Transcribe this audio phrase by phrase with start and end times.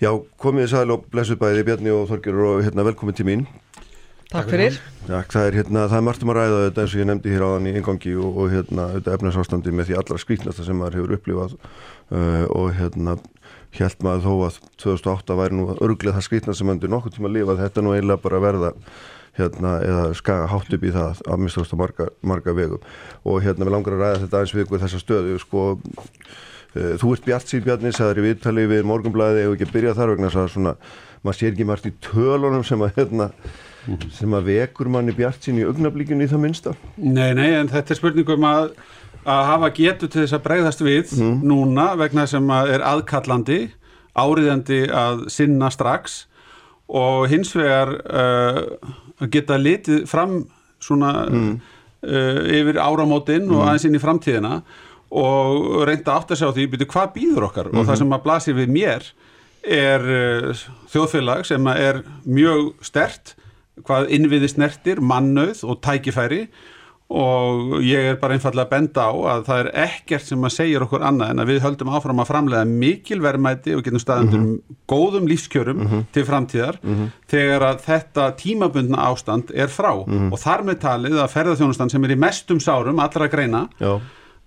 [0.00, 3.42] Já, komið þið sæl og blessuð bæði Bjarni og Þorgjur og hérna velkomin til mín.
[4.30, 4.78] Takk fyrir.
[5.04, 7.34] Já, það er hérna, það er margt um að ræða þetta eins og ég nefndi
[7.34, 10.96] hér áðan í engangi og, og hérna þetta efnarsástandi með því allra skrítnasta sem maður
[11.00, 11.56] hefur upplifað.
[12.08, 13.18] Uh, og hérna
[13.76, 17.36] held maður þó að 2008 væri nú örglið það skrítnast sem endur nokkur tíma að
[17.36, 18.74] lifa þetta nú eiginlega bara verða
[19.36, 22.88] hérna eða skaga hátt upp í það að mistaðast á marga, marga vegum
[23.28, 25.66] og hérna við langar að ræða þetta eins við þessa stöðu sko
[26.74, 30.12] þú ert Bjart síð Bjarni, sagður í viðtali við morgunblæði og ekki að byrja þar
[30.14, 30.74] vegna að svona,
[31.24, 33.30] maður sér ekki margt í tölunum sem að hérna
[34.12, 37.94] sem að vekur manni bjart sín í augnablíkinu í það minnsta Nei, nei, en þetta
[37.94, 38.66] er spurningum að,
[39.24, 41.38] að hafa getu til þess að breyðast við Mm.
[41.48, 43.60] núna vegna sem að er aðkallandi
[44.20, 46.26] áriðandi að sinna strax
[46.90, 48.60] og hins vegar uh,
[49.32, 50.42] geta litið fram
[50.82, 51.60] svona Mm.
[52.04, 54.60] uh, yfir áramótin og aðeins inn í framtíðina
[55.10, 57.66] og reynda átt að sjá því byrju hvað býður okkar?
[57.70, 57.86] Og Mhm.
[57.90, 59.02] það sem að blasir við mér
[59.64, 60.52] er uh,
[60.92, 63.34] þjóðfélag sem að er mjög stert
[63.84, 66.46] hvað innviði snertir, mannauð og tækifæri.
[67.10, 70.78] Og ég er bara einfallega að benda á að það er ekkert sem að segja
[70.84, 74.44] okkur annað en að við höldum áfram að framlega mikil verðmæti og getum staðandur
[74.86, 76.78] góðum lífskjörum til framtíðar
[77.26, 79.90] þegar að þetta tímabundna ástand er frá.
[80.06, 83.96] Og þar með talið að ferðarþjónustan sem er í mestum sárum allra greina Já,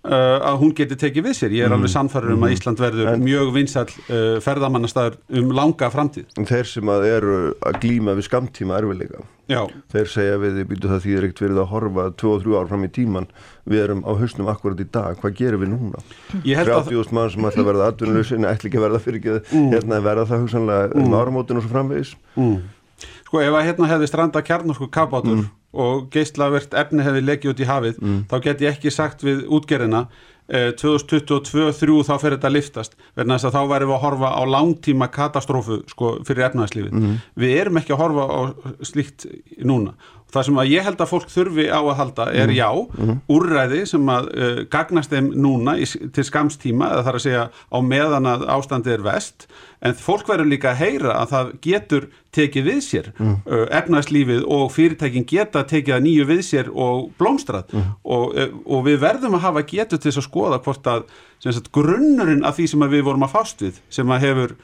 [0.03, 1.53] að hún geti tekið við sér.
[1.55, 6.25] Ég er alveg sannfærður um að Ísland verður mjög vinsall uh, ferðamannastæður um langa framtíð.
[6.37, 10.65] en þeir sem að eru að glíma við skamtíma erfiðleika Já, þeir segja við því
[10.69, 13.27] býtu það þýðir ekkert verið að horfa 2-3 ár fram í tíman
[13.67, 16.03] við erum á hausnum akkurat í dag, hvað gerum við núna?
[16.47, 19.19] ég held að 30.000 mann sem ætla að verða atvinnulegsin ætla ekki að verða fyrir
[19.19, 22.15] ekki hérna verða það hugsanlega um áramótin og svo framvegis.
[23.27, 25.43] Sko ef að hérna hefði stranda kabátur
[25.73, 27.97] og geislavert efni hefði lekið út í hafið
[28.29, 30.05] þá get ég ekki sagt við útgerina
[30.47, 34.33] eh, 2022-3 þá fer þetta að liftast verðan þess að þá væri við að horfa
[34.37, 37.07] á langtíma katastrófu sko, fyrir efnahagslífið.
[37.35, 38.39] Við erum ekki að horfa á
[38.85, 39.25] slíkt
[39.65, 39.95] núna.
[40.33, 42.69] Það sem að ég held að fólk þurfi á að halda er já,
[43.31, 47.77] úrræði sem að uh, gagnast þeim núna í, til skamstíma eða þar að segja á
[47.85, 49.47] meðan að ástandi er vest
[49.83, 53.33] en fólk verður líka að heyra að það getur tekið við sér mm.
[53.77, 57.73] efnagslífið og fyrirtækin geta tekið að nýju við sér og blómstrað.
[58.01, 61.03] Og, uh, og við verðum að hafa getur til þess að skoða hvort að
[61.43, 64.55] sagt, grunnurinn af því sem við vorum að fást við sem að hefur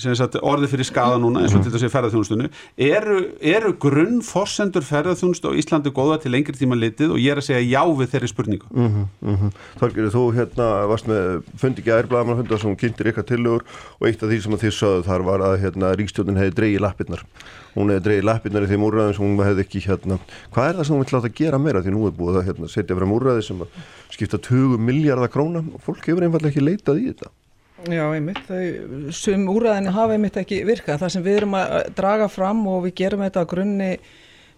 [0.00, 2.48] sagt, orðið fyrir skada núna eins og til þess að ferðarþjónustunni
[2.80, 7.12] eru, eru grunnforsendur ferðarþjónustu á Íslandi góða til lengri tíma litið?
[7.12, 8.70] Og ég er að segja já við þeirri spurningu.
[8.72, 9.50] Mm -hmm, mm -hmm.
[9.80, 13.64] Þorgir, þú hérna varst með fundi gær blagamannafunda sem kynntir ykkar tillögur
[14.00, 16.80] og eitt af því sem að þið sögðu þar var að hérna, ríkstjóðin hefði dreigið
[16.80, 17.22] lappirnar.
[17.74, 20.18] Hún hefði dreigið lappirnar í þeim úrræðin sem hún hefði ekki hérna,
[20.52, 21.82] hvað er það sem hún vill láta gera meira?
[21.82, 23.68] Því nú er búið að hérna, setja fram úrræði sem að
[24.10, 25.64] skipta 20 miljardar króna.
[25.74, 27.28] Og fólk hefur einfallega ekki leitað í þetta
[27.90, 28.50] Já, einmitt,
[29.16, 31.00] sem úræðinni hafa einmitt ekki virkað.
[31.02, 33.90] Það sem við erum að draga fram og við gerum þetta á grunni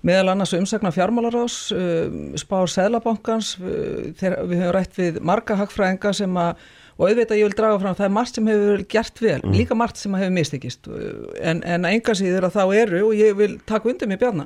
[0.05, 6.37] meðal annars umsagna fjármálarás, uh, spár Sæðlabankans, uh, við höfum rætt við marga hagfræðinga sem
[6.37, 6.61] að,
[6.99, 10.03] og auðvitað ég vil draga fram, það er margt sem hefur gert vel, líka margt
[10.03, 10.91] sem hefur mistekist,
[11.41, 14.45] en, en enga síður að þá eru, og ég vil taka undir mig bjarna,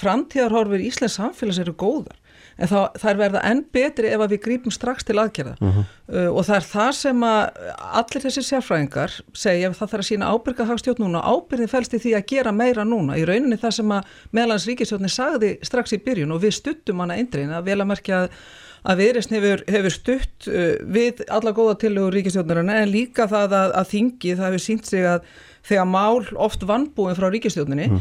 [0.00, 2.16] framtíðarhorfur Íslands samfélags eru góðar
[2.58, 5.54] en þá, það er verða enn betri ef við grípum strax til aðgerða.
[5.60, 7.70] Uh, og það er það sem að
[8.00, 12.02] allir þessi sérfræðingar segja að það þarf að sína ábyrga hagstjórn núna ábyrðin fælst í
[12.04, 13.18] því að gera meira núna.
[13.20, 17.18] Í rauninni það sem að meðalans ríkistjórni sagði strax í byrjun og við stuttum hana
[17.18, 18.38] eindrein að vel að merkja að
[18.84, 23.74] að viðreysn hefur, hefur stutt uh, við alla góða tillögur ríkistjórnarinn en líka það að,
[23.80, 25.22] að þingi það hefur sínt sig að
[25.64, 28.00] þegar mál oft vannbúin frá ríkistjórninni mm.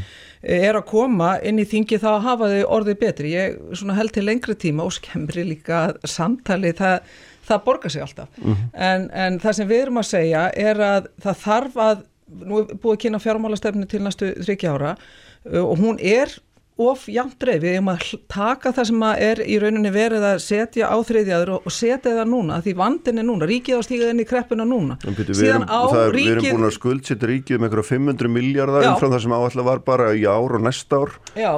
[0.56, 3.34] er að koma inn í þingi þá hafa þau orðið betri.
[3.36, 7.12] Ég held til lengri tíma og skemmri líka samtali það,
[7.48, 8.32] það borgar sig alltaf.
[8.42, 8.64] Mm.
[8.90, 12.08] En, en það sem við erum að segja er að það þarf að,
[12.44, 16.34] nú er búið að kynna fjármálastefni til næstu þryggja ára uh, og hún er
[16.82, 20.90] of jæmt dreif, við erum að taka það sem er í rauninni verið að setja
[20.90, 24.28] á þriðjaður og setja það núna því vandin er núna, ríkið á stígað inn í
[24.30, 24.98] kreppuna núna.
[25.04, 26.30] Byrju, við, erum, er, ríkið...
[26.30, 29.84] við erum búin að skuldsetja ríkið með einhverja 500 miljardar umfram það sem áallega var
[29.86, 31.18] bara í ár og næsta ár.
[31.38, 31.52] Já,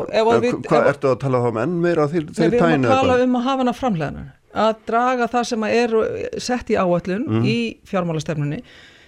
[0.43, 3.21] við, Hvað ertu að tala þá um enn meira þeir, þeir Við erum að tala
[3.23, 5.95] um að hafa hana framleganar að draga það sem er
[6.39, 7.47] sett í áallun mm.
[7.47, 7.57] í
[7.89, 8.61] fjármálastefnunni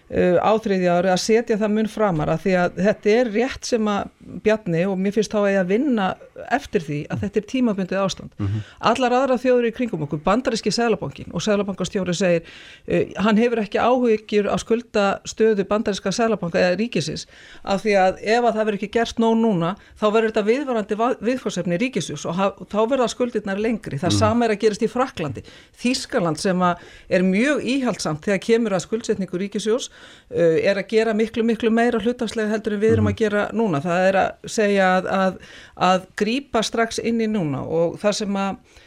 [0.07, 3.89] á þriðja ári að setja það mun framar að því að þetta er rétt sem
[3.91, 4.11] að
[4.45, 6.07] Bjarni og mér finnst þá að ég að vinna
[6.51, 8.31] eftir því að þetta er tímabundið ástand.
[8.37, 8.65] Mm -hmm.
[8.91, 12.43] Allar aðra þjóður í kringum okkur, bandaríski Sælabankin og Sælabankastjóri segir
[12.87, 17.27] uh, hann hefur ekki áhugir á skulda stöðu bandaríska Sælabanka eða ríkisins
[17.63, 20.95] af því að ef að það verður ekki gert nóg núna þá verður þetta viðvarandi
[21.21, 22.35] viðfórsefni ríkisjús og,
[22.69, 23.97] þá verða skuldirnar lengri.
[23.97, 24.19] Það mm -hmm.
[24.19, 25.43] sama er að gerast í Fraklandi.
[25.77, 26.61] Þískaland sem
[27.09, 31.99] er mjög íhaldsamt þegar kemur að skuldsetningu ríkisjús uh, er að gera miklu miklu meira
[31.99, 33.13] hlutafslega heldur en við erum mm -hmm.
[33.13, 33.81] að gera núna.
[33.81, 35.33] Það er að segja að, að,
[35.75, 38.83] að grýpa strax inn í núna og það sem að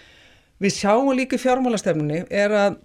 [0.60, 2.78] við sjáum líka í fjármálastefnunni er að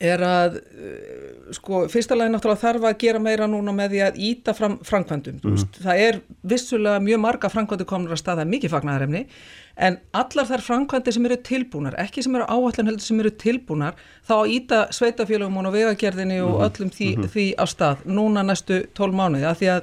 [0.00, 4.20] er að uh, sko fyrsta lagi náttúrulega þarf að gera meira núna með því að
[4.30, 5.80] íta fram framkvæmdum mm -hmm.
[5.84, 6.20] það er
[6.52, 9.26] vissulega mjög marga framkvæmdu komur að staða mikið fagnæðarefni
[9.76, 13.94] en allar þær framkvæmdi sem eru tilbúnar ekki sem eru áallan heldur sem eru tilbúnar
[14.28, 16.64] þá að íta sveitafélagum og vegagerðinni og mhm.
[16.68, 17.28] öllum því, mm -hmm.
[17.34, 19.82] því á stað núna næstu tól mánuði að því að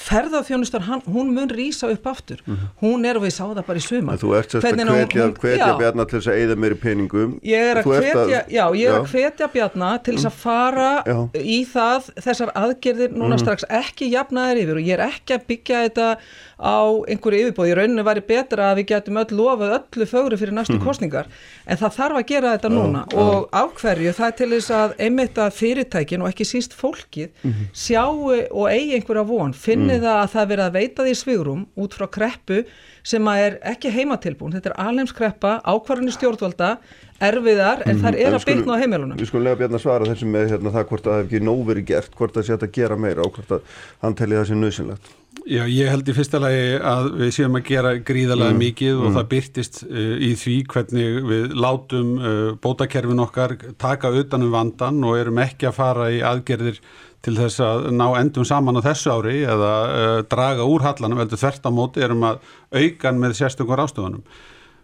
[0.00, 2.68] ferðarþjónustar, hún mun rýsa upp aftur, mm -hmm.
[2.80, 4.12] hún er og við sáum það bara í suma.
[4.16, 7.76] Þú ert sérst að hvetja, hvetja Bjarnar til þess að eigða meiri peningum ég er
[7.76, 9.00] að hvetja, já, ég er já.
[9.00, 11.28] að hvetja Bjarnar til þess að fara já.
[11.34, 13.40] í það, þessar aðgerðir núna mm -hmm.
[13.40, 16.16] strax ekki jafnaðir yfir og ég er ekki að byggja þetta
[16.60, 20.52] á einhverju yfirbóð, í rauninu væri betra að við getum öll lofað öllu fögru fyrir
[20.52, 20.86] næstu mm -hmm.
[20.86, 21.26] kostningar,
[21.66, 25.56] en það þarf að gera þetta núna og ákverju það til þess að einmitt að
[25.56, 27.64] fyrirtækin og ekki síst fólkið mhm.
[27.72, 30.06] sjáu og eigi einhverja von, finni mm.
[30.06, 32.62] það að það verið að veita því svigrum út frá kreppu
[33.06, 36.74] sem að er ekki heimatilbúin, þetta er alheimskreppa, ákvarðinni stjórnvalda,
[37.20, 38.02] erfiðar, en mm.
[38.04, 39.20] það er að bytna á heimilunum.
[39.20, 41.88] Við skulum lega björna svara þessum með hérna, það hvort það hef ekki nóg verið
[41.94, 45.10] gert, hvort það sé að gera meira og hvort að hann telli það sé nöðsynlegt.
[45.48, 48.58] Já, ég held í fyrsta lagi að við séum að gera gríðalega mm.
[48.60, 49.14] mikið og mm.
[49.16, 55.20] það byrtist uh, í því hvernig við látum uh, bótakerfin okkar taka utanum vandan og
[55.20, 56.82] erum ekki að fara í aðgerðir
[57.24, 61.40] til þess að ná endum saman á þessu ári eða uh, draga úr hallanum, veldur
[61.40, 62.40] þvert á móti erum að
[62.72, 64.24] aukan með sérstökur ástöðunum.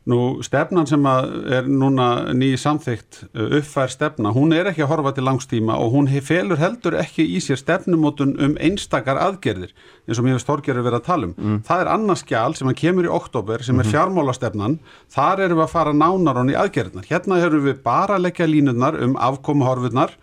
[0.07, 5.15] Nú stefnan sem er núna nýjið samþygt uh, uppfær stefna, hún er ekki að horfa
[5.17, 9.73] til langstíma og hún felur heldur ekki í sér stefnumótun um einstakar aðgerðir
[10.07, 11.35] eins og mér hefur stórgerður verið að tala um.
[11.41, 11.59] Mm.
[11.67, 13.97] Það er annars skjál sem kemur í oktober sem er mhm.
[13.97, 14.79] fjármálastefnan,
[15.17, 17.11] þar erum við að fara nánar honni aðgerðnar.
[17.11, 20.15] Hérna höfum við bara að leggja línurnar um afkomuhorfurnar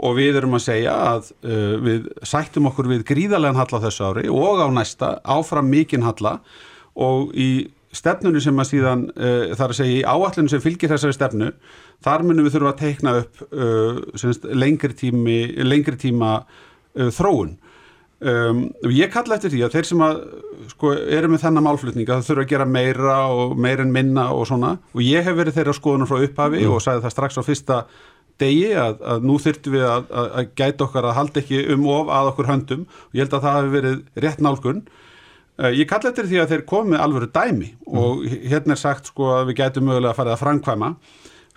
[0.00, 4.30] og við erum að segja að uh, við sættum okkur við gríðarlegan halla þessu ári
[4.32, 6.38] og á næsta áfram mikinn halla.
[7.00, 7.50] Og í
[7.96, 11.50] stefnunu sem að síðan uh, þar að segja í áallinu sem fylgir þessari stefnu
[12.04, 17.58] þar munum við þurfa að teikna upp uh, semst, lengri, tími, lengri tíma uh, þróun.
[18.20, 20.18] Um, ég kalla eftir því að þeir sem að
[20.68, 24.44] sko, eru með þennan málflutninga það þurfa að gera meira og meira en minna og
[24.50, 24.74] svona.
[24.92, 26.74] Og ég hef verið þeirra skoðunum frá upphafi mm.
[26.74, 27.78] og sagði það strax á fyrsta
[28.40, 31.86] degi að, að nú þurftum við að, að, að gæta okkar að halda ekki um
[31.92, 34.82] of að okkur höndum og ég held að það hefur verið rétt nálgun.
[35.60, 37.98] Uh, ég kalla þetta því að þeir komið alvöru dæmi mm.
[38.00, 38.22] og
[38.52, 40.92] hérna er sagt sko að við gætum mögulega að fara að framkvæma.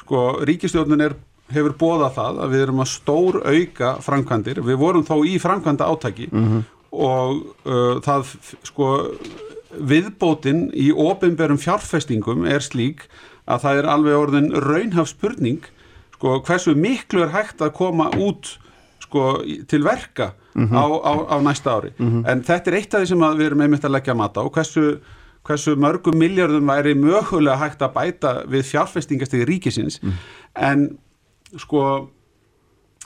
[0.04, 1.18] Sko ríkistjórnun er,
[1.56, 4.64] hefur bóðað það að við erum að stór auka framkvæmdir.
[4.68, 6.64] Við vorum þó í framkvæmda átæki mm -hmm.
[6.92, 8.36] og uh, það
[8.68, 8.94] sko
[9.74, 13.08] viðbótin í ofinberum fjárfestingum er slík
[13.50, 15.66] að það er alveg orðin raunhaf spurning
[16.24, 18.56] sko hversu miklu er hægt að koma út
[19.04, 20.78] sko til verka mm -hmm.
[20.80, 22.32] á, á, á næsta ári mm -hmm.
[22.32, 25.00] en þetta er eitt af því sem við erum einmitt að leggja mat á hversu,
[25.44, 30.12] hversu mörgum miljardum væri mögulega hægt að bæta við fjárfestingastegi ríkisins mm.
[30.56, 30.98] en
[31.58, 32.10] sko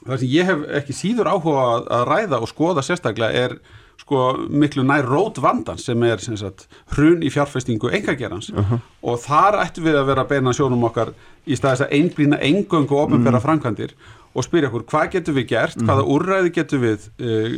[0.06, 3.58] það sem ég hef ekki síður áhuga að, að ræða og skoða sérstaklega er
[3.98, 8.80] sko miklu nær rót vandan sem er sem sagt, hrun í fjárfestingu engagerans uh -huh.
[9.02, 11.14] og þar ættum við að vera að beina sjónum okkar
[11.46, 13.46] í staðis að einblýna engöngu og ofinbæra mm.
[13.46, 13.94] framkvæmdir
[14.34, 17.50] og spyrja okkur hvað getur við gert, hvaða úrræði getur við uh,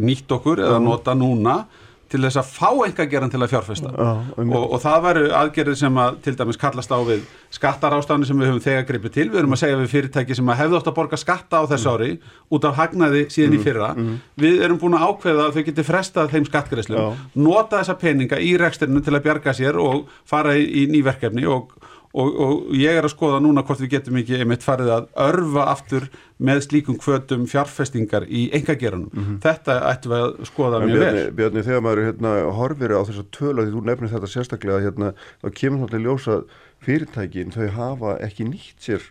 [0.00, 1.64] nýtt okkur eða nota núna
[2.10, 6.00] til þess að fá engageran til að fjárfesta uh, og, og það veru aðgerðið sem
[6.02, 7.22] að til dæmis kallast á við
[7.54, 10.60] skattarástafni sem við höfum þegar gripið til, við erum að segja við fyrirtæki sem að
[10.62, 11.94] hefðu átt að borga skatta á þessu mm.
[11.94, 12.10] ári
[12.56, 13.64] út af hagnaði síðan í mm.
[13.66, 14.18] fyrra mm.
[14.44, 17.06] við erum búin að ákveða að þau getur frestað þeim skattgreðslu,
[17.46, 21.74] nota þessa peninga í reksturinu til að bjarga sér og fara í, í nýverkefni og
[22.10, 25.66] Og, og ég er að skoða núna hvort við getum ekki einmitt farið að örfa
[25.70, 26.08] aftur
[26.42, 29.12] með slíkum kvötum fjárfestingar í engageranum.
[29.12, 29.36] Mm -hmm.
[29.44, 31.22] Þetta ættum við að skoða mjög vel.
[31.38, 35.12] Björni, þegar maður hérna, horfir á þess að tölu, því þú nefnir þetta sérstaklega, hérna,
[35.38, 36.42] þá kemur náttúrulega ljósa
[36.82, 39.06] fyrirtækin, þau hafa ekki nýtt sér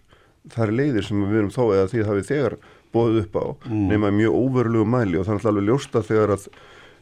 [0.54, 2.56] þar leiðir sem við erum þó eða því það við þegar
[2.94, 3.86] bóðið upp á, mm.
[3.92, 6.48] nema mjög óverulegu mæli og þannig að alveg ljósta þegar að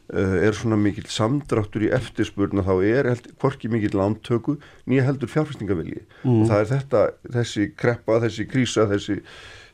[0.08, 3.10] er svona mikill samdráttur í eftirspurna þá er
[3.42, 4.56] hvorki mikill lántöku
[4.88, 6.38] nýja heldur fjárfæstingavilji mm.
[6.42, 7.02] og það er þetta,
[7.36, 9.18] þessi kreppa, þessi krísa, þessi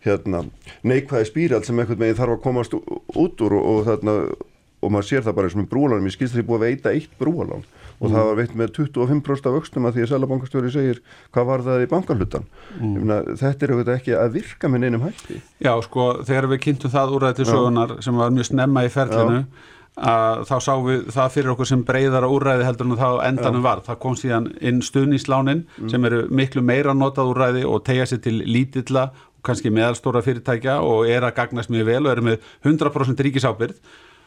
[0.04, 0.42] hérna,
[0.84, 4.16] neikvæði spíral sem einhvern veginn þarf að komast út úr og, og, þarna,
[4.84, 6.92] og maður sér það bara eins og með brúalánum, ég skilst því búið að veita
[6.98, 7.64] eitt brúalán
[8.02, 8.10] og Mm.
[8.10, 10.98] það var veitt með 25% af vöxtum að því að Sælabankastjóri segir
[11.32, 12.88] hvað var það í bankanhlutan Mm.
[12.96, 16.90] Myrna, þetta er auðvitað ekki að virka með neinum hætti Já, sko, þegar við kynntum
[16.90, 19.44] það úræði til sögunar sem var mjög snemma í ferlinu
[19.94, 23.82] að þá sáum við það fyrir okkur sem breyðara úræði heldur en þá endanum var.
[23.86, 28.40] Það kom síðan inn stuðníslánin sem eru miklu meira notað úræði og tegja sér til
[28.42, 33.24] lítilla og kannski meðalstóra fyrirtækja og er að gagnast mjög vel og eru með 100%
[33.28, 33.78] ríkisábyrð.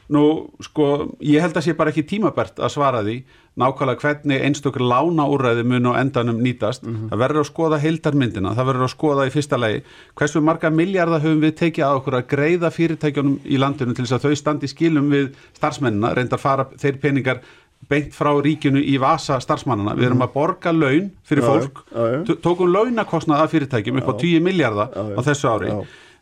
[0.08, 0.24] Nú,
[0.64, 3.18] sko, ég held að sé bara ekki tímabært að svara því
[3.58, 6.86] nákvæmlega hvernig einstökur lána úrræði mun á endanum nýtast.
[6.86, 9.84] Það verður að skoða heildarmyndina, það verður að skoða í fyrsta legi
[10.16, 14.18] hversu marga miljardar höfum við tekið að okkur að greiða fyrirtækjunum í landinu til þess
[14.20, 17.42] að þau standi skilum við starfsmennina, reyndar fara þeir peningar
[17.90, 19.94] beint frá ríkinu í vasa starfsmannana.
[19.98, 21.84] Við erum að borga laun fyrir fólk,
[22.44, 25.74] tókum launakostnað af fyrirtækjum upp á 10 miljardar á þessu ári.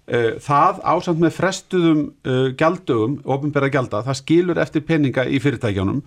[0.05, 6.03] Uh, það ásamt með frestuðum uh, gjaldögum, ofinbæra gjalda, það skilur eftir peninga í fyrirtækjunum.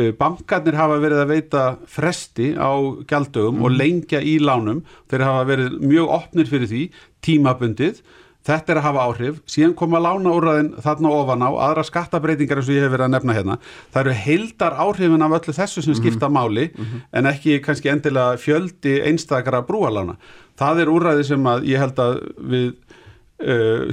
[0.00, 2.74] Uh, bankarnir hafa verið að veita fresti á
[3.06, 4.82] gjaldögum og lengja í lánum.
[5.12, 6.82] Þeir hafa verið mjög opnir fyrir því,
[7.22, 8.02] tímabundið.
[8.50, 12.74] Þetta er að hafa áhrif, síðan koma lánaúrraðin þarna ofan á, aðra skattabreitingar eins og
[12.74, 13.60] ég hef verið að nefna hérna.
[13.92, 16.70] Það eru heildar áhrifin af öllu þessu sem skipta máli
[17.12, 20.16] en ekki kannski endilega fjöldi einstakara brúalána.
[20.56, 22.72] Það er úrræði sem að ég held að við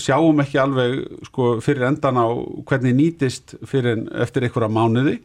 [0.03, 0.95] sjáum ekki alveg
[1.29, 2.27] sko, fyrir endan á
[2.67, 5.17] hvernig nýtist fyrir eftir einhverja mánuði.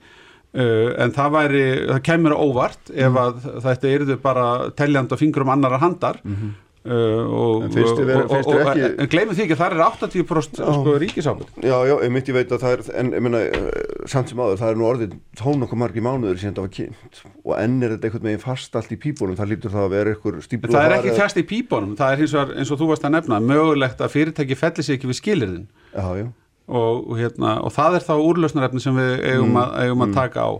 [0.52, 5.48] Uh, en það væri, það kemur óvart ef að þetta yrðu bara teljand og fingrum
[5.48, 6.18] annara handar
[6.86, 10.94] uh, og, En og, og, og, en gleymið því ekki að það er 80% sko,
[11.02, 14.42] ríkisábyrg Já, já, ég myndi veit að það er, en ég meina, eh, samt sem
[14.42, 17.78] áður, það er nú orðið tón okkur margi mánuður síðan það var kynnt og enn
[17.78, 20.74] er þetta einhvern veginn fast allt í pípunum, það lítur það að vera einhver stíplu
[20.74, 23.16] það er ekki fæst í pípunum, það er hins vegar eins og þú varst að
[23.16, 26.26] nefna, mögulegt að fyrirtæki felli sig ekki við skilirðin Já, já,
[26.72, 30.46] og, og, hérna, og það er þá úrlausnarefni sem við eigum, að, eigum að taka
[30.46, 30.50] á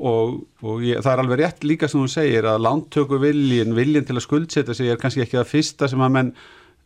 [0.00, 4.06] og, og ég, það er alveg rétt líka sem þú segir að lántöku viljin, viljin
[4.08, 6.32] til að skuldsetja sig er kannski ekki það fyrsta sem að menn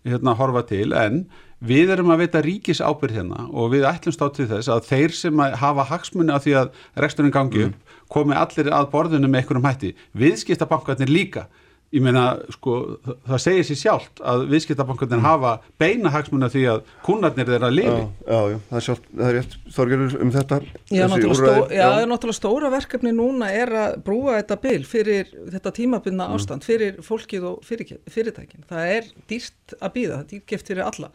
[0.04, 0.90] hérna, horfa til.
[0.98, 1.22] En
[1.64, 5.16] við erum að veita ríkis ábyrð hérna og við ætlumst á til þess að þeir
[5.16, 9.40] sem að hafa hagsmunni af því að reksturinn gangi upp komi allir að borðinu með
[9.44, 9.92] einhverjum hætti.
[10.18, 11.46] Viðskiptabankarnir líka
[11.94, 16.80] ég meina, sko, það- segir sér sjálft að viðskiptabankarnir hafa beina hagsmunni af því að
[17.06, 20.58] kunnarnir þeirra lifi já, já, já, það er sjálf, það er rétt Þorgerur um þetta
[20.90, 22.06] Já, náttúrulega, úrræði, stó, já, já.
[22.10, 27.46] náttúrulega stóra verkefni núna er að brúa þetta bil fyrir þetta tímabunna ástand, fyrir fólkið
[27.52, 28.66] og fyrir, fyrirtækin.
[28.70, 31.10] Það er dýrt að býða, það er dýrkeft fyrir alla,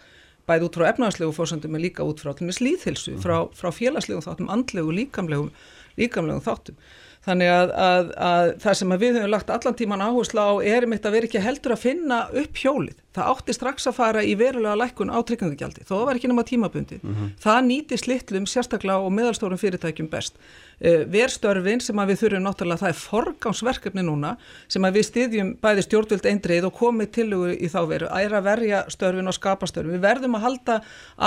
[0.48, 4.96] bæði út frá efnagslegu fórsöndum en líka út frá slíðhilsu, frá, frá félagslegum þáttum, andlegu,
[4.96, 5.52] líkamlegum,
[6.00, 6.80] líkamlegum þáttum.
[7.20, 10.86] Þannig að, að, að það sem að við höfum lagt allan tíman áherslu á er
[10.88, 12.96] mitt að vera ekki heldur að finna upp hjólið.
[13.18, 17.02] Það átti strax að fara í verulega lækkun á tryggingagjaldi, þó var ekki nema tímabundi.
[17.44, 20.40] Það nýtist litlum sérstaklega og meðalstórum fyrirtækjum best.
[20.80, 24.38] Uh, verstörfin sem að við þurfum náttúrulega, það er forgámsverkefni núna
[24.72, 28.48] sem að við styðjum bæði stjórnvöld eindreið og komið tilugu í þá veru, er að
[28.48, 29.98] verja störfin og skapa störfin.
[29.98, 30.78] Við verðum að halda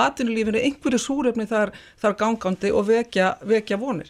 [0.07, 4.09] atvinnulífinu einhverju súrefni þar, þar gangandi og vekja, vekja vonir.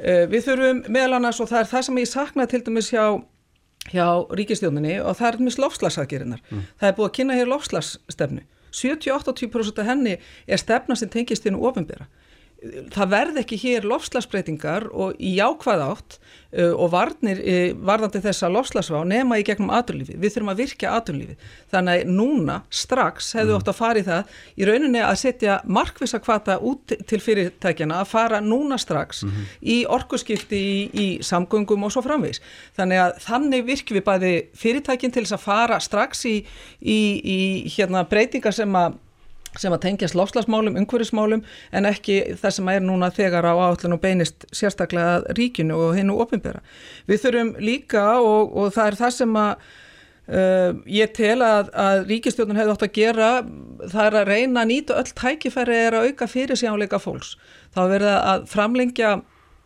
[0.00, 3.04] Uh, við þurfum meðal annars og það er það sem ég saknaði til dæmis hjá
[3.88, 6.40] hjá ríkistjóninni og það er mjög lofslagsaðgerinnar.
[6.78, 8.42] Það er búið að kynna hér lofslagsstefnu.
[8.76, 10.16] 70-80% af henni
[10.46, 12.06] er stefna sem tengist inn ofinbera.
[12.92, 18.50] Það verð ekki hér lofslagsbreytingar og í jákvæð átt uh, og varnir uh, varðandi þessa
[18.52, 20.18] lofslagsvá nema í gegnum aturlífi.
[20.20, 21.38] Við þurfum að virkja aturlífi.
[21.72, 26.20] Þannig að núna strax hefðu ótt að fara í það í rauninni að setja markvisa
[26.20, 29.24] kvata út til fyrirtækjana að fara núna strax
[29.64, 32.44] í orkuskipti í, í samgöngum og svo framvegis.
[32.76, 36.40] Þannig að þannig virkjum við bæði fyrirtækin til þess að fara strax í,
[36.80, 37.38] í, í
[37.72, 39.00] hérna, breytingar sem að
[39.58, 41.42] sem að tengjast lofslagsmálum, umhverfismálum
[41.74, 45.96] en ekki það sem er núna þegar á áallin og beinist sérstaklega að ríkinu og
[45.98, 46.62] hinnu ofinbera.
[47.10, 49.50] Við þurfum líka og, og það er það sem að
[50.30, 53.32] uh, ég tel að, að ríkistjórnun hefði átt að gera
[53.82, 57.34] það er að reyna að nýta öll tækifæri er að auka fyrir sjáleika fólks.
[57.74, 59.18] Var verið að framlengja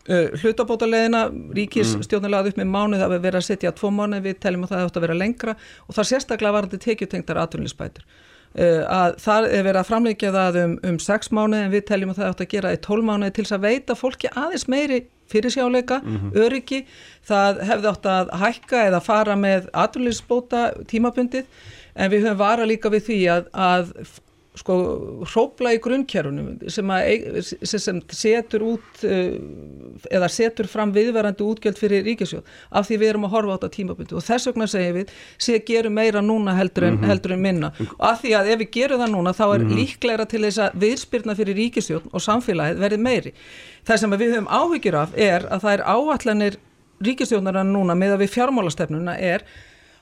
[0.04, 4.66] Uh, hlutabótaleðina, ríkisstjórnulega upp með mánuð, það hefur verið að setja tvo mánuð við teljum
[4.66, 5.54] að það hefur að vera lengra
[5.88, 8.23] og það sérstaklega var þetta tekjutengtar atvinnilisbætur uh,
[8.54, 12.20] að það er verið að framleikja það um, um sex mánuð en við teljum að
[12.20, 15.00] það hefur að gera í tól mánuð til þess að veita fólki aðeins meiri
[15.32, 16.00] fyrirsjáleika,
[16.36, 16.84] öryggi.
[17.26, 21.48] Það hefði átt að hækka eða fara með atvinnilisbóta tímabundið
[21.94, 23.92] en við höfum vara líka við því að, að
[24.54, 24.74] sko
[25.26, 29.32] hrópla í grunnkerunum sem, að, sem, sem setur út uh,
[30.14, 33.72] eða setur fram viðverandi útgjöld fyrir ríkisjóð af því við erum að horfa á þetta
[33.74, 35.14] tímabundu og þess vegna segjum við
[35.48, 37.10] sé gerum meira núna heldur en, mm -hmm.
[37.10, 39.68] heldur en minna og af því að ef við gerum það núna þá er mm
[39.68, 39.76] -hmm.
[39.80, 43.32] líklegra til þess að viðspyrna fyrir ríkisjóð og samfélagið verði meiri.
[43.84, 46.56] Það sem við höfum áhyggjur af er að það er áallanir
[47.04, 49.44] ríkisjóðnarna núna með að við fjármálastefnuna er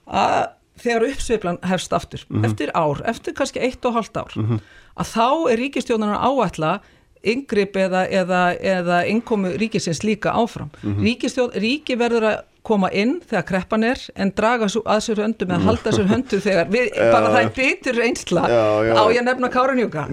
[0.07, 2.47] að þegar uppsveiflan hefst aftur, mm -hmm.
[2.47, 4.61] eftir ár, eftir kannski eitt og halvt ár, mm -hmm.
[4.97, 6.81] að þá er ríkistjónarnar áætla
[7.23, 10.71] yngripp eða, eða, eða innkomu ríkisins líka áfram.
[10.83, 11.51] Mm -hmm.
[11.55, 15.93] Ríki verður að koma inn þegar kreppan er en draga að sér höndum eða halda
[15.97, 18.43] sér höndu þegar við, já, bara það er bitur reynsla.
[18.53, 18.93] Já, já.
[18.95, 20.05] á ég nefna Káranjúka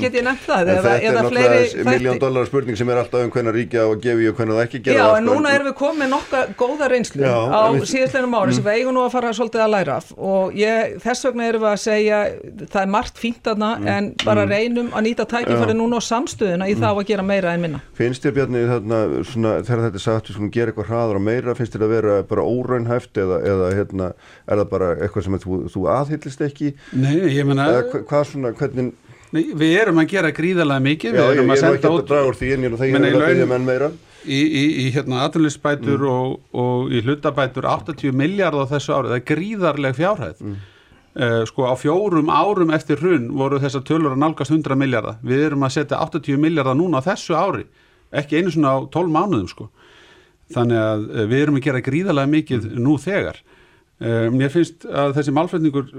[0.00, 0.60] get ég nefnt það?
[0.62, 4.30] Eða, þetta er náttúrulega miljón dólar spurning sem er alltaf um hvernig ríkja og gefi
[4.30, 7.62] og hvernig það ekki gera Já en núna erum við komið nokka góða reynslu á
[7.84, 8.68] síðastlega ári sem mm.
[8.70, 10.06] við eigum nú að fara svolítið að læra af.
[10.16, 12.18] Og ég, þess vegna erum við að segja
[12.72, 13.90] það er margt fínt aðna mm.
[13.96, 14.52] en bara mm.
[14.54, 17.80] reynum að nýta tækifæri núna á samstöðuna í þá að gera meira en minna
[21.50, 24.10] Þegar við meira finnst þér að vera bara óraunhæft eða, eða hérna,
[24.46, 26.72] er það bara eitthvað sem þú, þú aðhyllist ekki?
[26.92, 28.92] Nei, ég menna hva, hvað svona, hvernig
[29.30, 32.38] Nei, við erum að gera gríðarlega mikið Já, ég er nú ekki að draga úr
[32.38, 33.90] því en ég er að byggja menn meira.
[34.26, 36.08] Í, í, í hérna aðlulisbætur mm.
[36.10, 40.42] og, og í hlutabætur 80 miljard á þessu árið, það er gríðarleg fjárhæð.
[40.42, 40.56] Mm.
[41.14, 45.46] uh, sko á fjórum árum eftir hrun voru þessar tölur að nálgast 100 miljardar, við
[45.46, 47.68] erum að setja 80 miljardar núna á þessu ári,
[48.10, 49.70] ekki einu svona á 12 mánuðum sko
[50.54, 52.78] þannig að eh, við erum að gera gríðarlega mikið mm.
[52.84, 55.90] nú þegar uh, mér finnst að þessi málflutningur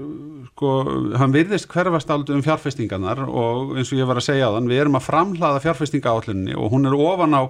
[0.52, 0.72] sko,
[1.20, 4.84] hann virðist hverfast aldrei um fjárfestingarnar og eins og ég var að segja þann, við
[4.84, 7.42] erum að framhlaða fjárfestinga átlunni og hún er ofan á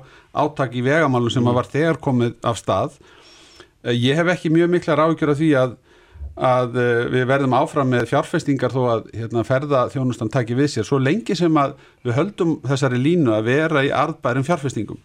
[0.45, 1.57] áttak í vegamálum sem mm.
[1.59, 5.81] var þegar komið af stað uh, ég hef ekki mjög mikla ráðgjör af því að
[6.33, 6.79] að
[7.13, 11.35] við verðum áfram með fjárfestingar þó að hérna, ferða þjónustan taki við sér svo lengi
[11.37, 11.75] sem að
[12.07, 15.03] við höldum þessari línu að vera í arðbærum fjárfestingum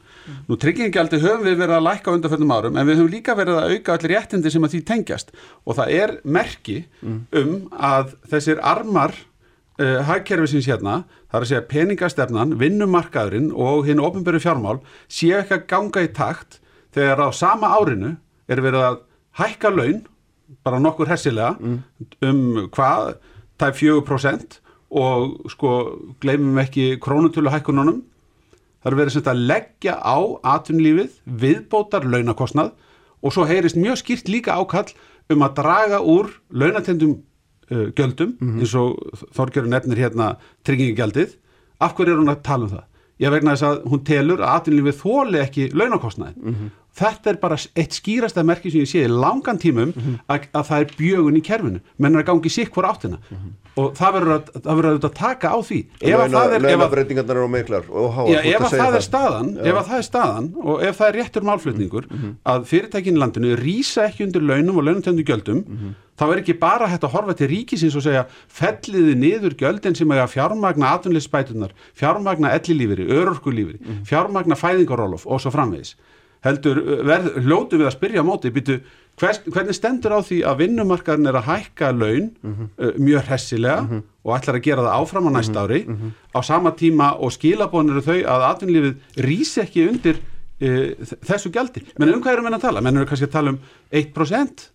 [0.48, 3.74] Nú tryggingjaldi höfum við verið að lækka undanfjöldum árum en við höfum líka verið að
[3.74, 7.20] auka allir réttindi sem að því tengjast og það er merki mm.
[7.42, 14.04] um að þessir armar uh, hagkerfisins hérna, það er að segja peningastefnan, vinnumarkaðurinn og hinn
[14.04, 16.62] ofinböru fjármál séu ekki að ganga í takt
[16.96, 18.16] þegar á sama árinu
[18.48, 19.02] er verið að
[19.38, 20.06] hækka laun,
[20.64, 21.82] bara nokkur hessilega, mm.
[22.26, 23.18] um hvað,
[23.60, 24.62] það er 4%
[24.98, 25.72] og sko
[26.24, 28.06] gleymum ekki krónutölu hækkununum
[28.88, 30.18] Það er verið sem að leggja á
[30.48, 32.70] atvinnlífið, viðbótar launakostnað
[33.20, 34.94] og svo heyrist mjög skýrt líka ákall
[35.28, 37.18] um að draga úr launatendum
[37.68, 38.62] uh, göldum mm -hmm.
[38.64, 38.96] eins og
[39.36, 41.36] Þorgjörður nefnir hérna tryggingigjaldið.
[41.84, 42.86] Af hverju er hún að tala um það?
[43.20, 46.34] Ég vegna þess að hún telur að atvinnlífið þóli ekki launakostnaði.
[46.38, 46.70] Mm -hmm.
[46.98, 50.20] Þetta er bara eitt skýrasta merki sem ég sé í langan tímum mm -hmm.
[50.28, 51.80] að, að það er bjögun í kerfinu.
[51.98, 53.20] Menn er að gangi sikk hvora áttina.
[53.30, 57.86] Mhm og það verður að, verður að taka á því að er launafreitingarnar eru meiklar
[57.86, 61.48] ef að það er staðan ef að það er staðan og ef það er réttur
[61.48, 62.34] málflutningur mm -hmm.
[62.54, 65.94] að fyrirtækinu landinu rýsa ekki undir launum og launatöndu gjöldum mm -hmm.
[66.20, 70.12] þá er ekki bara hægt að horfa til ríkisins og segja felliði niður gjöldin sem
[70.12, 74.06] er að fjármagna atvinnleysbætunar fjármagna ellilífiri, örorkulífiri mm -hmm.
[74.06, 75.96] fjármagna fæðingarólof og svo framvegis
[76.46, 78.78] heldur, verð, hljótu við að spyrja á móti, býtu,
[79.18, 82.70] hvers, hvernig stendur á því að vinnumarkaðin er að hækka laun mm -hmm.
[82.78, 84.02] uh, mjög hessilega mm -hmm.
[84.24, 86.12] og ætlar að gera það áfram á næsta ári mm -hmm.
[86.38, 90.18] á sama tíma og skilabónir eru þau að atvinnlífið rýsi ekki undir
[90.62, 90.90] uh,
[91.26, 91.82] þessu gjaldi.
[92.00, 92.82] Menn um hvað erum við að tala?
[92.82, 93.60] Menn eru kannski að tala um
[93.92, 94.70] 1%?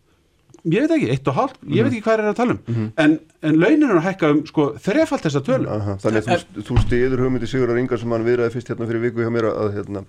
[0.64, 3.90] Ég veit ekki, 1,5, ég veit ekki hvað er að tala um en, en launin
[3.90, 5.66] er að hækka um sko þrefald þessa tölu.
[5.68, 9.02] Aha, þannig að þú, þú stiður hugmyndi Sigurðar Ingar sem hann viðraði fyrst hérna fyrir
[9.02, 10.04] viku hjá mér að hérna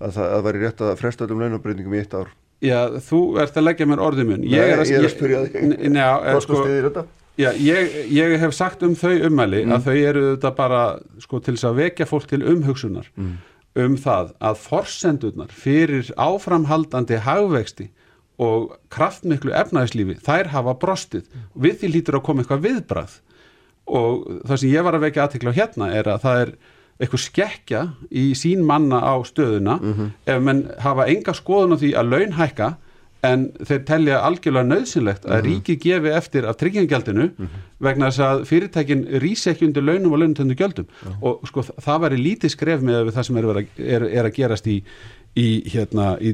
[0.00, 2.32] að það að væri rétt að fresta öllum launabreitingum í eitt ár
[2.64, 5.42] Já, þú ert að leggja mér orðið mun ég er að, ég er að spyrja
[5.44, 5.56] þig
[5.96, 7.04] Hvað sko stiðir þetta?
[7.36, 9.74] Já, ég, ég hef sagt um þau ummæli mm.
[9.76, 10.80] að þau eru þetta bara
[11.20, 13.34] sko til þess að vekja fólk til umhugsunar mm.
[13.84, 17.90] um það að forsendurnar fyrir áframhaldandi hagvexti
[18.40, 21.44] og kraftmiklu efnæðislífi, þær hafa brostið mm.
[21.66, 23.18] við því lítur að koma eitthvað viðbrað
[23.86, 26.56] og það sem ég var að vekja aðtikla á hérna er að það er
[27.00, 30.10] eitthvað skekja í sín manna á stöðuna mm -hmm.
[30.26, 32.76] ef menn hafa enga skoðun á því að laun hækka
[33.26, 35.46] en þeir telja algjörlega nöðsynlegt að mm -hmm.
[35.46, 37.60] ríki gefi eftir af tryggingagjaldinu mm -hmm.
[37.80, 40.86] vegna þess að fyrirtækin rýsi ekki undir launum og launutöndu gjöldum
[41.20, 44.66] og sko það væri lítið skref með það sem er að, er, er að gerast
[44.66, 44.82] í,
[45.36, 46.32] í, hérna, í,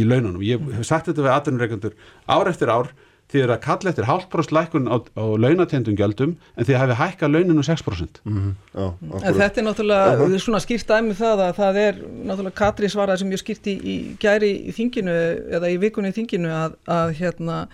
[0.00, 0.42] í laununum.
[0.42, 1.92] Ég hef sagt þetta við aðrunreikandur
[2.26, 2.88] ár eftir ár
[3.32, 7.30] þið eru að kalla eftir hálfbróst lækun á, á launatendum gjöldum en þið hefði hækka
[7.30, 8.52] launinu 6% mm -hmm.
[8.76, 10.38] Já, Þetta er náttúrulega uh -huh.
[10.38, 13.74] svona skýrt dæmi um það að það er náttúrulega Katri svaraði sem ég skýrt í,
[13.82, 15.16] í gæri í þinginu
[15.50, 17.66] eða í vikunni í þinginu að, að hérna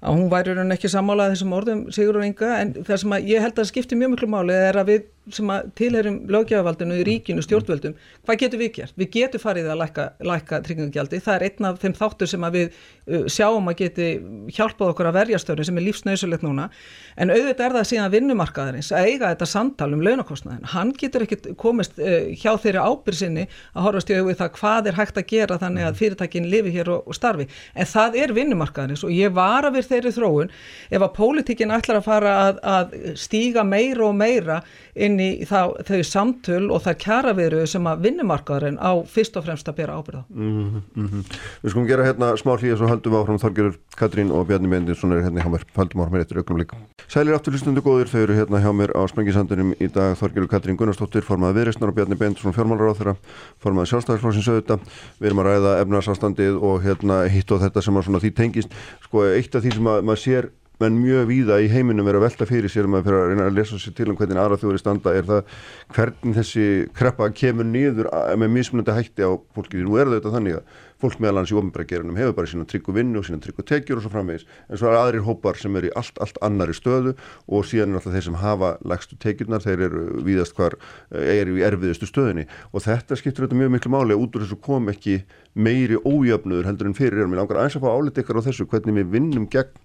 [0.00, 3.28] að hún væri raun ekki sammálað þessum orðum Sigur og Inga en það sem að
[3.32, 5.02] ég held að skipti mjög miklu máli er að við
[5.34, 8.94] sem að tilherum lögjafaldinu í ríkinu stjórnvöldum, hvað getur við gert?
[8.98, 12.58] Við getum farið að lækka, lækka tryggingagjaldi, það er einn af þeim þáttur sem að
[12.58, 14.08] við uh, sjáum að geti
[14.54, 16.68] hjálpað okkur að verja stöðun sem er lífsnausulegt núna,
[17.16, 21.56] en auðvitað er það síðan vinnumarkaðarins að eiga þetta samtal um launakostnaðin, hann getur ekki
[21.58, 25.88] komist uh, hjá þeirri ábyrsinni að horfast í auðvitað hvað er hægt að gera þannig
[25.88, 29.80] að fyrirtækinn lifi hér og, og starfi, en það er vinnumarkaðarins og ég var að
[29.80, 30.52] við þeirri þróun.
[30.90, 34.60] Ef að pólitíkinn ætlar að fara að, að stíga meira og meira
[34.94, 39.46] inn í þá, þau samtöl og það kjara veru sem að vinnumarkaðurinn á fyrst og
[39.46, 40.22] fremst að bera ábyrða.
[40.28, 41.38] Mm -hmm, mm -hmm.
[41.62, 45.12] Við skulum gera hérna smá hlýja svo höldum við áfram Þorgerur Katrín og Bjarni Mendinsson
[45.12, 46.76] er hérna hjá mér, höldum áfram eftir augnum líka.
[47.08, 50.76] Sælir aftur hlustundu góður, þau eru hérna hjá mér á Sprengisandunum í dag Þorgerur Katrín
[50.76, 53.16] Gunnarsdóttir, formaði viðreysnar og Bjarni Bendinsson fjármálur á þeirra,
[53.58, 54.78] formaði sjálfstæðisflósins auðvita,
[55.20, 58.70] við erum að ræða efnarsástandið og hérna hitt og þetta sem að því tengist,
[59.04, 60.50] sko eitt af því sem að maður sér
[60.82, 63.46] menn mjög víða í heiminum er að velta fyrir sér um að fyrir að reyna
[63.48, 65.14] að lesa sér til um hvernig aðra þjóður standa.
[65.16, 65.54] Er það
[65.96, 70.58] hvernig þessi kreppa kemur nýður með mismunandi hætti á fólki því nú er þetta þannig
[70.58, 74.00] að fólk meðal hans í ofnbæragerunum hefur bara sína tryggu vinnu og sína tryggu tekjur
[74.00, 74.46] og svo framvegis.
[74.68, 77.14] En svo er aðrir hópar sem er í allt, allt annari stöðu
[77.48, 80.78] og síðan er alltaf þeir sem hafa legstu tekjurnar, þeir eru víðast hvar
[81.12, 84.60] eh, er í erfiðustu stöðinni og þetta skiptur þetta mjög miklu máli út úr þessu
[84.64, 85.18] kom ekki
[85.52, 87.36] meiri ójöfnuður heldur en fyrir erum.
[87.36, 89.84] Við langar aðeins að fá álit ykkar á þessu hvernig við vinnum gegn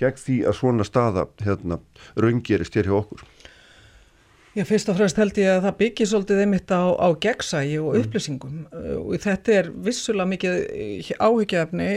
[0.00, 1.80] gegn því að svona staða hérna,
[2.20, 3.24] raungerist hér hjá okkur?
[4.54, 7.88] Já, fyrst og fremst held ég að það byggir svolítið einmitt á, á gegnsægi og
[7.88, 8.04] mm.
[8.04, 8.84] upplýsingum mm.
[9.00, 11.88] og þetta er vissulega mikið áhyggjafni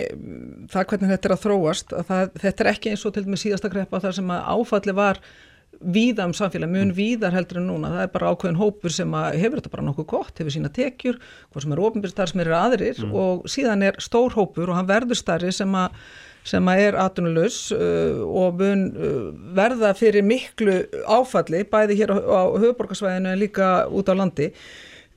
[0.74, 3.30] það hvernig þetta er að þróast að það, þetta er ekki eins og til og
[3.30, 5.22] með síðasta greppa þar sem að áfalli var
[5.78, 6.98] víða um samfélag, mjög mm.
[6.98, 10.40] víðar heldur en núna það er bara ákveðin hópur sem hefur þetta bara nokkuð gott,
[10.42, 13.14] hefur sína tekjur hvað sem er ofinbjörnstar sem eru aðrir mm.
[13.14, 16.00] og síðan er stór hópur og hann verður starri sem að
[16.48, 19.16] sem að er atvinnulegs uh, og mun uh,
[19.58, 24.52] verða fyrir miklu áfalli bæði hér á, á höfuborgarsvæðinu en líka út á landi.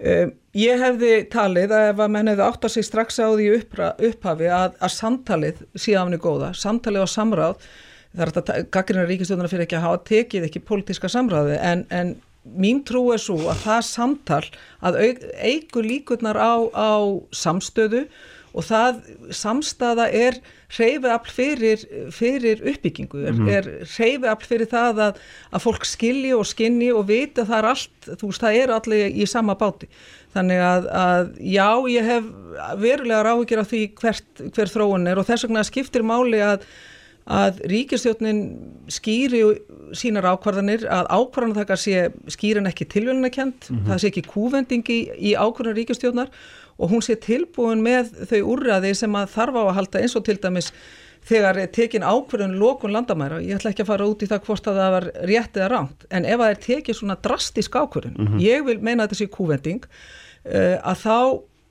[0.01, 3.51] Uh, ég hefði talið að ef að menn hefði átt að sig strax á því
[3.59, 7.69] uppra, upphafi að, að samtalið síðan er góða, samtalið og samráð,
[8.11, 12.17] það er þetta gaggrina ríkistjóðuna fyrir ekki að hafa tekið ekki pólitíska samráði en, en
[12.43, 14.45] mín trú er svo að það samtal
[14.81, 14.99] að
[15.45, 16.91] eigur líkurnar á, á
[17.37, 18.07] samstöðu
[18.51, 19.01] og það
[19.37, 20.39] samstaða er
[20.71, 21.85] hreyfiafl fyrir,
[22.15, 27.09] fyrir uppbyggingu, er, mm er hreyfiafl fyrir það að, að fólk skilji og skinni og
[27.11, 29.91] viti að það er allt, þú veist, það eru allir í sama báti.
[30.35, 32.31] Þannig að, að já, ég hef
[32.79, 36.67] verulega ráðgjör á því hvert, hver þróun er og þess vegna skiptir máli að
[37.31, 38.41] að ríkistjóknin
[38.91, 39.43] skýri
[39.97, 43.87] sínar ákvarðanir, að ákvarðan þakkar sé skýrin ekki tilvölunarkend, mm -hmm.
[43.87, 46.33] það sé ekki kúvendingi í ákvarðan ríkistjóknar
[46.81, 50.27] og hún sé tilbúin með þau úrraði sem að þarf á að halda eins og
[50.27, 50.73] til dæmis
[51.29, 54.81] þegar tekin ákverðun lókun landamæra, ég ætla ekki að fara út í það hvort að
[54.81, 58.43] það var rétt eða ránt, en ef það er tekið svona drastísk ákverðun, mm -hmm.
[58.47, 61.17] ég vil meina þetta sé kúvending, uh, að þá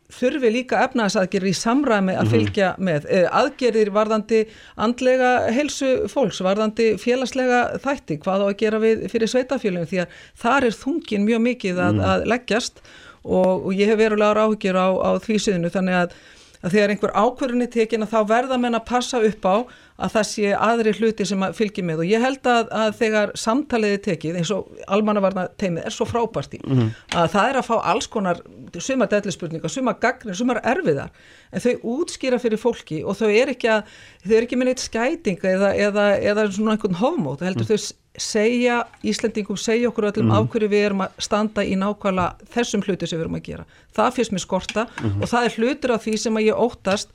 [0.10, 2.32] þurfi líka efnaðsaðgerðir í samræmi að mhm.
[2.34, 4.40] fylgja með uh, aðgerðir varðandi
[4.76, 10.18] andlega helsu fólks, varðandi félagslega þætti, hvað á að gera við fyrir sveitafélagum, því að
[10.46, 12.10] þar er þungin mjög mikið að, mm.
[12.10, 12.82] að leggjast
[13.24, 16.18] og, og ég hef verulega ráðgjör á, á því síðinu þannig að,
[16.64, 19.56] að þegar einhver ákverðin er tekin að þá verða menn að passa upp á
[20.00, 23.34] að það sé aðri hluti sem að fylgji með og ég held að, að þegar
[23.40, 26.92] samtaliði tekið eins og almannavarna teimið er svo frábært í mm -hmm.
[27.22, 28.42] að það er að fá alls konar
[28.80, 31.10] suma dellispurningar, suma gagnir, suma erfiðar
[31.52, 36.06] en þau útskýra fyrir fólki og þau er ekki er ekki neitt skætinga eða, eða,
[36.20, 37.72] eða svona einhvern hófmót, heldur mm.
[37.74, 40.36] þau segja, Íslandingum segja okkur öllum mm.
[40.36, 43.66] af hverju við erum að standa í nákvæmlega þessum hluti sem við erum að gera.
[43.96, 45.22] Það fyrst mér skorta -hmm.
[45.22, 47.10] og það er hlutur af því sem að ég óttast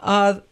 [0.00, 0.42] að,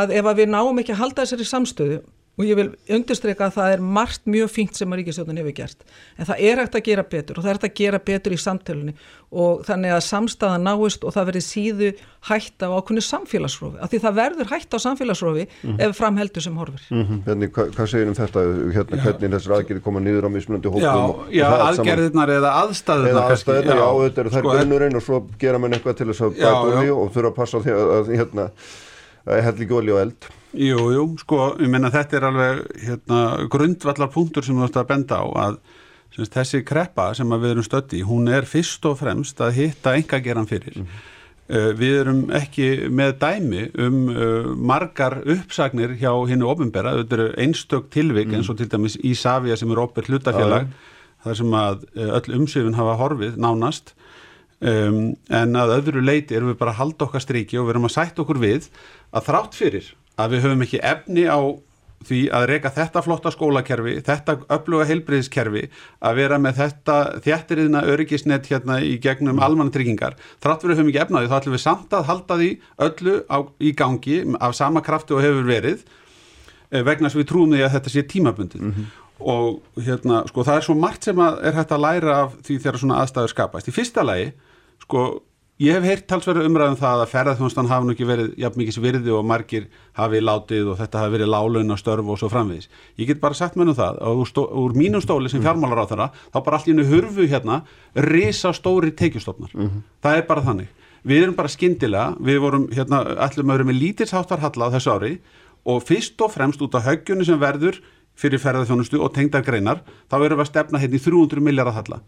[0.00, 2.02] að ef að við náum ekki að halda þessari samstöðu
[2.32, 5.82] og ég vil undirstreika að það er margt mjög fínt sem að Ríkisjóðun hefur gert
[6.16, 8.38] en það er hægt að gera betur og það er hægt að gera betur í
[8.40, 8.94] samtölunni
[9.42, 11.90] og þannig að samstæða náist og það verður síðu
[12.30, 15.82] hægt á ákunni samfélagsrófi af því það verður hægt á samfélagsrófi mm -hmm.
[15.84, 17.18] ef framheldur sem horfur mm -hmm.
[17.26, 18.40] Hvernig, hva, Hvað segir um þetta?
[18.76, 20.82] Hérna, hvernig þessar aðgerði koma nýður á mismunandi hókum?
[20.82, 24.96] Já, og, já aðgerðirnar eða aðstæðirnar eða aðstæðirnar, já, já þetta eru þær grunnurinn sko,
[24.96, 27.72] og svo gera mann eitthvað til þess að bæta því og þurfa að passa því
[27.72, 28.50] að hérna,
[29.26, 34.10] held líka olí og eld Jú, jú, sko, ég menna þetta er alveg hérna, grundvallar
[34.12, 35.56] punktur sem þú ætti að benda á að
[36.12, 40.20] semst, þessi kreppa sem við erum stötti, hún er fyrst og fremst að hitta enga
[40.20, 40.76] geran fyrir.
[40.76, 41.08] Mm -hmm.
[41.56, 47.32] uh, við erum ekki með dæmi um uh, margar uppsagnir hjá hinnu ofinbera, þetta eru
[47.36, 48.36] einstök tilvik mm -hmm.
[48.36, 50.66] eins og til dæmis Ísafja sem er opið hlutafélag,
[51.24, 53.94] þar sem að öll umsöfun hafa horfið nánast
[54.60, 57.88] um, en að öðru leiti erum við bara að halda okkar stríki og við erum
[57.88, 58.68] að sætt okkur við
[59.12, 61.40] að þrátt fyrir að við höfum ekki efni á
[62.06, 65.64] því að reyka þetta flotta skólakerfi, þetta öfluga heilbriðiskerfi,
[66.02, 70.16] að vera með þetta þjættiriðna öryggisnett hérna í gegnum almannatryggingar.
[70.42, 72.50] Þrátt við höfum ekki efnaði, þá ætlum við samt að halda því
[72.88, 75.84] öllu á, í gangi af sama krafti og hefur verið
[76.70, 78.62] eh, vegna sem við trúum því að þetta sé tímabundið.
[78.62, 78.90] Mm -hmm.
[79.22, 82.78] Og hérna, sko, það er svo margt sem er hægt að læra af því þegar
[82.78, 83.68] svona aðstæður skapast.
[83.68, 84.32] Í fyrsta lagi,
[84.82, 85.22] sko,
[85.60, 88.78] Ég hef heyrt talsverðu umræðum um það að ferðarþjónustan hafi nú ekki verið jafn mikið
[88.82, 89.66] virði og margir
[89.98, 92.70] hafi látið og þetta hafi verið lálun og störf og svo framvegis.
[92.96, 95.44] Ég get bara sagt mér um það og úr, úr mínum stóli sem mm.
[95.44, 97.60] fjármálar á þeirra þá bara allt í hennu hurfu hérna
[98.08, 99.52] risa stóri teikjustofnar.
[99.52, 99.84] Mm -hmm.
[100.02, 100.68] Það er bara þannig.
[101.04, 105.18] Við erum bara skindilega, við vorum hérna allir með með lítilsháttarhalla á þessu ári
[105.64, 107.78] og fyrst og fremst út af höggjunni sem verður
[108.16, 112.00] fyrir ferðarþjónustu og tengdar greinar þá erum við að stefna hérna í 300 miljardar halla.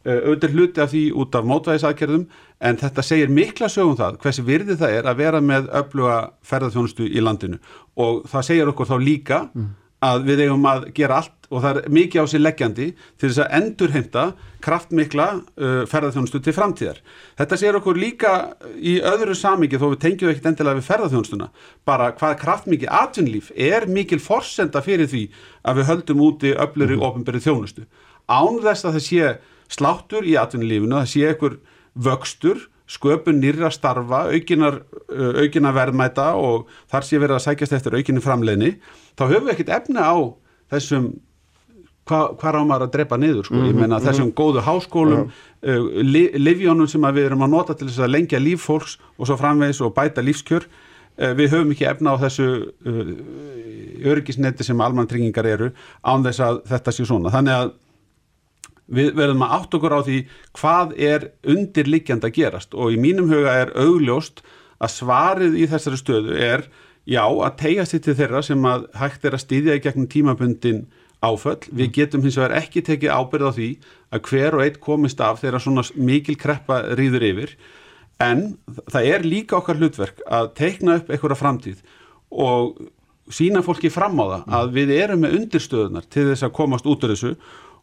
[0.00, 2.22] Eh, auðvitað hluti af því út af mótvæðisaðgerðum
[2.64, 6.14] en þetta segir mikla sögum það hversi virði það er að vera með öfluga
[6.48, 7.58] ferðarþjónustu í landinu
[8.00, 9.66] og það segir okkur þá líka mm.
[10.08, 13.42] að við eigum að gera allt og það er mikið á sér leggjandi til þess
[13.44, 14.24] að endurheimta
[14.64, 17.04] kraftmikla uh, ferðarþjónustu til framtíðar.
[17.36, 18.34] Þetta segir okkur líka
[18.80, 21.52] í öðru samiki þó við tengjum ekkert endilega við ferðarþjónustuna
[21.84, 25.26] bara hvað kraftmikið atvinnlíf er mikil forsenda fyrir því
[25.60, 27.08] að við höldum úti öfluri mm.
[29.70, 31.56] Sláttur í atvinnulífinu, það sé ekkur
[31.94, 37.98] vöxtur, sköpun nýra starfa, aukinar, uh, aukina verðmæta og þar sé verið að sækjast eftir
[37.98, 38.76] aukinni framleginni,
[39.14, 40.16] þá höfum við ekkert efna á
[40.74, 41.12] þessum
[42.10, 44.06] hvað hva rámar að drepa niður sko, ég mhm, menna mm -hmm.
[44.08, 48.40] þessum góðu háskólum uh, li, livjónum sem við erum að nota til þess að lengja
[48.40, 52.48] líf fólks og svo framvegis og bæta lífskjör uh, við höfum ekki efna á þessu
[52.86, 53.12] uh,
[54.10, 55.70] örgisneti sem almann tryggingar eru
[56.02, 57.72] án þess að þetta sé svona, þannig að
[58.90, 60.18] við verðum að átt okkur á því
[60.58, 64.42] hvað er undirliggjand að gerast og í mínum huga er augljóst
[64.80, 66.66] að svarið í þessari stöðu er
[67.08, 70.84] já að tegja sér til þeirra sem að hægt er að stýðja í gegnum tímabundin
[71.20, 71.60] áföll.
[71.68, 71.94] Við mm.
[71.96, 73.68] getum hins vegar ekki tekið ábyrð á því
[74.10, 77.56] að hver og eitt komist af þeirra svona mikil kreppa rýður yfir
[78.20, 78.46] en
[78.92, 81.82] það er líka okkar hlutverk að teikna upp einhverja framtíð
[82.30, 82.80] og
[83.32, 87.04] sína fólki fram á það að við erum með undirstöðunar til þess að komast út
[87.06, 87.34] af þessu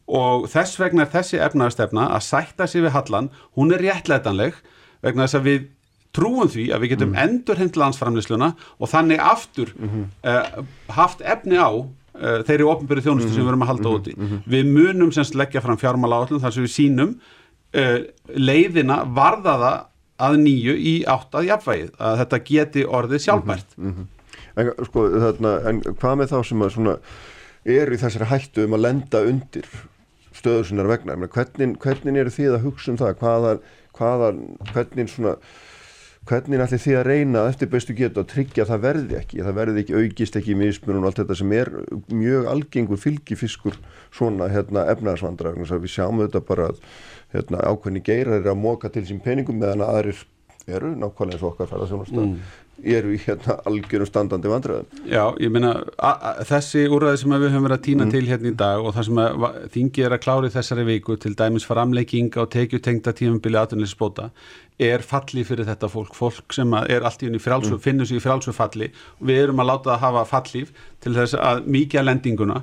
[0.08, 4.56] og þess vegna er þessi efnaðarstefna að sætta sér við hallan, hún er réttleitanleg
[5.04, 5.66] vegna þess að við
[6.16, 7.20] trúum því að við getum mm.
[7.24, 10.06] endur hendt landsframleysluna og þannig aftur mm -hmm.
[10.24, 10.64] uh,
[10.96, 13.34] haft efni á uh, þeirri ofnbyrju þjónustu mm -hmm.
[13.34, 13.98] sem við verum að halda -hmm.
[14.00, 14.14] úti.
[14.16, 14.36] Mhm.
[14.46, 17.20] Við munum semst leggja fram fjármála áallum þar sem við sínum
[17.74, 17.98] uh,
[18.34, 19.86] leiðina varðaða
[20.18, 23.76] að nýju í átt að jafnvægið, að þetta geti orðið sjálfbært.
[23.76, 23.88] Mhm.
[23.88, 24.06] Mhm.
[24.58, 26.98] En, sko, þarna, en hvað með þá sem að svona
[27.64, 29.68] er í þessari hættu um að lenda undir
[30.38, 31.18] stöður sinnar vegna.
[31.26, 33.16] Hvernig, hvernig eru þið að hugsa um það?
[33.22, 33.56] Hvaða,
[33.98, 34.30] hvaða
[34.72, 35.36] hvernig svona
[36.28, 39.38] hvernig ætlir þið að reyna eftir bestu getu að tryggja að það verði ekki?
[39.46, 41.70] Það verði ekki augist ekki í mismunum og allt þetta sem er
[42.12, 43.78] mjög algengur fylgifiskur
[44.14, 46.82] svona hérna, efnaðarsvandra við sjáum þetta bara að
[47.32, 50.20] hérna, ákveðni geirar er að móka til sín peningum meðan aðrir
[50.68, 52.32] eru nákvæmlega eins og okkar ferðarþjónusta mm.
[52.94, 55.02] eru í hérna algjörum standandi vandröðum.
[55.08, 55.74] Já, ég meina
[56.48, 58.14] þessi úrræði sem við höfum verið að týna mm.
[58.14, 59.20] til hérna í dag og það sem
[59.76, 64.28] þingi er að klári þessari viku til dæmis framleiking á tekjutengta tímubili aðunleysisbóta
[64.78, 67.84] er falli fyrir þetta fólk, fólk sem er allt í unni frálsum, mm.
[67.86, 71.34] finnur sig í frálsum falli og við erum að láta það hafa fallíf til þess
[71.40, 72.62] að mikið að lendinguna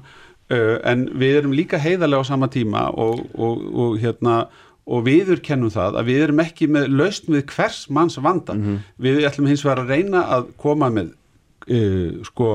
[0.49, 4.45] en við erum líka heiðarlega á sama tíma og, og, og hérna
[4.85, 8.53] og viður kennum það að við erum ekki með laust með hvers manns vanda.
[8.53, 8.81] Mm -hmm.
[9.01, 11.13] við ætlum hins vegar að reyna að koma með
[11.69, 12.49] uh, sko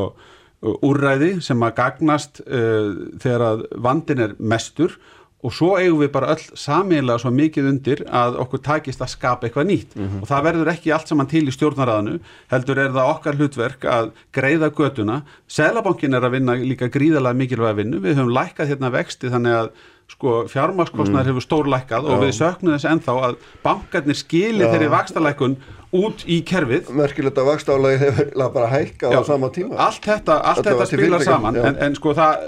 [0.61, 4.99] úrræði sem að gagnast uh, þegar að vandin er mestur.
[5.41, 9.47] Og svo eigum við bara öll samiðlega svo mikið undir að okkur takist að skapa
[9.47, 9.95] eitthvað nýtt.
[9.97, 10.23] Mm -hmm.
[10.23, 12.21] og það verður ekki allt saman til í stjórnaraðinu
[12.53, 17.71] heldur er það okkar hlutverk að greiða göduna, Sælabankin er að vinna líka gríðalega mikilvæg
[17.71, 19.71] að vinna, við höfum lækkað hérna vexti þannig að
[20.11, 21.29] sko fjármaskostnar mm.
[21.31, 24.71] hefur stórlækkað og við söknum þess ennþá að bankarnir skilir Já.
[24.73, 25.57] þeirri vakstalækun
[26.01, 26.91] út í kerfið.
[26.99, 29.79] Merkilegt að vakstálagi hefur bara hækkað á sama tíma.
[29.87, 32.47] Allt þetta, allt þetta, þetta spilar saman en, en sko það,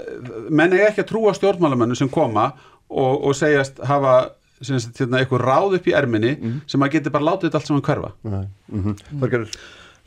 [0.51, 2.49] menn er ekki að trúa stjórnmálamennu sem koma
[2.89, 4.17] og, og segjast hafa
[4.63, 6.59] hérna, eitthvað ráð upp í erminni mm.
[6.71, 8.13] sem að geti bara látið allt saman hverfa.
[8.23, 8.45] Mm
[8.83, 9.27] -hmm.
[9.27, 9.57] Gerur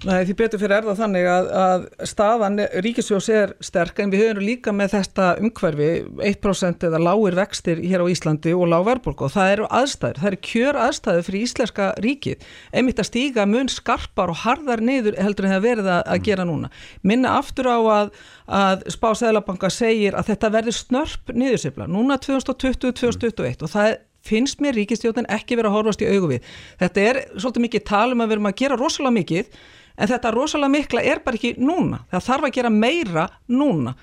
[0.04, 4.26] Nei, því betur fyrir er það þannig að, að staðan ríkisjós er sterk en við
[4.26, 5.86] höfum líka með þetta umhverfi
[6.20, 10.28] 1% eða lágir vextir hér á Íslandi og lág verðbólk og það eru aðstæður, það
[10.28, 12.44] eru kjör aðstæður fyrir íslenska ríkið,
[12.76, 16.46] einmitt að stíga mun skarpar og hardar niður heldur en það verið að, að gera
[16.50, 16.70] núna.
[17.00, 18.12] Minna aftur á að,
[18.60, 24.58] að Spá Sæðlabanka segir að þetta verður snörp niðursefla, núna 2020-2021 og það er finnst
[24.58, 26.46] mér ríkistjóðin ekki verið að horfast í augu við.
[26.80, 29.58] Þetta er svolítið mikið talum að við erum að gera rosalega mikið
[29.96, 32.02] en þetta rosalega mikla er bara ekki núna.
[32.12, 33.94] Það þarf að gera meira núna.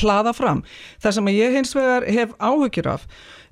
[0.00, 0.62] Hlaða fram.
[1.02, 3.06] Það sem ég hins vegar hef áhugir af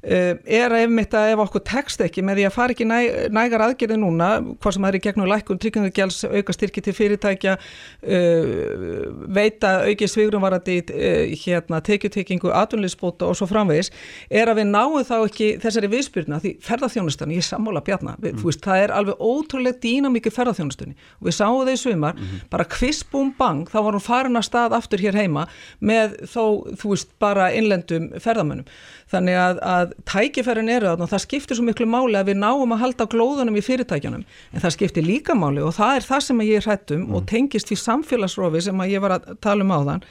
[0.04, 2.98] er ef mitt að ef okkur tekst ekki með því að fara ekki næ,
[3.32, 4.28] nægar aðgerði núna
[4.60, 10.76] hvað sem er í gegnum lækun tryggingagjals auka styrki til fyrirtækja uh, veita auki svigrumarandi
[10.84, 13.90] uh, hérna tekjutekingu atvinnlisbóta og svo framvegis
[14.28, 18.36] er að við náum þá ekki þessari viðspyrna því ferðarþjónustan, ég er sammála bjarna við,
[18.36, 18.44] mm.
[18.44, 22.24] veist, það er alveg ótrúlega dýna mikið ferðarþjónustunni og við sáum það í sumar mm
[22.24, 22.44] -hmm.
[22.52, 25.46] bara kvispum bang, þá var hún farin að stað aftur hér heima
[25.80, 28.68] með þó, þú veist, bara innlendum ferðamönnum
[29.14, 32.74] þannig að, að tækifærin eru þarna og það skiptir svo miklu máli að við náum
[32.74, 36.44] að halda glóðunum í fyrirtækjunum en það skiptir líka máli og það er það sem
[36.44, 37.14] ég er hrættum mm.
[37.14, 40.07] og tengist því samfélagsrofi sem ég var að tala um á þann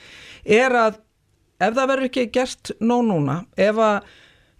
[0.60, 1.00] er að
[1.64, 4.12] ef það verður ekki gert nóg núna ef að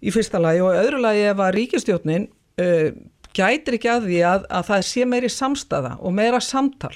[0.04, 2.28] í fyrsta lagi og öðru lagi ef að ríkistjótnin
[2.60, 2.88] uh,
[3.34, 6.92] gætir ekki að því að, að það sé meiri samstaða og meira samtal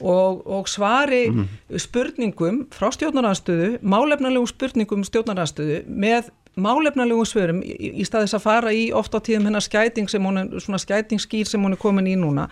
[0.00, 1.48] og, og svari mm.
[1.82, 8.90] spurningum frá stjórnarnarstöðu, málefnarlegum spurningum stjórnarnarstöðu með málefnalegum svörum í, í staðis að fara í
[8.96, 12.16] oft á tíðum hennar skæting sem hún er, svona skætingskýr sem hún er komin í
[12.18, 12.48] núna,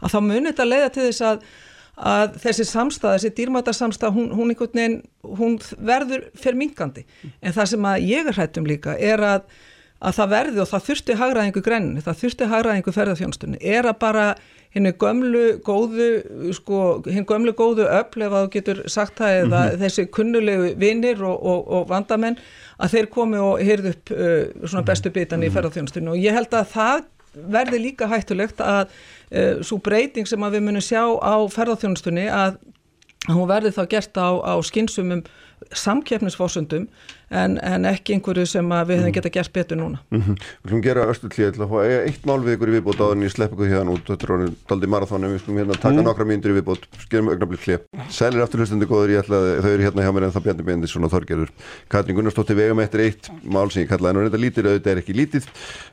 [0.00, 1.48] að þá munir þetta leiða til þess að,
[2.12, 5.00] að þessi samstað, þessi dýrmætarsamstað, hún, hún, veginn,
[5.40, 7.04] hún verður fermingandi.
[7.42, 9.50] En það sem að ég er hrættum líka er að,
[9.98, 14.30] að það verði og það þurfti hagraðingu grenni, það þurfti hagraðingu ferðarþjónstunni, er að bara
[14.74, 16.08] henni gömlu góðu,
[16.54, 19.78] sko, henni gömlu góðu öll ef þú getur sagt það eða mm -hmm.
[19.82, 22.38] þessi kunnulegu vinnir og, og, og vandamenn
[22.78, 25.54] að þeir komi og hyrðu upp uh, svona bestu bitan í mhm.
[25.54, 27.02] ferðarþjónustunni og ég held að það
[27.34, 28.86] verði líka hættulegt að
[29.32, 32.58] uh, svo breyting sem að við munum sjá á ferðarþjónustunni að
[33.28, 35.22] hún verði þá gert á, á skinsumum
[35.76, 36.86] samkeppnisforsundum
[37.30, 39.14] en, en ekki einhverju sem við hefum mhm.
[39.14, 40.00] geta gert betur núna.
[40.10, 40.38] Mm -hmm.
[40.62, 41.78] Við skulum gera östu hlýð til að fá
[42.08, 44.32] eitt mál við ykkur í viðbót áður en ég slepp ykkur hérna út þetta er
[44.34, 46.04] orðin daldi marathónum, við skulum hérna taka mm.
[46.04, 47.80] nokkra mínútur í viðbót, skerum ögnablik hlýð
[48.10, 50.66] Sælir aftur hlustandi góður, ég ætla að þau eru hérna hjá mér en það bjandi
[50.66, 51.50] beindis og þorgerur
[51.88, 55.14] Katrin Gunnarsdóttir vegum eftir eitt mál sem ég kallaði en þetta lítið, auðvitað er ekki
[55.14, 55.46] lítið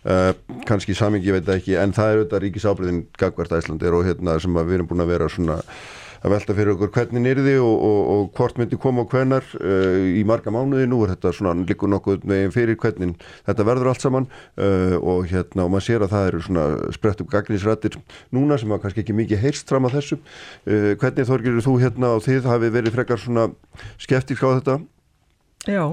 [0.09, 0.33] uh,
[0.65, 4.53] kannski samingi, ég veit ekki en það er auðvitað ríkisábriðin gagvart Æslandir og hérna sem
[4.57, 5.61] við erum búin að vera svona
[6.23, 10.01] að velta fyrir okkur hvernig nýrði og, og, og hvort myndi koma og hvenar uh,
[10.17, 13.15] í marga mánuði, nú er þetta svona líkur nokkuð meginn fyrir hvernig
[13.47, 14.29] þetta verður allt saman.
[14.57, 17.97] Uh, og hérna og maður sér að það eru svona sprett upp gagnisrættir
[18.35, 20.19] núna sem að kannski ekki mikið heyrst fram að þessu.
[20.67, 23.49] Uh, hvernig þorgir þú hérna og þið hafi verið frekar svona
[24.01, 24.79] skeptísk á þetta?
[25.67, 25.83] Já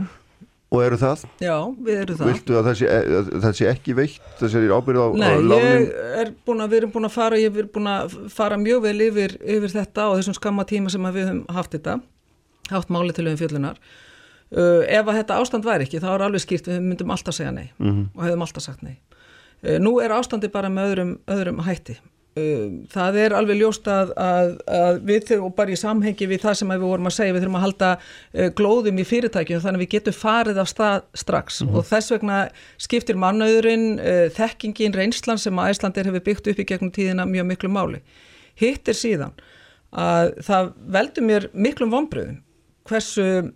[0.74, 1.24] Og eru það?
[1.44, 1.54] Já,
[1.87, 2.30] við erum það.
[2.30, 5.58] Viltu að það sé, að það sé ekki veitt, það sé ábyrð á, Nei, á
[5.64, 8.82] ég er búin að, við erum búin að fara, ég er búin að fara mjög
[8.88, 11.98] vel yfir, yfir þetta og þessum skamma tíma sem við höfum haft þetta,
[12.72, 13.78] haft máli til um fjölunar.
[14.54, 17.50] Uh, ef að þetta ástand væri ekki, þá er alveg skýrt, við myndum alltaf segja
[17.50, 18.04] nei mm -hmm.
[18.14, 18.98] og hefum alltaf sagt nei.
[19.64, 21.96] Uh, nú er ástandi bara með öðrum, öðrum hætti
[22.34, 26.72] það er alveg ljóst að, að, að við þurfum bara í samhengi við það sem
[26.74, 29.92] við vorum að segja, við þurfum að halda uh, glóðum í fyrirtækjum þannig að við
[29.92, 31.78] getum farið af stað strax mm -hmm.
[31.78, 32.38] og þess vegna
[32.86, 37.46] skiptir mannauðurinn, uh, þekkingin, reynslan sem að Æslandir hefur byggt upp í gegnum tíðina mjög
[37.52, 38.02] miklu máli.
[38.58, 39.38] Hitt er síðan
[39.94, 42.42] að það veldur mér miklum vonbröðum
[42.84, 43.54] hversu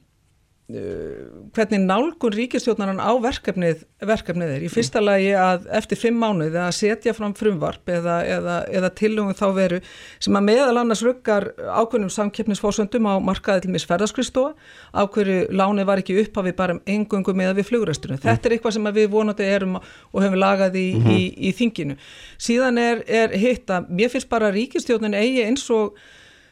[0.68, 6.74] hvernig nálgun ríkistjóðnaran á verkefnið, verkefnið er í fyrsta lagi að eftir fimm mánuði að
[6.76, 9.78] setja fram frumvarp eða, eða, eða tilhugum þá veru
[10.20, 14.52] sem að meðal annars ruggar ákveðnum samkeppnisfórsöndum á markaði til misferðaskristofa
[14.92, 18.20] ákveðru láni var ekki upphafi bara um engungu með við flugrestunum.
[18.20, 21.16] Þetta er eitthvað sem við vonandi erum og hefum lagað í, mm -hmm.
[21.16, 21.96] í, í þinginu.
[22.36, 25.96] Síðan er, er hitt að mér finnst bara ríkistjóðnin eigi eins og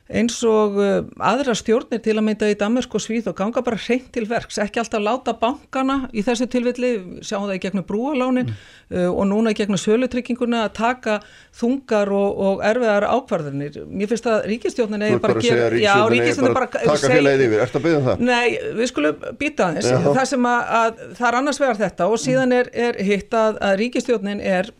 [0.06, 3.78] eins og uh, aðra stjórnir til að mynda í Damersk og Svíð og ganga bara
[3.80, 6.92] hreint til verks, ekki alltaf láta bankana í þessu tilvilli,
[7.26, 8.60] sjáum það í gegnum brúalánin mm.
[8.94, 11.18] uh, og núna í gegnum sölutrygginguna að taka
[11.58, 16.96] þungar og, og erfiðar ákvarðanir mér finnst að ríkistjórnin eða bara já, ríkistjórnin bara taka
[17.02, 18.26] félagið yfir, ert að byggja um það?
[18.30, 22.22] Nei, við skulum býta aðeins, það sem að, að það er annars vegar þetta og
[22.22, 24.70] síðan er, er hitt að, að ríkistjórnin er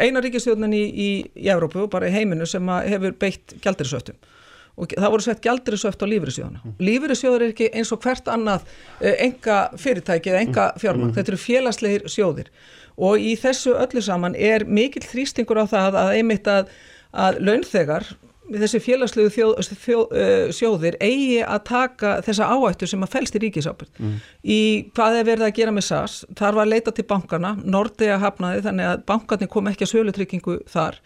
[0.00, 1.08] eina ríkistjóðnin í, í,
[1.44, 4.18] í Európu og bara í heiminu sem hefur beitt gældirisöftum
[4.80, 6.60] og það voru sett gældirisöft á lífyrirsjóðana.
[6.62, 6.76] Mm.
[6.80, 8.68] Lífyrirsjóður er ekki eins og hvert annað
[9.00, 10.80] enga uh, fyrirtæki eða enga mm.
[10.80, 11.16] fjármang, mm.
[11.18, 12.48] þetta eru félagslegir sjóðir
[13.00, 16.72] og í þessu öllu saman er mikill þrýstingur á það að einmitt að,
[17.12, 18.08] að launþegar
[18.50, 19.46] þessi félagslegu þjó,
[19.84, 24.16] þjó, uh, sjóðir eigi að taka þessa áættu sem að fælst í ríkisábyrg mm.
[24.42, 24.60] í
[24.96, 28.90] hvað er verið að gera með SAS þar var leita til bankana, Nordea hafnaði þannig
[28.90, 31.00] að bankarnir kom ekki að sölutryggingu þar.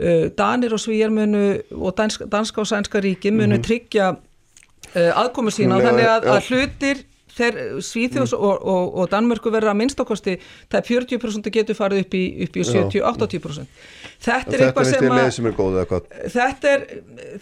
[0.00, 1.44] Uh, Danir og Svíjarmunu
[1.76, 3.66] og danska, danska og sænska ríki munu mm -hmm.
[3.66, 7.04] tryggja uh, aðkomu sína þannig að, að hlutir
[7.40, 8.46] þeir Svíþjóðs mm.
[8.48, 10.36] og, og, og Danmörku verða að minnstakosti
[10.70, 13.84] það er 40% getur farið upp í, upp í 70-80%
[14.20, 16.86] þetta er eitthvað sem að þetta er,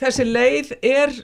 [0.02, 1.16] þessi leið er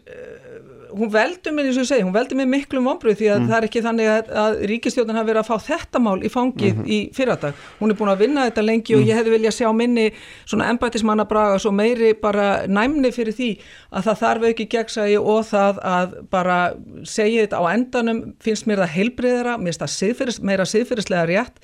[0.99, 3.49] hún veldur mig eins og ég segi, hún veldur mig miklu mómbröð því að mm.
[3.51, 6.73] það er ekki þannig að, að ríkistjóðin hafi verið að fá þetta mál í fangið
[6.73, 6.91] mm -hmm.
[6.97, 7.63] í fyrradag.
[7.81, 9.01] Hún er búin að vinna þetta lengi mm.
[9.01, 10.07] og ég hefði viljað sjá minni
[10.45, 13.51] svona embætismanna braga svo meiri bara næmni fyrir því
[13.91, 16.59] að það þarf ekki gegnsægi og það að bara
[17.05, 21.59] segja þetta á endanum finnst mér það heilbreyðara, mér finnst það meira siðfyrirslega rétt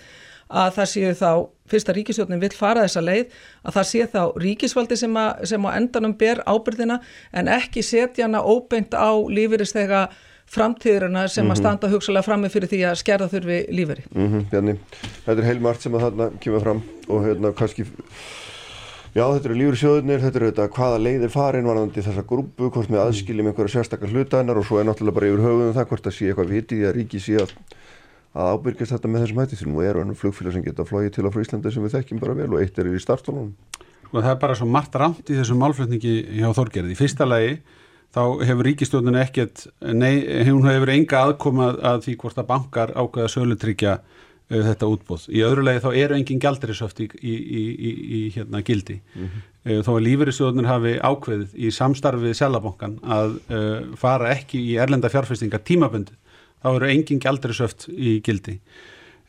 [0.51, 1.33] að það séu þá,
[1.71, 5.71] fyrsta ríkisjónin vil fara þessa leið, að það séu þá ríkisvaldi sem, að, sem á
[5.77, 7.01] endanum ber ábyrðina
[7.33, 10.09] en ekki setja hana óbeint á lífyristega
[10.51, 11.53] framtíðurina sem mm -hmm.
[11.53, 11.63] að mhm.
[11.63, 14.05] standa hugsalega frammi fyrir því að skerða þurfi lífyri.
[14.15, 14.77] Mm -hmm, Bjarni,
[15.27, 17.87] þetta er heilmart sem að þarna kemur fram og hérna kannski
[19.11, 23.01] Já, þetta eru lífyrsjóðunir, þetta eru þetta hvaða leiðir farin varðandi þessa grúpu, hvort með
[23.09, 26.29] aðskiljum einhverja sérstakar hlutanar og svo er náttúrulega bara yfir höfuðum það hvort að sé
[26.29, 27.51] eitthvað vitið að ríki sé að
[28.31, 31.35] að ábyrgjast þetta með þessum hætti því nú eru flugfélag sem geta flóið til á
[31.35, 33.55] Fríslandi sem við þekkjum bara vel og eitt er í startólunum
[34.11, 36.95] og það er bara svo margt ramt í þessum málflutningi hjá Þorgerði.
[36.95, 37.59] Í fyrsta lagi
[38.15, 43.31] þá hefur ríkistjóðinu ekkert nei, hún hefur enga aðkoma að því hvort að bankar ákveða
[43.37, 45.29] sölutryggja uh, þetta útbóð.
[45.31, 48.99] Í öðru lagi þá eru engin gældrisöft í, í, í, í hérna gildi.
[49.15, 49.47] Mm -hmm.
[49.71, 55.13] uh, þó að lífeyristjóðunir hafi ákveðið í samstarfið selabankan að uh, fara ekki í erlenda
[55.13, 56.19] fjárfestingar tímaböndið
[56.61, 58.59] þá eru engin gældrisöft í gildi.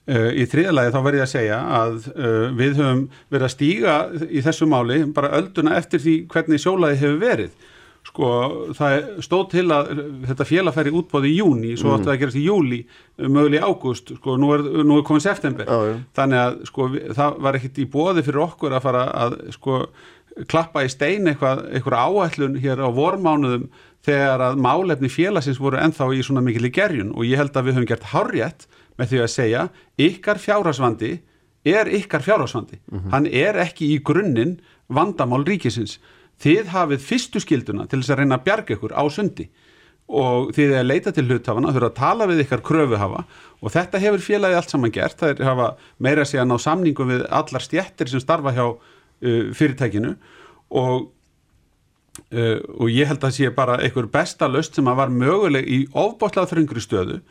[0.09, 3.97] Uh, í þriðalagi þá verður ég að segja að uh, við höfum verið að stíga
[4.25, 7.67] í þessu máli bara ölduna eftir því hvernig sjólaði hefur verið.
[8.01, 8.29] Sko
[8.73, 9.91] það stóð til að
[10.25, 12.07] þetta félagfæri útbóði í júni, svo ætti mm.
[12.07, 12.79] það að gerast í júli,
[13.21, 15.69] möguleg í ágúst, sko nú er, nú er komið september.
[15.69, 15.99] Ah, ja.
[16.17, 16.87] Þannig að sko
[17.19, 19.83] það var ekkit í bóði fyrir okkur að fara að sko
[20.49, 23.69] klappa í stein eitthvað, eitthvað áætlun hér á vormánuðum
[24.05, 27.67] þegar að málefni félagsins voru enþá í svona mikil í gerjun og ég held að
[27.67, 29.65] við höfum gert hárjætt með því að segja
[30.01, 31.11] ykkar fjárhásvandi
[31.67, 33.11] er ykkar fjárhásvandi mm -hmm.
[33.11, 35.99] hann er ekki í grunninn vandamál ríkisins.
[36.41, 39.49] Þið hafið fyrstu skilduna til þess að reyna að bjarga ykkur á sundi
[40.11, 43.23] og þið er að leita til hluthafana þurfa að tala við ykkar kröfuhafa
[43.61, 45.19] og þetta hefur félagi allt saman gert.
[45.19, 45.67] Það er hafa
[45.99, 50.15] meira að segja ná samningum við allar stjættir sem starfa hjá uh, fyrirtækinu
[50.71, 51.11] og
[52.31, 55.85] Uh, og ég held að sé bara einhver besta löst sem að var möguleg í
[55.95, 57.21] ofbáslega þröngri stöðu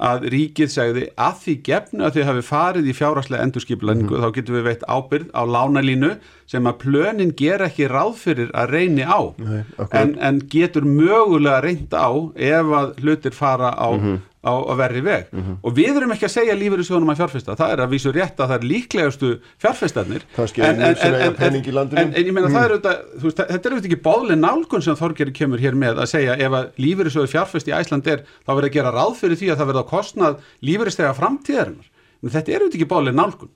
[0.00, 4.22] að ríkið segði að því gefnu að þið hafi farið í fjáraslega endurskiplaningu mm.
[4.22, 6.12] þá getur við veitt ábyrð á lánalínu
[6.48, 9.20] sem að plönin ger ekki ráð fyrir að reyni á.
[9.36, 9.60] Nei,
[9.90, 14.78] en, en getur mögulega reynd á ef að hlutir fara á, mm -hmm á að
[14.80, 15.26] verri veg.
[15.32, 15.56] Mm -hmm.
[15.62, 18.12] og við erum ekki að segja lífur í sjónum að fjárfesta, það er að vísu
[18.12, 19.30] rétt að það er líklegastu
[19.60, 20.22] fjárfestarnir.
[20.38, 22.54] En, en, en, en ég meina mm.
[22.54, 26.00] það er auðvitað, veist, þetta er auðvitað ekki bóðlega nálgun sem Þorgeri kemur hér með
[26.00, 28.94] að segja ef að lífur í sjóðu fjárfest í Æsland er þá verður að gera
[28.96, 31.88] ráð fyrir því að það verður að kostnað lífur í stega framtíðarinnar.
[32.24, 33.52] En þetta er auðvitað ekki bóðlega nálgun.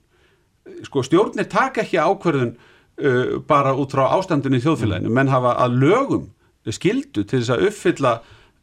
[0.85, 5.81] Sko stjórnir taka ekki ákverðun uh, bara út frá ástandinu í þjóðfélaginu, menn hafa að
[5.81, 6.29] lögum
[6.73, 8.13] skildu til þess að uppfylla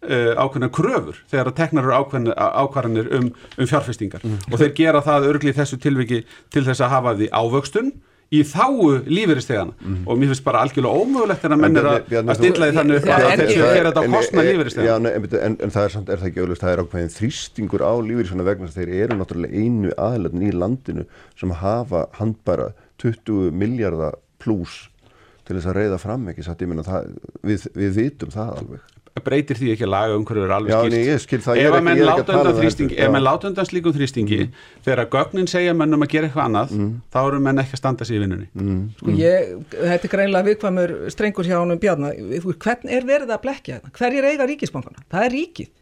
[0.03, 1.93] Uh, ákveðna kröfur þegar að teknar eru
[2.35, 4.49] ákvarðanir um, um fjárfestingar mm.
[4.49, 7.93] og þeir gera það örgli þessu tilviki til þess að hafa því ávöxtun
[8.33, 9.97] í þáu lífeyristegana mm.
[10.09, 13.27] og mér finnst bara algjörlega ómögulegt en að menn er að stilla því þannig að
[13.29, 16.23] þeir séu að gera þetta á kostna lífeyristegana en, en, en það er samt, er
[16.23, 20.47] það ekki auðvist, það er ákveðin þrýstingur á lífeyristegana vegna þeir eru náttúrulega einu aðlöfn
[20.49, 21.05] í landinu
[21.39, 22.73] sem hafa handbara
[23.05, 24.89] 20 miljardar pluss
[25.47, 27.13] til þess að reyða fram ekki satt, ég minna það,
[27.45, 30.95] við, við vitum það alveg breytir því ekki að laga umhverju er alveg skilt.
[30.97, 31.61] Já, ég skil það.
[31.61, 34.65] Ef að menn láta undan þrýstingi, ef menn láta undan slíkum þrýstingi, mm.
[34.87, 36.91] þegar að gögnin segja mennum að gera eitthvað annað, mm.
[37.13, 38.49] þá eru menn ekki að standa sér í vinnunni.
[38.57, 38.83] Mm.
[38.97, 42.15] Sko ég, þetta er greinlega viðkvæmur strengur hjá hann um bjárna,
[42.65, 43.95] hvern er verið að blekja þetta?
[44.01, 45.05] Hver er eiga ríkisbankana?
[45.13, 45.73] Það er ríkið.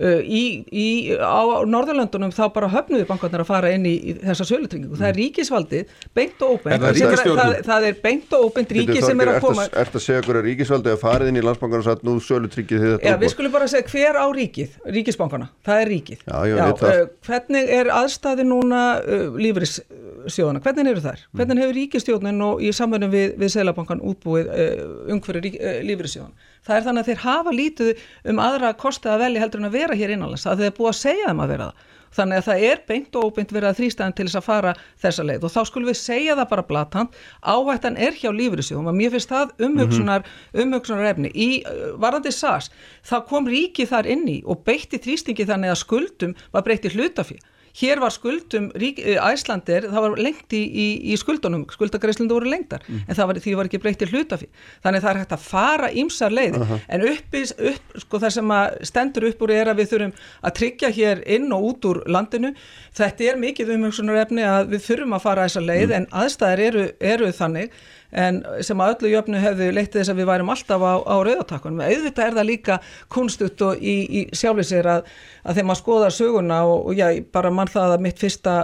[0.00, 0.06] Mm.
[0.08, 0.86] Uh, í, í,
[1.20, 4.96] á Norðurlöndunum þá bara höfnuði bankarnir að fara inn í, í þessa sölutryggingu.
[4.96, 5.20] Það er mm.
[5.20, 6.84] ríkisvaldið beint og óbeint.
[6.86, 9.66] Það, það, það er beint og óbeint ríkið sem er að koma.
[9.68, 12.84] Er þetta að segja hverja ríkisvaldið að farið inn í landsbankarna og satt nú sölutryggið
[12.84, 13.10] þið þetta?
[13.10, 15.50] Já, við skulum bara segja hver á ríkið, ríkisbankarna.
[15.68, 16.22] Það er ríkið.
[16.24, 20.62] Já, já, já uh, hvernig er aðstæði núna uh, lífrissjóðana?
[20.64, 21.26] Hvernig eru þær?
[21.26, 21.42] Mm.
[21.42, 24.72] Hvernig hefur ríkistjóðnin og í samverðin við, við Selabankan útbúið uh,
[25.12, 26.49] umhverju uh, lífrissjóðana?
[26.66, 28.02] Það er þannig að þeir hafa lítið
[28.32, 31.00] um aðra kosti að velja heldur en að vera hér innanlands að þeir búið að
[31.00, 31.88] segja þeim að vera það.
[32.10, 35.26] Þannig að það er beint og óbeint verið að þrýstæðan til þess að fara þessa
[35.28, 39.14] leið og þá skulum við segja það bara blatant, áhættan er hjá lífriðsjóðum og mér
[39.14, 40.26] finnst það umhugsunar,
[40.64, 41.30] umhugsunar efni.
[41.30, 42.72] Í uh, varandi SAS,
[43.06, 47.46] þá kom ríki þar inni og beitti þrýstingi þannig að skuldum var breytti hlutafíð
[47.78, 53.04] hér var skuldum æslandir, það var lengt í, í, í skuldunum, skuldagreislundu voru lengtar mm.
[53.06, 54.48] en var, því var ekki breytt í hlutafi
[54.84, 56.82] þannig það er hægt að fara ímsar leið uh -huh.
[56.88, 58.54] en uppi, upp, sko það sem
[58.90, 62.54] stendur upp úr er að við þurfum að tryggja hér inn og út úr landinu
[62.96, 65.96] þetta er mikið umhengsunar efni að við þurfum að fara þessa leið mm.
[65.96, 67.70] en aðstæðir eru, eru þannig
[68.10, 71.82] en sem að öllu jöfnu hefðu leittið þess að við værum alltaf á, á rauðatakkunum.
[71.86, 72.78] Auðvitað er það líka
[73.12, 75.10] kunstutt og í, í sjálfisir að,
[75.44, 78.56] að þegar maður skoðar söguna og, og já, bara mann það að mitt fyrsta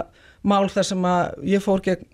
[0.47, 2.05] mál þar sem að ég fór gegn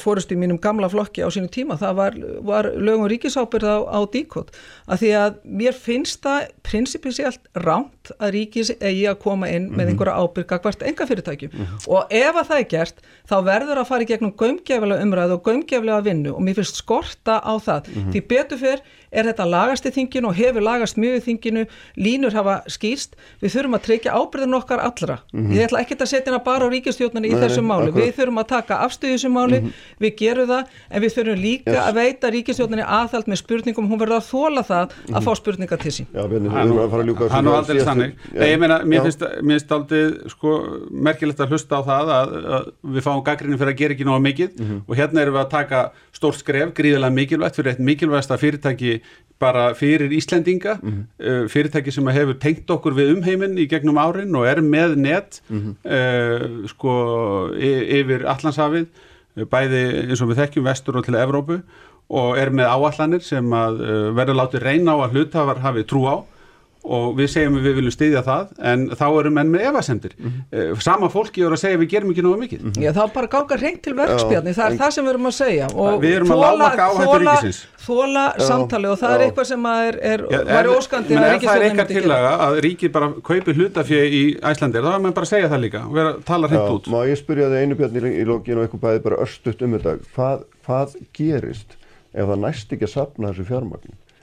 [0.00, 2.18] fórust í mínum gamla flokki á sínu tíma það var,
[2.48, 4.54] var lögum ríkisábyrð á, á díkot
[4.86, 9.82] að því að mér finnst það prinsipisialt ránt að ríkis eigi að koma inn með
[9.82, 9.92] mhm.
[9.92, 11.88] einhverja ábyrga hvert enga fyrirtækjum mm -hmm.
[11.92, 15.44] og ef að það er gert þá verður að fara í gegnum gömgeflega umræðu og
[15.50, 18.12] gömgeflega vinnu og mér finnst skorta á það mm -hmm.
[18.12, 18.80] því betur fyrr
[19.10, 21.64] er þetta lagast í þinginu og hefur lagast mjög í þinginu,
[21.98, 25.18] línur hafa skýrst, við þurfum að tryggja ábyrðin okkar allra.
[25.32, 25.54] Mm -hmm.
[25.56, 28.04] Ég ætla ekki að setja hana bara á ríkistjóðnarni í þessu máli, akkurat.
[28.04, 29.72] við þurfum að taka afstöðu þessu máli, mm -hmm.
[30.00, 31.86] við gerum það, en við þurfum líka yes.
[31.88, 35.16] að veita ríkistjóðnarni aðhald með spurningum, hún verður að þóla það mm -hmm.
[35.16, 36.06] að fá spurninga til sín.
[36.14, 37.34] Já, við erum að fara að ljúka þessu.
[37.34, 38.12] Hann og aldrei stannig.
[38.34, 40.50] Ég meina, mér finnst, mér finnst aldrei sko,
[40.90, 44.20] merkilegt að hlusta á það að, að við fáum gaggrinni fyrir að gera ekki náða
[44.20, 44.76] mikið mhm.
[44.86, 48.99] og hérna erum við að taka stórt skref, gríðilega mikilvægt fyrir eitt mikilvægsta fyrirtæki
[49.40, 51.48] bara fyrir Íslendinga mm -hmm.
[51.48, 55.60] fyrirtæki sem hefur tengt okkur við umheiminn í gegnum árin og er með net mm
[55.60, 55.74] -hmm.
[55.84, 56.92] uh, sko
[57.56, 58.86] yfir Allandshafið
[59.50, 61.60] bæði eins og við þekkjum vestur og til Evrópu
[62.10, 66.04] og er með áallanir sem að uh, verður látið reyna á að hlutafar hafi trú
[66.10, 66.16] á
[66.84, 70.30] og við segjum að við viljum styðja það en þá erum enn með evasendir mm
[70.30, 70.80] -hmm.
[70.80, 72.60] sama fólki eru að segja við gerum ekki náðu mikið.
[72.62, 72.82] Mm -hmm.
[72.82, 75.34] Já þá bara gáka reynd til verkspjarni það er en, það sem við erum að
[75.36, 75.66] segja.
[75.74, 77.66] Og við erum að lámaka áhættu ríkisins.
[77.86, 79.14] þóla samtali og það Já.
[79.14, 82.60] er eitthvað sem er, er Já, væri óskandi að ríkisins það er eitthvað tillaga að
[82.60, 85.94] ríki bara kaupi hlutafjöð í Æslandir þá er maður bara að segja það líka og
[85.94, 86.88] vera að tala hreint út.
[86.88, 89.20] Má ég spyrja það einu bjarni í lógin og eitthvað bæði bara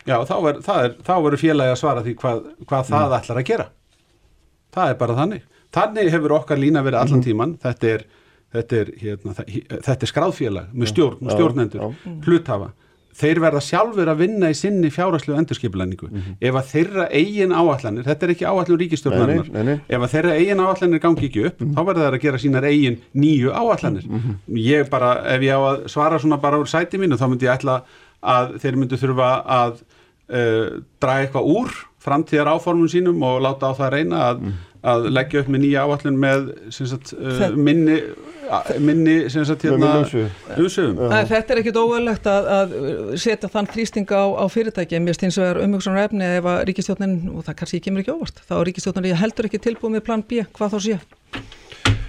[0.07, 2.93] Já, þá, er, er, þá eru félagi að svara því hvað, hvað mm.
[2.93, 3.67] það ætlar að gera.
[4.77, 5.45] Það er bara þannig.
[5.75, 7.27] Þannig hefur okkar lína verið allan mhm.
[7.27, 7.53] tíman.
[7.63, 8.03] Þetta er,
[8.55, 9.37] þetta er, hérna,
[9.75, 11.87] þetta er skráðfélag með stjórn, stjórnendur,
[12.25, 12.73] hluthafa.
[13.17, 16.05] Þeir verða sjálfur að vinna í sinni fjárhæslu endurskipilæningu.
[16.11, 16.35] Mm -hmm.
[16.37, 21.01] Ef að þeirra eigin áallanir, þetta er ekki áallun ríkistjórnarinnar, ef að þeirra eigin áallanir
[21.01, 21.73] gangi ekki upp, mm -hmm.
[21.73, 24.05] þá verða þeir að gera sínar eigin nýju áallanir.
[24.05, 24.59] Mm -hmm.
[24.61, 27.57] Ég bara, ef ég á að svara svona bara úr sæti mínu, þá myndi ég
[27.57, 27.81] ætla
[28.21, 29.81] að þeir myndu þurfa að
[30.29, 31.75] uh, draga eitthvað úr
[32.07, 34.55] framtíðar áformum sínum og láta á það reyna að, mm.
[34.93, 37.97] að leggja upp með nýja áallin með sagt, uh, minni,
[38.79, 39.91] minni sagt, hérna,
[40.55, 41.01] umsöfum.
[41.33, 42.75] Þetta er ekkit óverlegt að, að
[43.19, 47.19] setja þann þrýsting á, á fyrirtæki en mér finnst það umhugsunar efni ef að ríkistjónin,
[47.33, 50.45] og það kannski kemur ekki óvart, þá er ríkistjónin heldur ekki tilbúið með plan B,
[50.55, 50.99] hvað þá sé?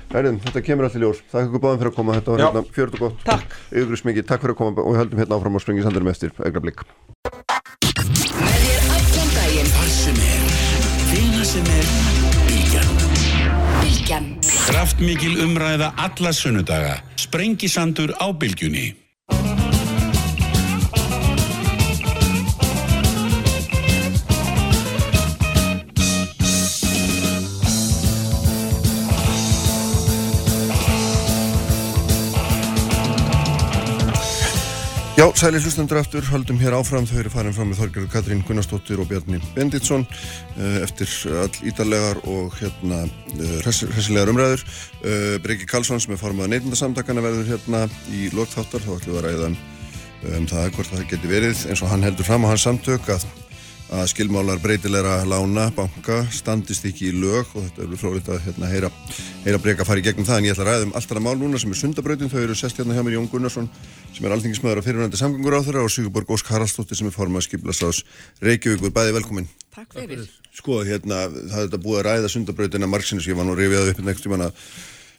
[0.09, 1.19] Herðin, þetta kemur allir ljós.
[1.29, 2.15] Takk ykkur báðum fyrir að koma.
[2.17, 3.21] Þetta var hérna fjörð og gott.
[3.29, 3.59] Takk.
[3.77, 4.29] Yggurist mikið.
[4.31, 6.87] Takk fyrir að koma og við höldum hérna áfram á springi sandurum eftir augra blikk.
[11.59, 11.87] Sem er
[13.83, 14.29] Bilgjan
[14.69, 16.99] Kraftmikil umræða alla sunnudaga.
[17.19, 19.08] Sprengisandur á Bilgjunni
[35.19, 39.01] Já, sæli hlustundur aftur, haldum hér áfram, þau eru farin fram með Þorgjörður Katrín Gunnarsdóttir
[39.03, 41.11] og Bjarni Benditsson eh, eftir
[41.43, 43.01] all ídarlegar og hérna
[43.35, 44.63] eh, hressilegar umræður.
[45.03, 47.83] Eh, Breki Karlsson sem er formað neitundasamtakana verður hérna
[48.15, 49.59] í lokþáttar, þá ætlum við að ræða um,
[50.39, 53.27] um það hvort það geti verið eins og hann heldur fram á hans samtök að
[53.89, 58.69] að skilmálar breytilegra lána, banka, standist ekki í lög og þetta er frólitt að hérna,
[58.69, 58.91] heyra,
[59.47, 61.37] heyra breyka að fara í gegnum það en ég ætla að ræða um alltaf mál
[61.41, 63.71] núna sem er sundabrautin, þau eru sest hérna hjá mér Jón Gunnarsson
[64.13, 67.49] sem er alþingismöður og fyrirvændi samgöngur á þeirra og Sigurborg Ósk Haraldsdóttir sem er formað
[67.49, 68.03] skiplasás
[68.45, 69.49] Reykjavíkur, bæði velkomin.
[69.73, 70.29] Takk fyrir.
[70.53, 73.95] Sko, hérna, það er þetta búið að ræða sundabrautina margsinu sem ég var nú reyfið
[73.95, 74.53] upp nekst, ég manna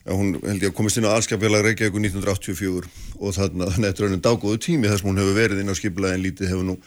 [0.10, 2.90] hún ég að komist inn á allskapfélag Reykjavíkur 1984
[3.20, 5.76] og þannig að þetta er raunum dágóðu tími þess að hún hefur verið inn á
[5.78, 6.78] skiplaðin lítið hefur nú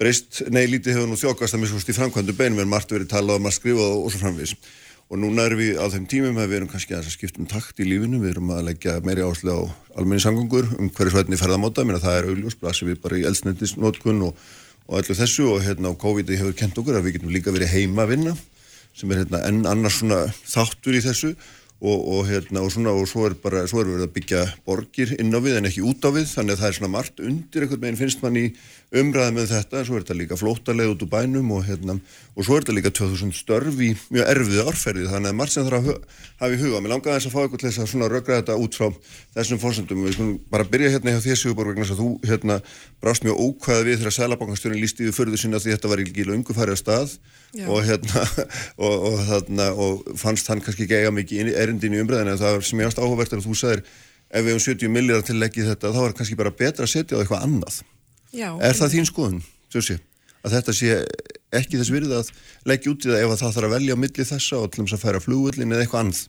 [0.00, 3.40] breyst, nei lítið hefur nú þjókast að miskust í framkvæmdu beinum en margt verið talað
[3.40, 4.54] um að skrifa og, og svo framvís
[5.10, 7.80] og núna erum við á þeim tímum að við erum kannski að skipta um takt
[7.82, 9.62] í lífinu, við erum að leggja meiri áslega á
[9.98, 13.24] almenni sangungur um hverju svætni ferðamóta, mér að það er auðljós, blasir við bara í
[13.26, 14.44] eldsnendisnótkun og,
[14.86, 15.48] og öllu þessu.
[15.50, 18.36] Og hérna á COVID hefur kent okkur að við getum líka verið heima að vinna
[18.94, 21.34] sem er hérna enn annars svona þáttur í þessu
[21.80, 25.14] og, og, hérna, og, svona, og svo er bara, svo er við að byggja borgir
[25.16, 27.64] inn á við en ekki út á við þannig að það er svona margt undir
[27.64, 28.52] einhvern veginn finnst mann í
[29.00, 31.96] umræði með þetta svo er þetta líka flótaleg út úr bænum og, hérna,
[32.36, 35.78] svo er þetta líka 2000 störf í mjög erfiði orðferði þannig að margt sem þarf
[35.80, 35.86] að
[36.42, 36.80] hafa í huga.
[36.84, 38.88] Mér langaði þess að fá eitthvað til þess að svona rögra þetta út frá
[39.38, 42.56] þessum fórsendum við skulum bara byrja hérna hjá því Sigurborg vegna að þú hérna
[43.00, 44.16] brást mjög ókvæða við þegar
[47.66, 48.22] Og hérna
[48.86, 52.60] og, og, þarna, og fannst hann kannski ekki eiga mikið erindin í umræðinu en það
[52.68, 53.82] sem ég ást áhugavert er að þú sagðir
[54.30, 57.18] ef við hefum 70 milljar til leggið þetta þá er kannski bara betra að setja
[57.18, 57.80] á eitthvað annað.
[58.30, 59.42] Já, er það þín skoðun,
[59.72, 59.98] Sjósi
[60.40, 60.98] að þetta sé
[61.60, 62.28] ekki þess virði að
[62.68, 64.96] leggja út í það ef það þarf að velja á milli þessa og til þess
[64.96, 66.22] að færa flugullin eða eitthvað annað?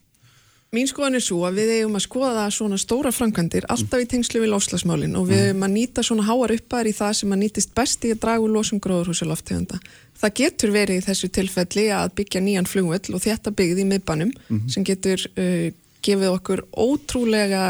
[0.72, 4.40] Mín skoðan er svo að við eigum að skoða svona stóra frangandir alltaf í tengslu
[4.40, 7.74] við lofslagsmálinn og við eigum að nýta svona háar uppar í það sem að nýtist
[7.76, 9.82] best í að dragu losum gróðurhúsaloftegunda.
[10.22, 14.30] Það getur verið í þessu tilfelli að byggja nýjan flugvöll og þetta byggði í miðbannum
[14.30, 14.60] mm.
[14.70, 17.64] sem getur uh, gefið okkur ótrúlega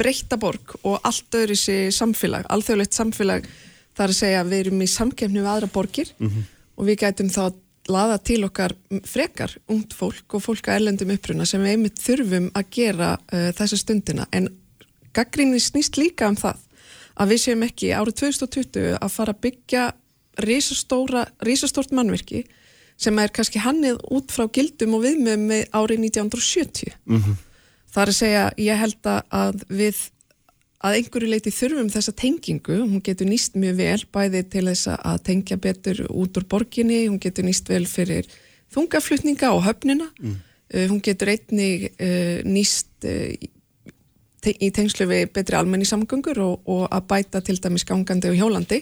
[0.00, 3.48] breyta borg og allt öðru sér samfélag, alþjóðlegt samfélag
[3.96, 6.46] þar að segja að við erum í samkefni við aðra borgir mm -hmm.
[6.76, 7.42] og við gætum þá
[7.90, 8.74] laða til okkar
[9.08, 13.50] frekar ungt fólk og fólk að erlendum uppruna sem við einmitt þurfum að gera uh,
[13.56, 14.48] þessa stundina en
[15.12, 16.60] gaggrinni snýst líka um það
[17.20, 19.86] að við séum ekki árið 2020 að fara að byggja
[20.44, 22.44] risastórt mannverki
[23.00, 27.36] sem er kannski hannið út frá gildum og viðmjöðum með árið 1970 mm -hmm.
[27.92, 29.96] það er að segja ég held að við
[30.80, 35.22] að einhverju leiti þurfum þessa tengingu, hún getur nýst mjög vel bæði til þess að
[35.28, 38.28] tengja betur út úr borginni, hún getur nýst vel fyrir
[38.72, 40.36] þungaflutninga og höfnina, mm.
[40.74, 43.50] uh, hún getur einni uh, nýst uh,
[44.40, 48.38] te í tengslu við betri almenni samgöngur og, og að bæta til dæmis gangandi og
[48.38, 48.80] hjólandi,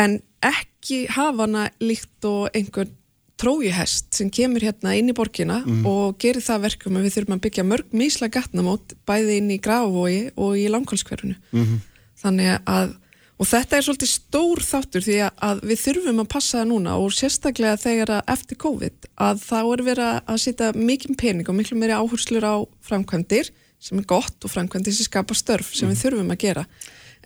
[0.00, 2.94] en ekki hafa hana líkt og einhvern
[3.42, 5.84] trójuhest sem kemur hérna inn í borgina mm.
[5.88, 9.60] og gerir það verkum að við þurfum að byggja mörg mísla gatnamót bæði inn í
[9.62, 11.80] Grafavogi og í Langholskverfunu mm -hmm.
[12.22, 12.98] þannig að
[13.42, 17.14] og þetta er svolítið stór þáttur því að við þurfum að passa það núna og
[17.16, 21.78] sérstaklega þegar að eftir COVID að þá er verið að setja mikið pening og miklu
[21.80, 23.50] meiri áherslur á framkvæmdir
[23.82, 25.94] sem er gott og framkvæmdir sem skapar störf sem mm.
[25.94, 26.02] við mhm.
[26.04, 26.66] þurfum að gera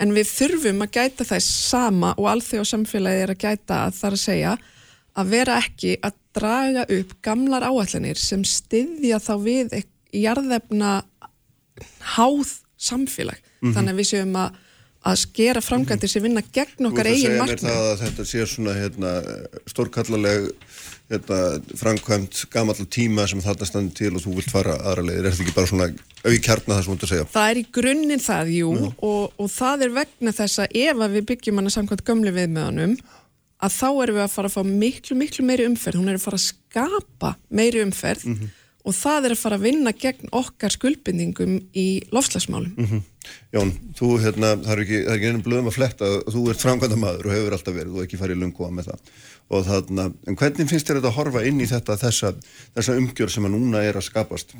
[0.02, 4.08] en við þurfum að gæta þess sama og alþjóð samfélagi er að gæta að það
[4.08, 4.54] er að segja
[5.16, 9.76] að vera ekki að draga upp gamlar áallanir sem styðja þá við
[10.12, 10.92] jarðefna
[12.16, 13.40] háð samfélag.
[13.40, 13.74] Mm -hmm.
[13.76, 14.58] Þannig að við séum að,
[15.06, 17.62] að skera framgæntir sem vinna gegn okkar eigin markmið.
[17.62, 19.12] Þú veist að segja mér það að þetta sé svona hérna,
[19.72, 25.26] stórkallaleg hérna, framkvæmt gamall tíma sem þetta standi til og þú vilt fara aðra leiðir.
[25.26, 25.86] Er þetta ekki bara svona
[26.26, 27.28] auki kjarna það sem þú ert að segja?
[27.36, 28.72] Það er í grunninn það, jú,
[29.06, 32.98] og, og það er vegna þess að ef að við byggjum hana samkvæmt gömlu viðmöðanum
[33.56, 36.24] að þá erum við að fara að fá miklu, miklu meiri umferð, hún er að
[36.26, 38.50] fara að skapa meiri umferð mm -hmm.
[38.84, 42.74] og það er að fara að vinna gegn okkar skuldbindingum í lofslagsmálum.
[42.76, 43.02] Mm -hmm.
[43.54, 47.26] Jón, þú, hérna, það er ekki, ekki einum blöðum að fletta, þú ert framkvæmda maður
[47.26, 48.98] og hefur alltaf verið, þú er ekki farið lungu á með það
[49.46, 52.32] og þarna, en hvernig finnst þér þetta að horfa inn í þetta, þessa,
[52.74, 54.56] þessa umgjör sem að núna er að skapast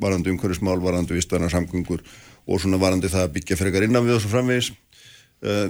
[0.00, 2.00] varandi umhverjusmál, varandi vistvæna samgöngur
[2.46, 4.72] og svona varandi það að byggja frekar innan við svo framvegis
[5.44, 5.68] uh,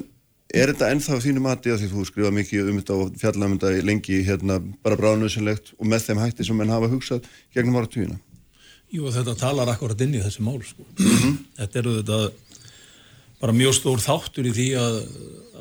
[0.54, 3.56] Er þetta ennþá þínu mati að því þú skrifa mikið um þetta og fjalla um
[3.88, 7.24] lengi hérna bara bráðnöðsynlegt og með þeim hætti sem menn hafa hugsað
[7.56, 8.18] gegnum ára tíuna?
[8.94, 10.84] Jú þetta talar akkurat inn í þessi mál sko.
[10.98, 11.38] Mm -hmm.
[11.58, 12.18] Þetta eru þetta
[13.44, 14.94] bara mjög stór þáttur í því að,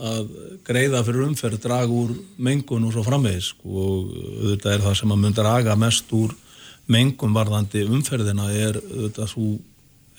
[0.07, 0.31] að
[0.63, 3.67] greiða fyrir umferð, draga úr mengun og svo framvegis sko.
[3.83, 4.13] og
[4.53, 6.31] þetta er það sem að mun draga mest úr
[6.87, 9.57] mengun varðandi umferðina er þetta svo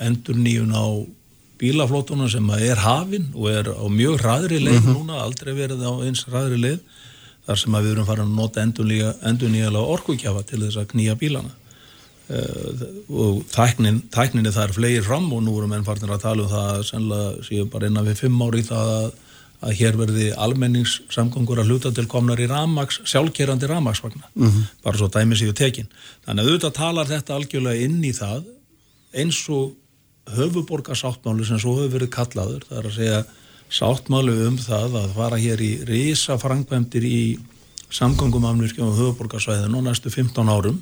[0.04, 0.86] endur nýjun á
[1.60, 5.00] bílaflótuna sem er hafinn og er á mjög hraðri leið mm -hmm.
[5.00, 6.80] núna, aldrei verið á eins hraðri leið
[7.46, 11.52] þar sem við erum farin að nota endur nýjalega orkugjafa til þess að knýja bílana
[12.24, 16.48] og tæknin, tækninni það er flegir fram og nú erum enn farin að tala um
[16.48, 19.06] það sennilega séum bara innan við fimm ári það að,
[19.68, 24.66] að hér verði almenningssamgöngur að hluta til komnar í ramags, sjálfkerandi ramagsvagna mm -hmm.
[24.82, 25.88] bara svo dæmi séu tekin.
[26.24, 28.44] Þannig að auðvitað talar þetta algjörlega inn í það
[29.12, 29.74] eins og
[30.32, 33.24] höfuborgarsáttmáli sem svo hefur verið kallaður það er að segja
[33.68, 37.38] sáttmáli um það að fara hér í risa frangvemdir í
[37.92, 40.80] samgangum afnvirkjum á höfuborgarsvæðinu og næstu 15 árum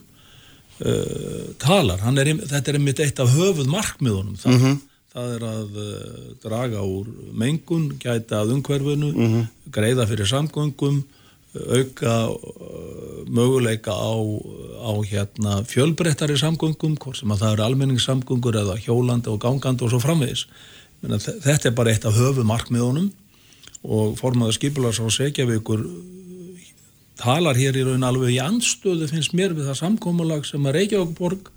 [0.85, 4.79] uh, talar, er, þetta er einmitt eitt af höfuð markmiðunum það, mm -hmm.
[5.15, 9.51] það er að uh, draga úr mengun, gæta að umhverfinu mm -hmm.
[9.71, 11.05] greiða fyrir samgangum
[11.53, 14.13] auka uh, möguleika á,
[14.81, 19.93] á hérna, fjölbreyttari samgöngum, hvort sem að það eru almenningssamgöngur eða hjólandi og gangandi og
[19.93, 20.47] svo framvegis.
[21.03, 23.11] Þetta er bara eitt af höfumarkmiðunum
[23.83, 25.83] og formaður skipulars á Segjavíkur
[27.23, 31.51] talar hér í raun alveg í anstöðu finnst mér við það samkómulag sem að Reykjavíkborg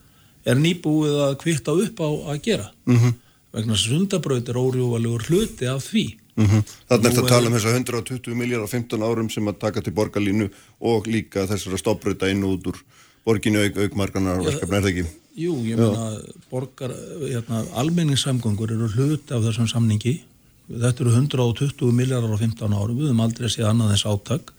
[0.46, 3.16] er nýbúið að kvitta upp á að gera mm -hmm.
[3.58, 6.06] vegna sundabraut er órjúvalegur hluti af því
[6.36, 6.62] mm -hmm.
[6.90, 9.60] Þannig er þetta að tala um þess að 120 miljardar á 15 árum sem að
[9.60, 10.50] taka til borgarlínu
[10.80, 12.78] og líka þessara stopprauta inn út úr
[13.26, 15.06] borginu auk, aukmarkanar og verkefni er það ekki?
[15.36, 20.22] Jú, ég meina borgar, hérna, almenningssamgöngur eru hluti af þessum samningi
[20.70, 24.54] þetta eru 120 miljardar á 15 árum við höfum aldrei séð annað þess áttak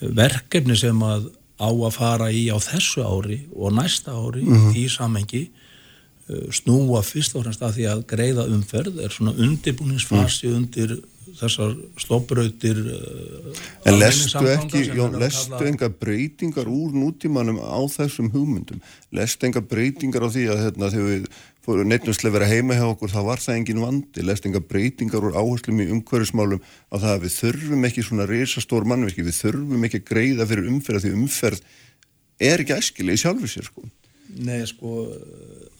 [0.00, 4.76] verkefni sem að á að fara í á þessu ári og næsta ári mm -hmm.
[4.76, 5.48] í samengi
[6.28, 10.56] uh, snúa fyrst og fremst að því að greiða umferð er svona undirbúningsfasi mm.
[10.56, 10.98] undir
[11.36, 18.80] þessar stopprautir uh, En lestu ekki, Jón, lestu enga breytingar úr nútímanum á þessum hugmyndum
[19.10, 21.28] lestu enga breytingar á því að hérna, þegar við
[21.66, 25.34] fóru neittnumslega vera heima hjá okkur, þá var það engin vandi, lest enga breytingar úr
[25.34, 30.00] áherslum í umhverfismálum á það að við þurfum ekki svona reysastór mannverki, við þurfum ekki
[30.02, 31.64] að greiða fyrir umferð því umferð
[32.46, 33.86] er ekki æskileg í sjálfu sér sko.
[34.36, 34.92] Nei sko,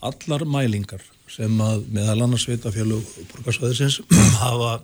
[0.03, 2.99] allar mælingar sem að meðal annars sveitafjölu
[3.31, 4.01] borgarsvæðisins
[4.43, 4.81] hafa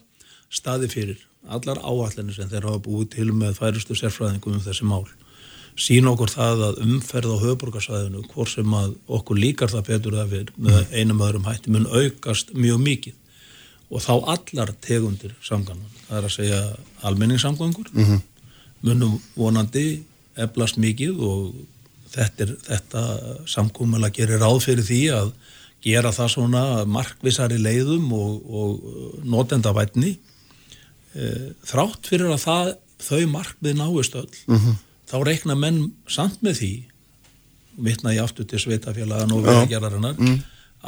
[0.54, 1.20] staði fyrir,
[1.52, 5.04] allar áallinni sem þeir hafa búið til með færustu sérfræðingum um þessi mál
[5.80, 10.34] sín okkur það að umferð á höfuborgarsæðinu, hvort sem að okkur líkar það betur það
[10.34, 10.94] við með mm.
[10.94, 13.16] einum öðrum hætti mun aukast mjög mikið
[13.94, 16.62] og þá allar tegundir samgangun, það er að segja
[17.10, 18.22] almenningssamgangur mm -hmm.
[18.82, 20.04] munum vonandi
[20.38, 21.56] eflast mikið og
[22.14, 23.02] þetta, er, þetta
[23.50, 25.34] samkúmala gerir ráð fyrir því að
[25.84, 30.18] gera það svona markvisari leiðum og, og notendavætni
[31.14, 31.30] e,
[31.66, 34.82] þrátt fyrir að það, þau markvið náist öll mm -hmm
[35.14, 36.74] þá reikna menn samt með því
[37.86, 40.40] vittna ég aftur til sveitafélagan og veðgjararinnar mm.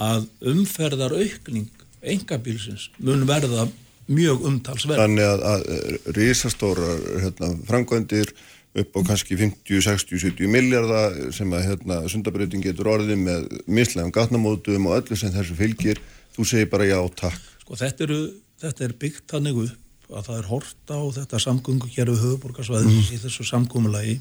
[0.05, 1.69] að umferðar aukning
[2.05, 3.67] engabílsins mun verða
[4.05, 5.01] mjög umtalsverð.
[5.01, 6.91] Þannig að, að risastóra
[7.23, 8.33] hérna, framkvæmdir
[8.81, 14.13] upp á kannski 50, 60, 70 miljardar sem að hérna, sundabröðin getur orðið með mislegum
[14.13, 16.01] gatnamótum og öllu sem þessu fylgir,
[16.35, 17.39] þú segir bara já, takk.
[17.63, 18.19] Sko þetta, eru,
[18.61, 23.15] þetta er byggt þannig upp að það er horta á þetta samgöngu gerðu höfuborgarsvæðins mm.
[23.15, 24.17] í þessu samgöngulagi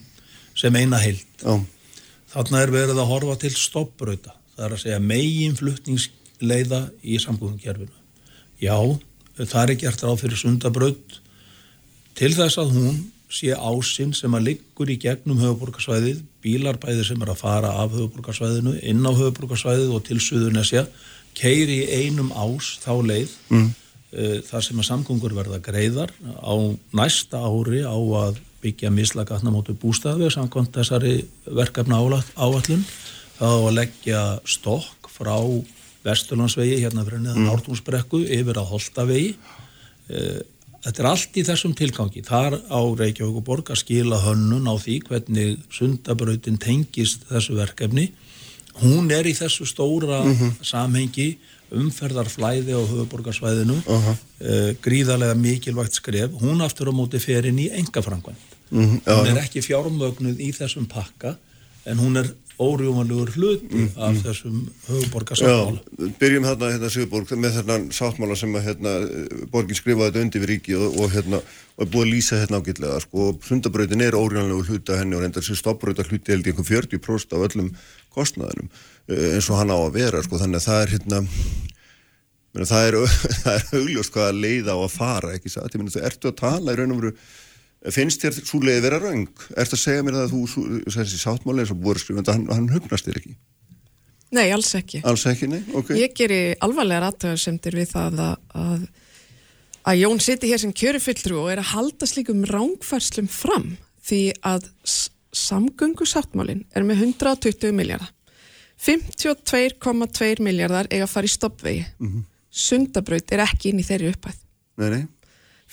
[0.59, 1.65] sem eina heilt oh.
[2.33, 7.93] þarna er verið að horfa til stoppbröta það er að segja megin fluttningsleiða í samgöngukerfinu
[8.63, 8.77] já,
[9.41, 11.19] það er gert ráð fyrir sundabröð
[12.15, 13.03] til þess að hún
[13.35, 18.77] sé ásinn sem að liggur í gegnum höfuborgarsvæðið, bílarbæðir sem er að fara af höfuborgarsvæðinu,
[18.87, 20.85] inn á höfuborgarsvæðið og til Suðurnesja
[21.35, 23.73] keiri í einum ás þá leið mm.
[24.15, 26.55] Eh, þar sem að samgöngur verða greiðar á
[26.95, 31.15] næsta ári á að byggja mislagatnamótu bústafi samkvæmt þessari
[31.51, 32.85] verkefna áallun
[33.35, 35.35] þá að leggja stokk frá
[36.05, 37.53] Vesturlandsvegi hérna fyrir neðan mm.
[37.57, 39.33] Ártúnsbrekku yfir að Holtavegi
[40.13, 40.45] eh,
[40.85, 44.79] þetta er allt í þessum tilgangi þar á Reykjavík og Borg að skila hönnun á
[44.79, 48.13] því hvernig sundabrautin tengist þessu verkefni
[48.79, 50.55] hún er í þessu stóra mm -hmm.
[50.63, 51.33] samhengi
[51.81, 54.17] umferðarflæði á höfuborgarsvæðinu uh -huh.
[54.41, 59.01] uh, gríðarlega mikilvægt skref hún aftur á móti fer inn í engafrangvænd mm -hmm.
[59.07, 61.37] hún er ekki fjármögnuð í þessum pakka
[61.85, 63.91] en hún er órjúmanlegur hluti -hmm.
[63.97, 65.79] af þessum höfuborgarsáttmála
[66.19, 68.93] Byrjum hérna, hérna Sigurborg með þennan sáttmála sem að hérna,
[69.51, 71.37] borgin skrifaði þetta undir við ríki og, og hérna
[71.77, 75.23] og er búið að lýsa hérna ágitlega sko, sundabröðin er órjúmanlegur hluti að henni og
[75.23, 77.75] reyndar sem stoppbröða hluti held í einhver 40% af öllum
[78.15, 81.23] kostnaðinum Eh, eins og hann á að vera sko, þannig að það er hérna
[82.65, 82.99] það er,
[83.55, 86.75] er augljóst hvaða leið á að fara ekki satt, ég meina þú ertu að tala
[86.75, 87.17] í raun og veru
[87.93, 89.27] finnst þér svo leiði vera raung
[89.61, 92.71] ertu að segja mér það að þú þessi sáttmáli eins og búið skrifandi, hann, hann
[92.73, 93.35] hugnast þér ekki?
[94.35, 94.99] Nei, alls ekki.
[95.07, 95.93] Alls ekki, nei, ok.
[95.95, 98.87] Ég gerir alvarlega aðtöðarsemtir við það að, að
[99.85, 103.75] að Jón siti hér sem kjörufulltrú og er að halda slíkum rángfærslum fram
[104.05, 104.71] því að
[105.35, 108.14] samgöngu sáttmálin er með 120 miljardar
[108.85, 112.25] 52,2 miljardar eiga að fara í stoppvegi mm -hmm.
[112.51, 114.41] sundabraut er ekki inn í þeirri uppæð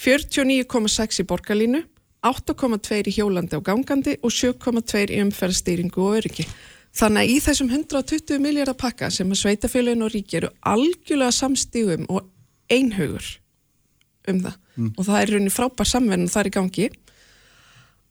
[0.01, 1.83] 49,6 í borgarlínu
[2.21, 6.45] 8,2 í hjólandi og gangandi og 7,2 í umferðstýringu og öryggi
[6.93, 12.05] þannig að í þessum 120 miljardar pakka sem að sveitafélagin og ríki eru algjörlega samstígum
[12.09, 12.27] og
[12.69, 13.25] einhaugur
[14.27, 14.91] um það mm.
[14.97, 16.89] og það er raunin frábær samverðin og það er í gangi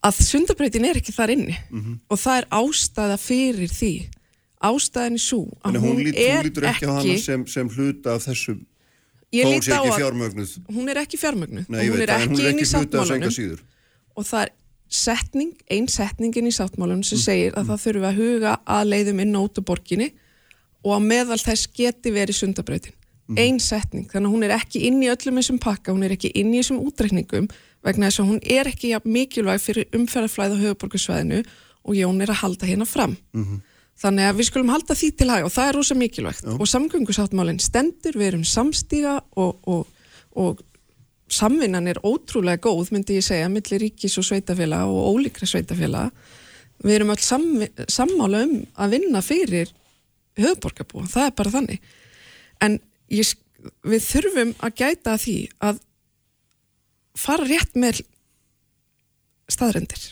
[0.09, 1.99] að sundabrautin er ekki þar inni mm -hmm.
[2.09, 3.93] og það er ástæða fyrir því
[4.61, 6.37] ástæðin er svo að hún, hún lít, er ekki...
[6.37, 8.61] Hún lítur ekki á hana sem, sem hluta af þessum
[9.31, 10.55] þó sé ekki fjármögnuð.
[10.69, 13.61] Hún er ekki fjármögnuð Nei, og hún er ekki inn í sáttmálunum
[14.19, 14.55] og það er
[14.91, 17.23] setning, einn setningin í sáttmálunum sem mm.
[17.23, 17.69] segir að mm.
[17.71, 20.09] það þurfa að huga að leiðum inn á borginni
[20.83, 22.97] og að meðal þess geti verið sundabrautin.
[23.31, 23.39] Mm.
[23.39, 26.33] Einn setning, þannig að hún er ekki inn í öllum þessum pakka, hún er ekki
[26.35, 27.47] inn í þessum útreikningum
[27.87, 31.45] vegna þess að hún er ekki mikilvæg fyrir umferðarflæð á höfuborgarsvæðinu
[31.87, 33.15] og Jón er að halda hérna fram.
[33.31, 33.61] -hmm
[34.01, 36.45] þannig að við skulum halda því til haga og það er rosa mikilvægt.
[36.47, 36.55] Já.
[36.57, 39.87] og samgöngusáttmálinn stendur, við erum samstíga og, og,
[40.41, 40.63] og
[41.31, 46.15] samvinnan er ótrúlega góð myndi ég segja, millir ríkis og sveitafélag og ólíkra sveitafélag
[46.85, 47.47] við erum öll sam,
[47.89, 49.73] sammála um að vinna fyrir
[50.41, 51.91] höfðborgarbú, það er bara þannig.
[52.65, 52.79] En
[53.13, 53.35] ég,
[53.85, 55.37] við þurfum að gæta því
[55.69, 55.83] að
[57.21, 58.01] fara rétt með
[59.51, 60.09] staðrendir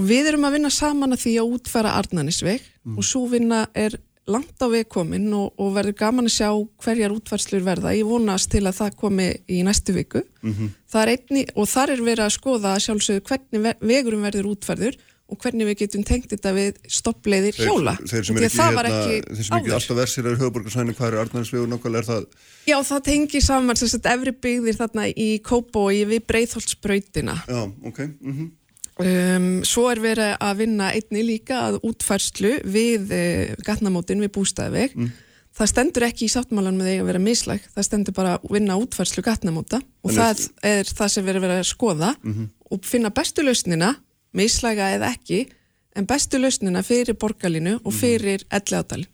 [0.00, 2.96] og við erum að vinna saman að því að útfæra Arnanisveg mm.
[2.96, 3.98] og svo vinna er
[4.30, 6.50] langt á vegkomin og, og verður gaman að sjá
[6.84, 10.68] hverjar útfærslur verða ég vonast til að það komi í næstu viku mm -hmm.
[10.94, 15.76] einni, og þar er verið að skoða sjálfsögðu hvernig vegurum verður útfærður og hvernig við
[15.84, 19.96] getum tengt þetta við stoppleiðir hjóla þeir sem er ekki, hérna, þeir sem ekki alltaf
[19.96, 22.24] versir er höfuborgarsvæðinu, hvað er Arnarsvegur nákvæmlega er það?
[22.66, 27.62] Já, það tengir saman þess að efri byggðir þarna í Kópó og við breyðholtsbröytina Já,
[27.62, 28.50] ok mm -hmm.
[29.06, 34.96] Um, Svo er verið að vinna einni líka að útfærslu við uh, gatnamótin við bústæðveg
[34.96, 35.12] mm.
[35.60, 38.78] það stendur ekki í sáttmálan með því að vera mislæg það stendur bara að vinna
[38.80, 42.52] útfærslu gatnamóta og en það er það sem verið að skoða mm -hmm.
[42.70, 43.94] og finna bestu lausnina
[44.32, 45.46] mislæga eða ekki
[45.96, 47.98] en bestu lausnina fyrir borgarlinu og mm.
[47.98, 49.10] fyrir elliðádalin.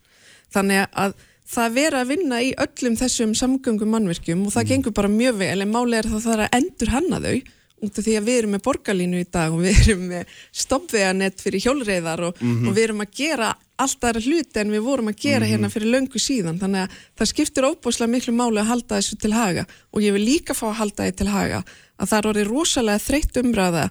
[0.52, 1.16] Þannig að
[1.46, 4.70] það vera að vinna í öllum þessum samgöngum mannverkjum og það mm.
[4.72, 7.36] gengur bara mjög vel en málega er það að það er að endur hanna þau
[7.84, 11.42] út af því að við erum með borgarlínu í dag og við erum með stoppveganett
[11.44, 12.68] fyrir hjólreiðar og, mm -hmm.
[12.68, 15.50] og við erum að gera allt aðra hluti en við vorum að gera mm -hmm.
[15.50, 19.32] hérna fyrir löngu síðan þannig að það skiptir óbúslega miklu máli að halda þessu til
[19.32, 21.64] haga og ég vil líka fá að halda þessu til haga
[21.98, 23.90] að það er orðið rosalega þreytt umræða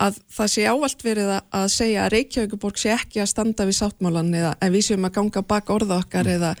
[0.00, 4.34] að það sé ávalt verið að segja að Reykjavíkuborg sé ekki að standa við sáttmálan
[4.34, 6.34] eða að við séum að ganga bak orða okkar mm.
[6.36, 6.56] eða,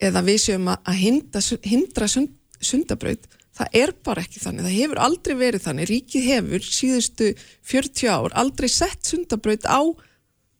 [0.00, 5.00] eða við séum að hindra, hindra sund, sundabraut það er bara ekki þannig, það hefur
[5.04, 7.30] aldrei verið þannig, ríkið hefur síðustu
[7.70, 9.80] 40 ár aldrei sett sundabraut á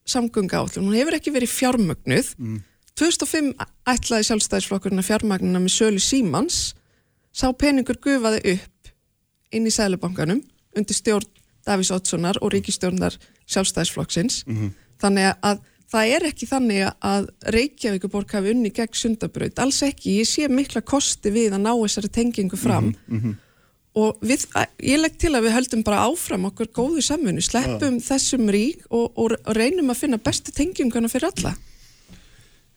[0.07, 2.31] samgönga átlun, hún hefur ekki verið fjármögnuð.
[2.39, 2.63] Mm.
[2.95, 3.53] 2005
[3.91, 6.59] ætlaði sjálfstæðisflokkurinn að fjármögnuna með sölu símans.
[7.35, 8.93] Sá peningur gufaði upp
[9.55, 10.45] inn í sælubankanum
[10.79, 11.27] undir stjórn
[11.67, 13.17] Davís Ottssonar og ríkistjórnar
[13.51, 14.45] sjálfstæðisflokksins.
[14.47, 14.71] Mm -hmm.
[15.01, 15.59] þannig að
[15.95, 20.85] það er ekki þannig að Reykjavíkuborg hafi unni gegn sundabraut, alls ekki ég sé mikla
[20.85, 23.37] kosti við að ná þessari tengingu fram mm -hmm.
[24.03, 24.47] og við,
[24.83, 28.07] ég legg til að við höldum bara áfram okkur góðu samfunni, sleppum ja.
[28.11, 31.55] þessum rík og, og reynum að finna bestu tenginguna fyrir alla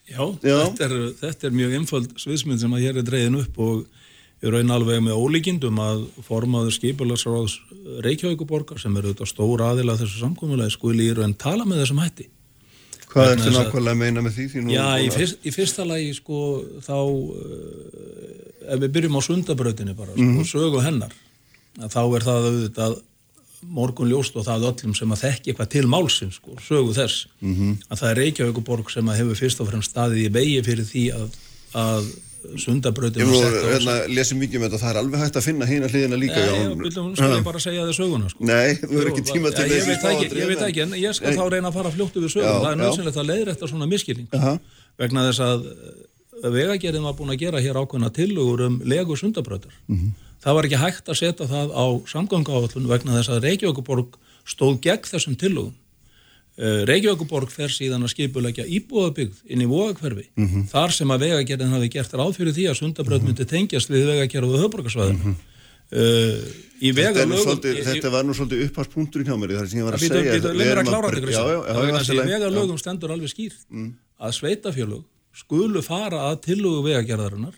[0.07, 0.63] Já, Já.
[0.63, 3.88] Þetta, er, þetta er mjög einföld sviðsmynd sem að hér er dreyðin upp og
[4.38, 7.55] Ég raun alveg með ólíkindum að formaður skipularsráðs
[8.05, 12.28] Reykjavíkuborgar sem eru þetta stór aðila þessu samkómulegi skuli í raun tala með þessum hætti.
[13.08, 14.47] Hvað er þetta nákvæmlega að meina með því?
[14.51, 16.39] því Já, í, fyrst, í fyrsta lagi sko
[16.84, 20.49] þá uh, ef við byrjum á sundabrautinni bara sko, mm -hmm.
[20.51, 21.14] sögu hennar
[21.78, 22.97] þá er það auðvitað
[23.78, 27.55] morgun ljóst og það öllum sem að þekki eitthvað til málsins sko, sögu þess mm
[27.55, 27.74] -hmm.
[27.89, 31.05] að það er Reykjavíkuborg sem að hefur fyrst og fremst staðið í vegi fyrir því
[31.18, 31.38] að,
[31.74, 32.12] að
[32.62, 34.82] sundabröðin Ég lesið mikið með um þetta.
[34.84, 37.95] Það er alveg hægt að finna hérna hliðina líka Já, ég vil bara segja það
[37.98, 38.48] söguna sko.
[38.48, 39.88] Nei, þú er ekki tíma til þess
[40.38, 42.80] Ég veit ekki, en ég skal þá reyna að fara fljóttu við söguna, það er
[42.84, 44.30] nöðsynlegt að leiðra eftir svona miskilning
[44.98, 45.60] vegna þess að
[46.54, 50.14] vegagerðin var búin að gera hér ákveðna tilugur um legu sundabröður mhm.
[50.43, 53.43] það var ekki hægt að setja það á samgangáallun vegna þess að
[56.58, 60.64] Reykjavíkuborg Eh, Reykjavíkuborg fer síðan að skipulegja íbúðabygg inn í vóagverfi mm -hmm.
[60.72, 64.55] þar sem að vegagerðin hafi gert ráð fyrir því að sundabröð myndi tengjast við vegagerðu
[64.55, 65.38] og höfborgarsvæðinu mm -hmm.
[66.01, 66.41] uh,
[66.82, 69.99] í vegalögum Þetta var nú svolítið uppháspunktur í hjá mér þar sem ég var að
[70.01, 70.34] segja.
[72.26, 73.93] Í vegalögum stendur alveg skýrt mm.
[74.18, 75.05] að sveitafjölug
[75.38, 77.53] skulu fara að tillugu vegagerðarinnar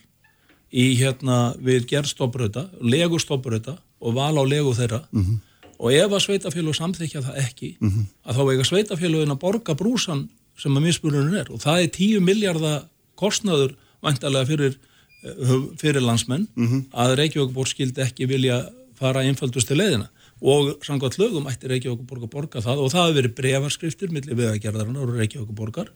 [0.75, 5.47] í hérna við gerðstofbröða, legustofbröða og val á legu þeirra -hmm
[5.79, 8.05] og ef að sveitafélag samþykja það ekki mm -hmm.
[8.27, 10.27] að þá eiga sveitafélagin að borga brúsan
[10.59, 12.83] sem að misspunurinn er og það er 10 miljardar
[13.15, 14.77] kostnaður vantarlega fyrir,
[15.23, 16.83] eh, fyrir landsmenn mm -hmm.
[16.91, 20.09] að Reykjavík skildi ekki vilja fara einfaldust til leiðina
[20.41, 24.97] og samkvæmt lögum ætti Reykjavík borga borga það og það hefur verið brefarskriftir millir vegagerðarinn
[24.97, 25.89] og Reykjavík borgar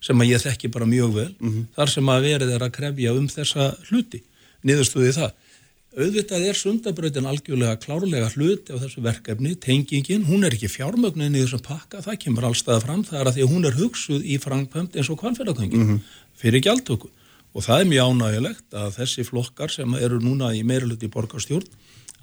[0.00, 1.64] sem að ég þekki bara mjög vel mm -hmm.
[1.76, 4.22] þar sem að verið er að krefja um þessa hluti
[4.64, 5.32] niðurstuði það
[5.96, 11.44] auðvitað er sundabröðin algjörlega klárlega hluti á þessu verkefni, tengingin, hún er ekki fjármögnin í
[11.44, 14.36] þessum pakka, það kemur allstað fram, það er að því að hún er hugsuð í
[14.42, 16.18] frangpönd eins og kvalfjörðarkvöngin mm -hmm.
[16.36, 17.08] fyrir gjaldtöku.
[17.56, 21.68] Og það er mjög ánægilegt að þessi flokkar sem eru núna í meiruluti borgarstjórn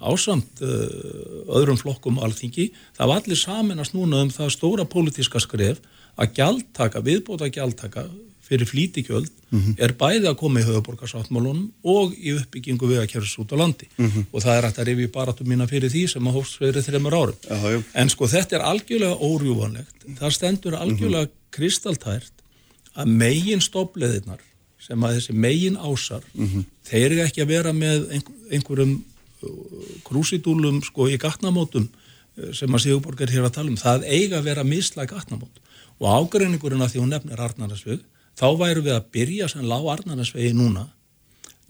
[0.03, 5.81] ásamt uh, öðrum flokkum alþingi, það var allir saminast núna um það stóra pólitíska skref
[6.19, 8.05] að gjaldtaka, viðbóta gjaldtaka
[8.43, 9.75] fyrir flítikjöld mm -hmm.
[9.77, 13.87] er bæði að koma í höfuborgarsáttmálunum og í uppbyggingu vegakerfis út á landi.
[13.97, 14.25] Mm -hmm.
[14.31, 17.39] og það er að rifja baratu mína fyrir því sem að hófst verið þreymur árum.
[17.49, 21.51] Aha, en sko þetta er algjörlega órjúvanlegt það stendur algjörlega mm -hmm.
[21.51, 22.35] kristaltært
[22.95, 24.41] að megin stopleðinar
[24.79, 26.23] sem að þessi megin ásar
[26.83, 28.93] þeir eru ekki að vera með einhver, einhverjum
[29.43, 29.49] uh,
[30.03, 33.77] krúsidúlum sko í gatnamótum uh, sem að Sigurborg er hér að tala um.
[33.79, 35.61] Það eiga að vera misla gatnamót.
[36.01, 38.01] Og ágreiningurinn að því hún nefnir Arnarnesveg
[38.39, 40.87] þá væru við að byrja sem lág Arnarnesvegi núna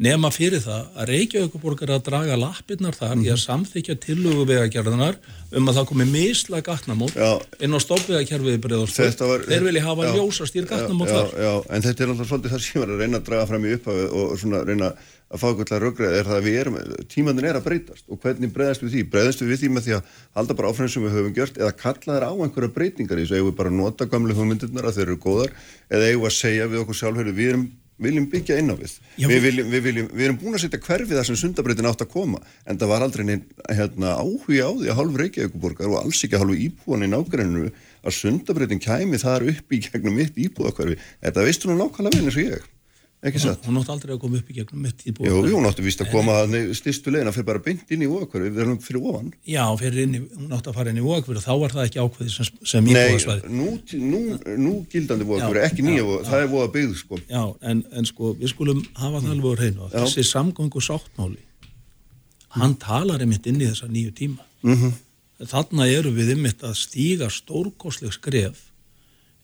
[0.02, 5.20] nema fyrir það að Reykjavíkuborg er að draga lappirnar þar í að samþykja tillögu vegagerðunar
[5.54, 7.14] um að það komi misla gatnamót
[7.62, 10.14] inn á stofvegakerfiði var- þeir vilja hafa Já.
[10.18, 11.34] ljósastýr gatnamót já, þar.
[11.38, 13.66] já, en þetta er náttúrulega svolítið það sem ég var að reyna að draga fram
[13.66, 14.94] í upphafi og svona reyna
[15.34, 16.76] að fá eitthvað röggreið er það að við erum,
[17.10, 18.04] tímandinn er að breytast.
[18.10, 19.02] Og hvernig breyðast við því?
[19.10, 20.04] Breyðast við því með því að
[20.38, 23.39] halda bara áfram sem við höfum gjört eða kalla þær á einhverja breytingar í þessu?
[23.39, 25.56] Eigum við bara að nota gamlu hugmyndirnar að þeir eru góðar
[25.89, 27.66] eða eigum við að segja við okkur sjálfur við erum
[28.04, 28.97] viljum byggja inn á við.
[29.18, 32.04] Já, við, viljum, við, viljum, við erum búin að setja hverfið þar sem sundabreytin átt
[32.06, 35.99] að koma en það var aldrei neinn hérna, áhuga á því að hálf Reykjavíkuborgar og
[36.04, 37.74] alls ekki að hálfu íbúan í nágræninu
[38.04, 40.99] að sundabreytin kæmi þar upp í gegnum mitt íbúðakverfi.
[41.24, 42.72] Þetta veistu nú nákvæmlega vel eins og ég.
[43.24, 43.63] Ekki satt?
[43.63, 46.09] hún átti aldrei að koma upp í gegnum mitt í Jú, hún átti víst að
[46.11, 49.30] koma að styrstu leiðina fyrir bara beint inn í óakverfi, við erum fyrir ofan.
[49.47, 49.63] Já,
[50.03, 52.49] inn í, hún átti að fara inn í Vóakvöru þá var það ekki ákveðið sem,
[52.74, 53.53] sem Nei, íbúðasvæði.
[53.55, 53.69] nú,
[54.11, 54.21] nú,
[54.65, 57.21] nú gildandi óakverfi, ekki nýja óakverfi, það er voða byggð, sko.
[57.32, 60.03] Já, en, en sko, við skulum hafa það alveg á að Já.
[60.03, 61.41] þessi samgöngu sáttmáli
[62.53, 64.45] hann talar einmitt inn í þessa nýju tíma.
[64.67, 64.93] Mm
[65.43, 68.59] Þarna eru við einmitt að stíga stórkostleg skref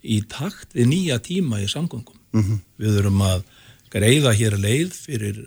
[0.06, 2.16] í takt við nýja tíma í samgöngum.
[2.32, 2.60] Mhm.
[2.80, 3.44] Við erum að
[3.94, 5.40] greiða hér leið fyrir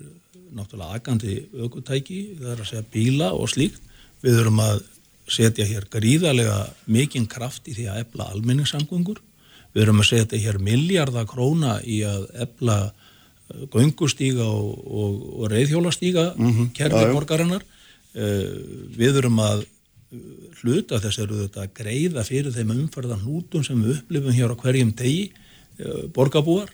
[0.53, 3.81] náttúrulega agandi aukutæki, það er að segja bíla og slíkt.
[4.23, 4.83] Við erum að
[5.31, 6.57] setja hér gríðarlega
[6.91, 9.21] mikinn kraft í því að efla almenningssamgöngur.
[9.73, 15.53] Við erum að setja hér miljardar króna í að efla uh, göngustíga og, og, og
[15.53, 16.27] reyðhjólastíga
[16.77, 17.13] kerfi já, já.
[17.15, 17.65] borgarinnar.
[18.13, 20.21] Uh, við erum að uh,
[20.61, 24.61] hluta þess eru þetta að greiða fyrir þeim umferðan hnútum sem við upplifum hér á
[24.61, 26.69] hverjum degi uh, borgarbúar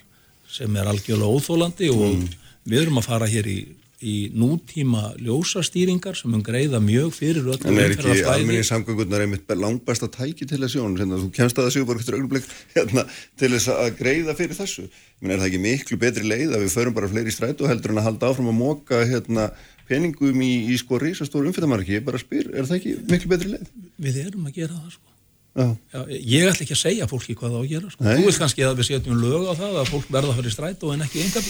[0.49, 2.29] sem er algjörlega óþólandi og Mm.
[2.69, 3.59] við erum að fara hér í,
[4.01, 8.33] í nútíma ljósastýringar sem mun greiða mjög fyrir öllum En er ekki umferðarflæði.
[8.33, 11.99] almenni samgöngurnar einmitt langbæsta tæki til að sjón, hérna, þú kemst að það séu bara
[11.99, 13.03] eftir augnablik hérna,
[13.37, 14.87] til þess að greiða fyrir þessu.
[15.21, 17.99] Men er það ekki miklu betri leið að við förum bara fleiri strætó heldur en
[17.99, 19.49] að halda áfram að móka hérna,
[19.89, 23.67] peningum í, í sko risastóru umfyrðamarki, ég bara spyr, er það ekki miklu betri leið?
[23.99, 25.08] Við erum að gera það sko.
[25.59, 28.03] Já, Já, ég ætla ekki að segja fólki hvað það á að gera sko.
[28.05, 28.13] Nei.
[28.19, 30.55] Þú veist kannski að við setjum lög á það að fólk verða að fara í
[30.55, 31.43] strætó en ekki enga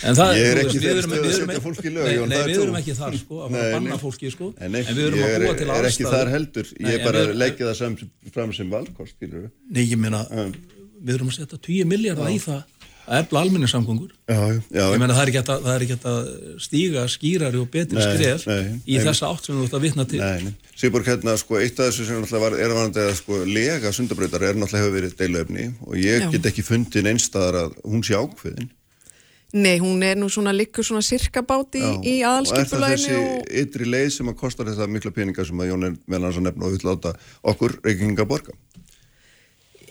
[0.00, 2.60] En það, Ég er ekki erum- stöðu að setja fólki lög, Nei, Jón, nei við
[2.62, 3.98] erum ekki þar sko, að fara Nei, að banna nei.
[4.00, 4.46] fólki sko.
[4.56, 6.90] En, nei, En við erum að ég búa til er, er ekki þar heldur, Nei,
[6.90, 7.96] ég er bara að leggja það sem,
[8.32, 9.50] fram sem við.
[9.68, 10.22] Nei, ég meina,
[11.04, 12.62] við erum að setja 10 miljardar í það
[13.10, 14.84] að efla almenningssamgöngur Já, já, já.
[14.94, 16.32] Ég meina, það er ekki að, það er ekki hægt að
[16.64, 19.04] stíga skýrari og betri Nei, skref nei, í nei.
[19.08, 20.74] þessa átt sem þú ert að vitna til Nei, nei.
[20.74, 24.60] Sigurborg, hérna, sko, eitt af þessu sem var, er varandi að sko, lega sundabrautar er
[24.60, 26.30] náttúrulega hefur verið deiluefni og ég Já.
[26.36, 28.70] get ekki fundið einstaðar að hún sé ákveðin.
[29.50, 33.48] Nei, hún er nú svona líkur svona sirkabát í, í Og er það þessi og,
[33.64, 36.46] ytri leið sem að kostar þetta mikla peninga sem að Jón er meðal hans að
[36.46, 37.12] nefna og vill láta
[37.50, 38.54] okkur reykinga borga?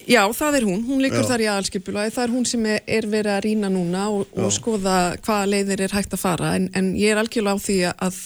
[0.08, 1.28] Já, það er hún, hún líkur Já.
[1.28, 4.52] þar í aðalskipulagi, það er hún sem er, er verið að rýna núna og, og
[4.52, 8.20] skoða hvaða leiðir er hægt að fara en, en ég er algjörlega á því að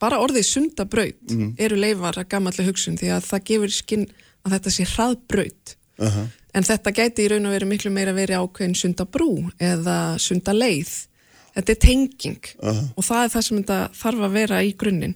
[0.00, 1.54] bara orðið sundabraut Mhm.
[1.58, 4.06] eru leifar að gammalli hugsun því að það gefur skinn
[4.44, 6.26] að þetta sé hraðbraut Uh -huh.
[6.54, 11.06] en þetta gæti í raun og verið miklu meira verið ákveðin sundabrú eða sundaleið
[11.54, 12.84] þetta er tenging Aha.
[12.96, 15.14] og það er það sem þetta þarf að vera í grunninn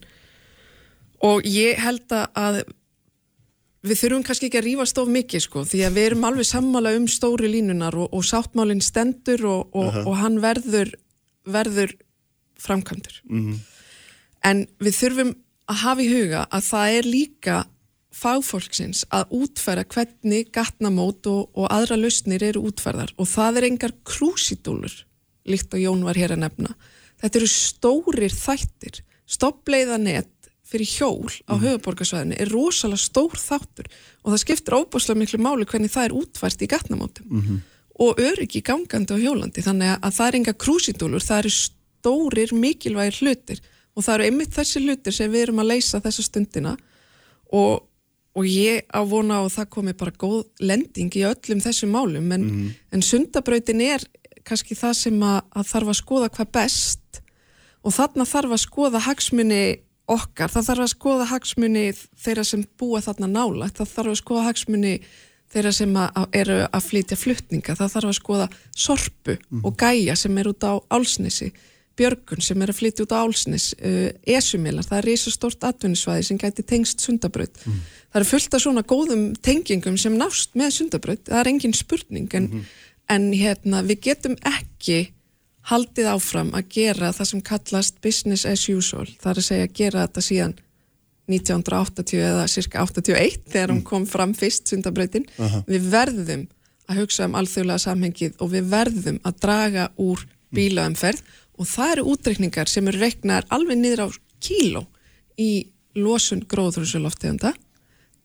[1.22, 2.04] og ég held
[2.36, 2.62] að
[3.84, 6.94] við þurfum kannski ekki að rífast of mikið sko því að við erum alveg sammála
[6.98, 10.94] um stóru línunar og, og sáttmálinn stendur og, og, og hann verður
[11.44, 11.92] verður
[12.64, 13.20] framkvæmdur.
[13.28, 13.54] Mhm.
[14.44, 15.32] en við þurfum
[15.68, 17.56] að hafa í huga að það er líka
[18.14, 23.94] fagfólksins að útfæra hvernig gatnamót og, og aðra lausnir eru útfærðar og það er engar
[24.06, 24.94] krúsidúlur
[25.48, 26.74] líkt og Jón var hér að nefna.
[27.20, 29.02] Þetta eru stórir þættir.
[29.24, 30.30] Stoppleiðanett
[30.64, 33.88] fyrir hjól á höfuborgarsvæðinu er rosalega stór þáttur
[34.24, 37.60] og það skiptir óbúslega miklu máli hvernig það er útfært í gatnamótum
[38.00, 39.62] og öryggi gangandi á hjólandi.
[39.62, 43.60] Þannig að það er enga krúsidúlur, það eru stórir mikilvægir hlutir
[43.94, 46.74] og það eru einmitt þessi hlutir sem við erum að leysa þessa stundina
[47.52, 47.84] og,
[48.34, 52.32] og ég á vona að það komi bara góð lending í öllum þessum málum.
[52.34, 54.02] En, en sundabrautin er
[54.44, 57.20] kannski það sem að, að þarf að skoða hvað best
[57.84, 59.64] og þarna þarf að skoða hagsmuni
[60.10, 61.84] okkar, það þarf að skoða hagsmuni
[62.20, 64.96] þeirra sem búa þarna nála, það þarf að skoða hagsmuni
[65.54, 70.38] þeirra sem að, eru að flytja flutninga, það þarf að skoða sorpu og gæja sem
[70.40, 71.52] er út á álsnesi,
[71.94, 76.40] björgun sem er að flytja út á álsnes, uh, esumilar, það er risastort atvinnisvæði sem
[76.42, 77.60] gæti tengst sundabraut.
[78.10, 82.34] Það eru fullt af svona góðum tengingum sem nást með sundabraut, það er engin spurning
[82.34, 82.50] en,
[83.08, 85.14] en hérna við getum ekki
[85.70, 89.76] haldið áfram að gera það sem kallast business as usual, það er að segja að
[89.80, 90.54] gera þetta síðan
[91.30, 95.24] 1980 eða cirka 81 þegar hún kom fram fyrst sundabrautin,
[95.66, 96.46] við verðum
[96.84, 101.22] að hugsa um alþjóðlega samhengið og við verðum að draga úr bílaumferð
[101.56, 104.08] og það eru útreikningar sem eru reiknar alveg niður á
[104.44, 104.84] kíló
[105.40, 107.54] í losun gróðrúsuloftegunda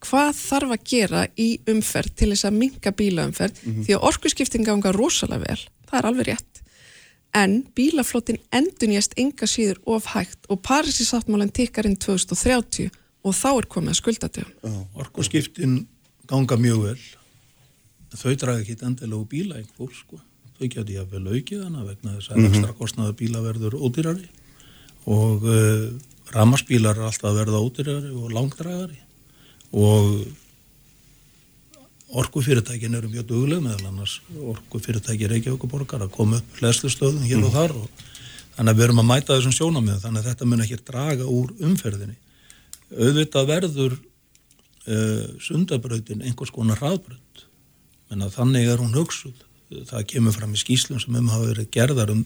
[0.03, 3.59] hvað þarf að gera í umferð til þess að minka bílaumferð?
[3.85, 5.63] Því að orkuskipting ganga rosalega vel.
[5.89, 6.49] Það er alveg rétt
[7.38, 12.89] en bílaflottin endunjast enga síður of hægt og Parísi sáttmálinn tikkar inn 2030
[13.23, 15.80] og þá er komið að skuldatöfum Orkuskiptin
[16.30, 16.99] ganga mjög vel.
[18.09, 20.19] Þau draga ekki endilega úr bíla einhver sko.
[20.59, 24.27] þau geti að vel aukið hana vegna þess að ekstra kostnaða bíla verður ódýrari
[25.07, 25.86] og uh,
[26.36, 28.99] ramarsbílar er alltaf að verða ódýrari og langdragari
[29.71, 30.25] og
[32.10, 34.20] orkufyrirtækin eru mjög dugleg meðal annars
[34.53, 38.05] orkufyrirtæki Reykjavíkuborgar að koma upp hlæslustöðum hér og þar og
[38.55, 41.53] þannig að við erum að mæta þessum sjónamið þannig að þetta mun ekki draga úr
[41.70, 42.16] umferðinni.
[42.89, 47.45] Auðvitað verður uh, sundabrautin einhvers konar hraðbraut.
[48.10, 49.45] En þannig er hún hugsuð.
[49.70, 52.24] Það kemur fram í skýslum sem um hafa verið gerðar um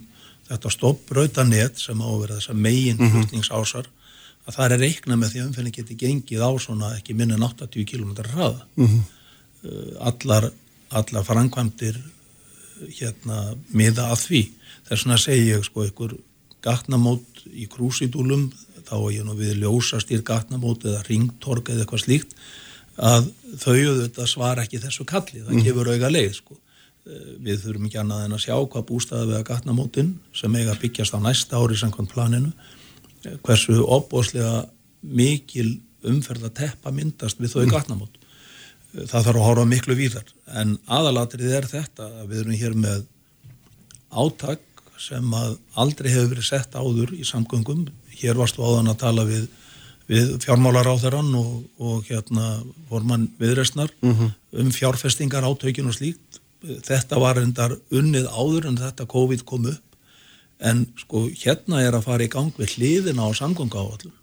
[0.48, 3.12] þetta stoppbrautanett sem á að vera þessa megin mm -hmm.
[3.12, 3.90] flutningsásar
[4.48, 7.44] að það er reikna með því að umferðin geti gengið á svona ekki minna en
[7.44, 8.64] 80 km hraða.
[8.76, 9.04] Mm -hmm.
[10.00, 10.50] Allar,
[10.92, 12.00] allar framkvæmdir
[12.98, 14.44] hérna miða að því
[14.88, 16.18] þess vegna segi ég sko einhver
[16.64, 18.50] gatnamót í krúsidúlum
[18.84, 22.36] þá er ég nú við ljósastýr gatnamót eða ringtorg eða eitthvað slíkt
[22.94, 25.64] að þau auðvitað svara ekki þessu kalli, það mm.
[25.66, 26.60] gefur auga leið sko.
[27.44, 31.16] við þurfum ekki annað en að sjá hvað bústaði við að gatnamótin sem eiga byggjast
[31.18, 32.52] á næsta ári samkvæmt planinu
[33.44, 34.66] hversu opbóslega
[35.02, 37.74] mikil umferð að teppa myndast við þau mm.
[37.74, 38.23] gatnamót
[38.94, 40.30] það þarf að horfa miklu víðar.
[40.60, 43.04] En aðalatrið er þetta að við erum hér með
[44.14, 44.62] átak
[45.02, 47.88] sem að aldrei hefur verið sett áður í samgöngum.
[48.14, 49.48] Hér varstu áðan að tala við,
[50.08, 52.54] við fjármálar á þeirran og, og hérna
[52.92, 54.34] vormann viðresnar mm -hmm.
[54.62, 56.40] um fjárfestingar átökin og slíkt.
[56.64, 59.82] Þetta var endar unnið áður en þetta COVID kom upp.
[60.60, 64.14] En sko hérna er að fara í gang við hliðina á samgöngu áallum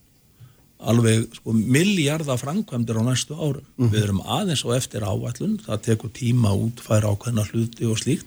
[0.81, 3.65] alveg sko miljardar framkvæmdir á næstu árum.
[3.77, 3.93] Mm -hmm.
[3.93, 8.27] Við erum aðeins og eftir áallun, það tekur tíma út, fær ákveðna hluti og slíkt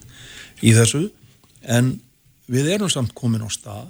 [0.62, 1.10] í þessu,
[1.62, 2.00] en
[2.48, 3.88] við erum samt komin á stað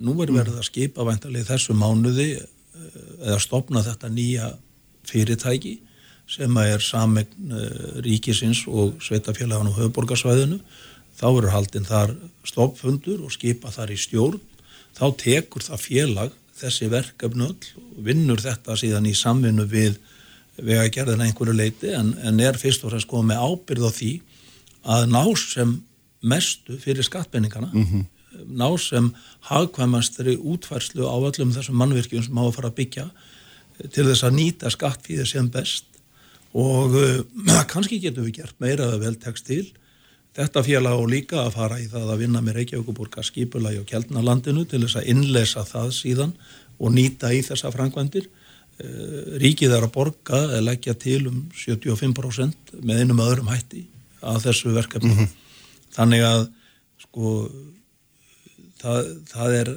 [0.00, 4.52] nú er verið að skipa væntalið þessu mánuði eh, eða stopna þetta nýja
[5.08, 5.78] fyrirtæki
[6.30, 10.60] sem er samegn eh, ríkisins og sveitafélagan og höfuborgarsvæðinu
[11.18, 12.14] þá eru haldinn þar
[12.48, 14.40] stoppfundur og skipa þar í stjórn
[14.96, 19.98] þá tekur það félag þessi verkefnöll og vinnur þetta síðan í samvinnu við
[20.62, 24.12] vega gerðin einhverju leiti en, en er fyrst og fremst komið með ábyrð á því
[24.92, 25.76] að ná sem
[26.22, 29.10] mestu fyrir skattbenningana mm -hmm ná sem
[29.48, 33.06] hagkvæmastri útfærslu á öllum þessum mannvirkjum sem á að fara að byggja
[33.92, 35.88] til þess að nýta skattfíði sem best.
[36.52, 39.64] Og uh, kannski getum við gert meira að vel tekst til
[40.36, 44.64] þetta félag og líka að fara í það að vinna með Reykjavíkuborga skipulagi og kjeldnalandinu
[44.68, 46.32] til þess að innlesa það síðan
[46.78, 52.74] og nýta í þessa frangvendir uh, ríkið er að borga eða leggja til um 75%
[52.80, 53.86] með einum öðrum hætti
[54.22, 55.30] að þessu verkefni mm -hmm.
[55.96, 56.48] þannig að
[57.02, 57.36] sko
[58.82, 59.70] það, það, er,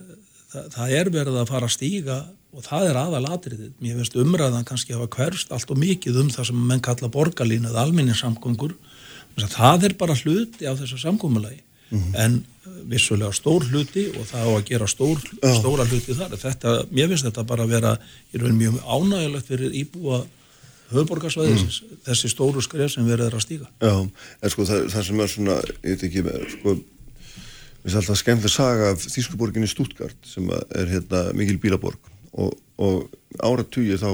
[0.53, 2.18] það, það er verið að fara að stíga
[2.56, 3.72] og það er aðalatriðið.
[3.84, 7.12] Mér finnst umræðan kannski að hafa hverst allt og mikið um það sem menn kalla
[7.12, 8.76] borgarlínu eða alminninsamgöngur.
[9.36, 12.15] Það er bara hluti af þessu samgómulagi mm -hmm.
[12.23, 12.45] en
[12.89, 15.19] vissulega stór hluti og það á að gera stór,
[15.59, 16.38] stóra hluti þar.
[16.38, 17.97] Þetta, mér finnst þetta bara að vera
[18.33, 20.25] í raun mjög ánægilegt fyrir íbúa
[20.91, 22.01] höfðborgarsvæðisins, mm.
[22.05, 23.67] þessi stóru skref sem verður að stíga.
[23.81, 24.09] Já,
[24.41, 26.75] en sko það, það sem er svona, ég veit ekki með, sko
[27.86, 32.55] Mér finnst alltaf skemmt að saga af Þískuborginni Stuttgart sem er hérna mikil bílaborg og,
[32.81, 34.09] og áratugið þá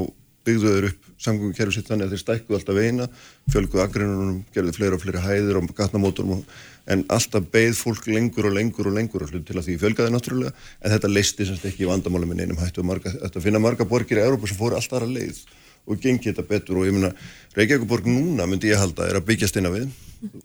[0.47, 3.07] byggðu þeir upp samgöngu kerfi sitt þannig að þeir stækkuðu alltaf eina,
[3.53, 6.43] fjölguðu agreinunum, gerðu fleira og fleira hæðir og gatnamótorum
[6.91, 10.13] en alltaf beigð fólk lengur og lengur og lengur og hlut til að því fjölgaði
[10.15, 10.53] náttúrulega.
[10.81, 14.25] En þetta leisti semst ekki í vandamáli með neinum hættu að finna marga borgir í
[14.25, 15.43] Európa sem fóru alltaf aðra leið
[15.87, 17.11] og gengi þetta betur og ég minna
[17.57, 19.87] Reykjavíkuborg núna myndi ég halda er að byggjast inn á við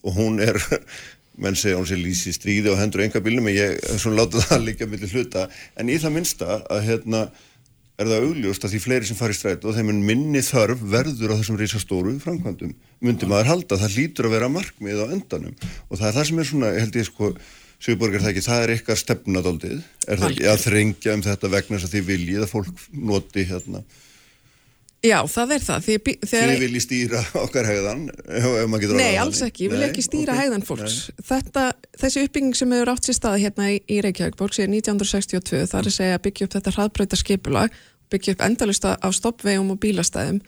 [0.01, 0.57] og hún er
[1.43, 4.65] menn segja hún sé lísi stríði og hendur enga bílnum en ég svona látað það
[4.71, 5.45] líka millir hluta.
[5.77, 7.27] En í það minnsta að hérna
[7.97, 11.33] er það augljóst að því fleiri sem fari stræt og þeim en minni þörf verður
[11.33, 12.75] á þessum reysastóru framkvæmdum.
[13.05, 15.55] Myndi maður halda, það lítur að vera markmið á endanum?
[15.89, 17.33] Og það er það sem er svona, held ég sko
[17.77, 21.77] Sjöborgar það ekki, það er eitthvað stefnadaldið, er það ekki að þrengja um þetta vegna
[21.77, 23.83] þess að þið viljið að fólk noti hérna
[25.07, 25.85] Já, það er það.
[25.87, 25.97] Því,
[26.27, 26.51] þegar...
[26.51, 28.05] Þið viljið stýra okkar hegðan?
[28.99, 29.67] Nei, alls ekki.
[29.67, 30.43] Ég vil ekki stýra okay.
[30.43, 30.97] hegðan fólks.
[31.29, 31.67] Þetta,
[32.03, 35.81] þessi uppbygging sem hefur átt sér stað hérna í, í Reykjavík, bólk sér 1962, það
[35.81, 37.81] er að segja byggja upp þetta hraðbreyta skipulag,
[38.13, 40.43] byggja upp endalista á stoppvegum og bílastæðum,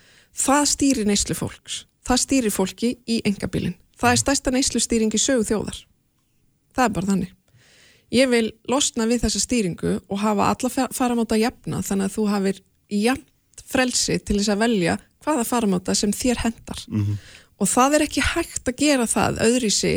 [0.47, 1.83] það stýrir neyslu fólks.
[2.09, 3.77] Það stýrir fólki í engabilin.
[3.99, 5.83] Það er stærsta neyslu stýring í sögu þjóðar.
[6.75, 7.35] Það er bara þannig.
[8.15, 12.61] Ég vil losna við þessa stýringu og hafa alla faramáta jafna þannig að þú hafir
[12.89, 13.28] jafn
[13.67, 17.19] frelsi til þess að velja hvaða faramáta sem þér hendar mm -hmm.
[17.59, 19.95] og það er ekki hægt að gera það öðrísi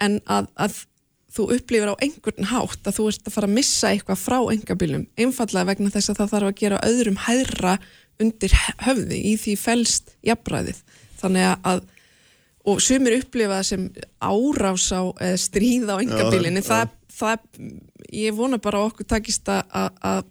[0.00, 0.84] en að, að
[1.30, 5.06] þú upplifir á einhvern hátt að þú ert að fara að missa eitthvað frá engabilum
[5.16, 7.78] einfallega vegna þess að það þarf að gera öðrum hæðra
[8.20, 10.82] undir höfði í því fælst jafnræðið.
[11.20, 11.84] Þannig að
[12.68, 13.86] og sumir upplifa það sem
[14.20, 15.02] árás á
[15.40, 17.46] stríð á engabilinu það, það,
[18.12, 20.26] ég vona bara okkur takist að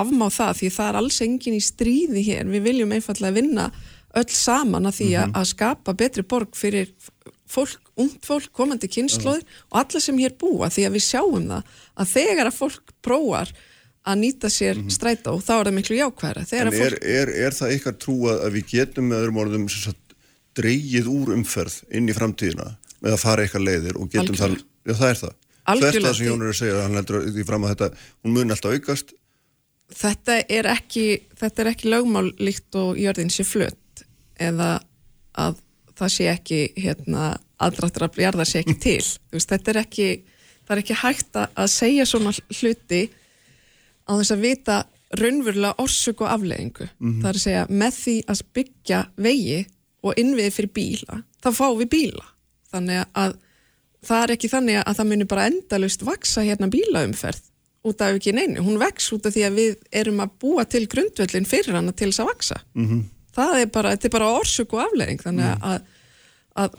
[0.00, 3.66] afmá það því það er alls engin í stríði hér, við viljum einfallega vinna
[4.14, 5.36] öll saman að því mm -hmm.
[5.40, 6.90] að skapa betri borg fyrir
[7.46, 9.70] fólk, ungt fólk, komandi kynnslóðir mm -hmm.
[9.70, 11.62] og alla sem hér búa því að við sjáum það
[11.94, 13.54] að þegar að fólk prófar
[14.04, 14.90] að nýta sér mm -hmm.
[14.90, 17.04] stræta og þá er það miklu jákværa er, fólk...
[17.04, 19.68] er, er það ykkar trú að við getum með öðrum orðum
[20.54, 24.60] dreyið úr umferð inn í framtíðina með að fara eitthvað leiðir og getum Algjörlega.
[24.60, 25.34] það, já það er það
[25.64, 26.00] Algjörlega.
[26.04, 27.88] Þetta sem Jónur er að segja, hann heldur því fram að þetta,
[28.22, 29.14] hún mun alltaf aukast
[29.92, 31.06] þetta er ekki
[31.38, 34.04] þetta er ekki lögmál líkt og jörðin sé flött
[34.40, 34.78] eða
[35.38, 35.60] að
[35.94, 39.02] það sé ekki hérna, aðrættur að bjarða sé ekki til.
[39.32, 40.08] Veist, þetta er ekki
[40.64, 43.04] það er ekki hægt að segja svona hluti
[44.08, 44.80] á þess að vita
[45.14, 47.20] raunverulega orsök og afleggingu mm -hmm.
[47.22, 49.60] það er að segja með því að byggja vegi
[50.02, 52.26] og innviði fyrir bíla þá fáum við bíla.
[52.72, 53.36] Þannig að
[54.04, 57.53] það er ekki þannig að það munir bara endalust vaksa hérna bílaumferð
[57.84, 60.86] út af ekki neinu, hún vex út af því að við erum að búa til
[60.90, 63.02] grundvöldin fyrir hana til þess að vaksa mm -hmm.
[63.36, 65.62] það er bara, þetta er bara orsök og aflegging þannig mm.
[65.62, 65.80] að,
[66.54, 66.70] að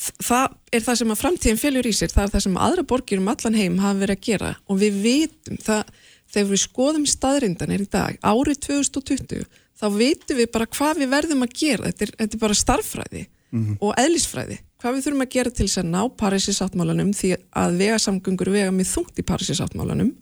[0.00, 3.20] það er það sem að framtíðin fylgur í sér, það er það sem aðra borgir
[3.20, 5.84] um allan heim hafa verið að gera og við vitum það,
[6.32, 9.44] þegar við skoðum staðrindanir í dag, árið 2020
[9.80, 13.26] þá vitum við bara hvað við verðum að gera, þetta er, þetta er bara starffræði
[13.26, 13.76] mm -hmm.
[13.80, 18.52] og eðlisfræði hvað við þurfum að gera til þess að ná Parísisáttmálanum því að vegasamgöngur
[18.54, 20.14] vega með þungt í Parísisáttmálanum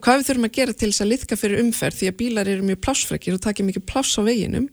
[0.00, 2.66] hvað við þurfum að gera til þess að liðka fyrir umferð því að bílar eru
[2.66, 4.68] mjög plásfrekir og takja mikið pláss á veginum?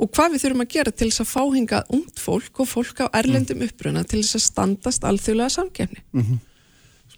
[0.00, 3.06] Og hvað við þurfum að gera til þess að fáhinga ungt fólk og fólk á
[3.20, 6.44] erlendum uppruna til þess að standast alþjóðlega samgefni mm -hmm.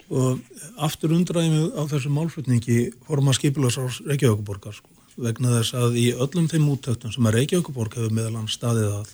[0.09, 0.39] Og
[0.77, 6.49] aftur undraðum á þessu málflutningi forma skipilags á Reykjavíkuborgar sko, vegna þess að í öllum
[6.49, 9.07] þeim úttöktum sem að Reykjavíkuborg hefur meðal staðið að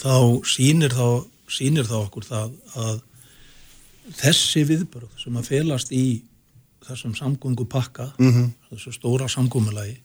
[0.00, 0.16] þá
[0.48, 3.00] sínir þá, sínir þá okkur það að
[4.20, 6.04] þessi viðbörð sem að felast í
[6.86, 8.52] þessum samgöngu pakka mm -hmm.
[8.70, 9.98] þessu stóra samgómulagi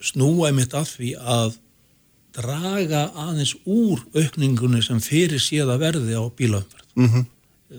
[0.00, 1.58] snúa einmitt að því að
[2.36, 7.24] draga aðeins úr aukningunni sem fyrir séða verði á bílaumferð mm -hmm.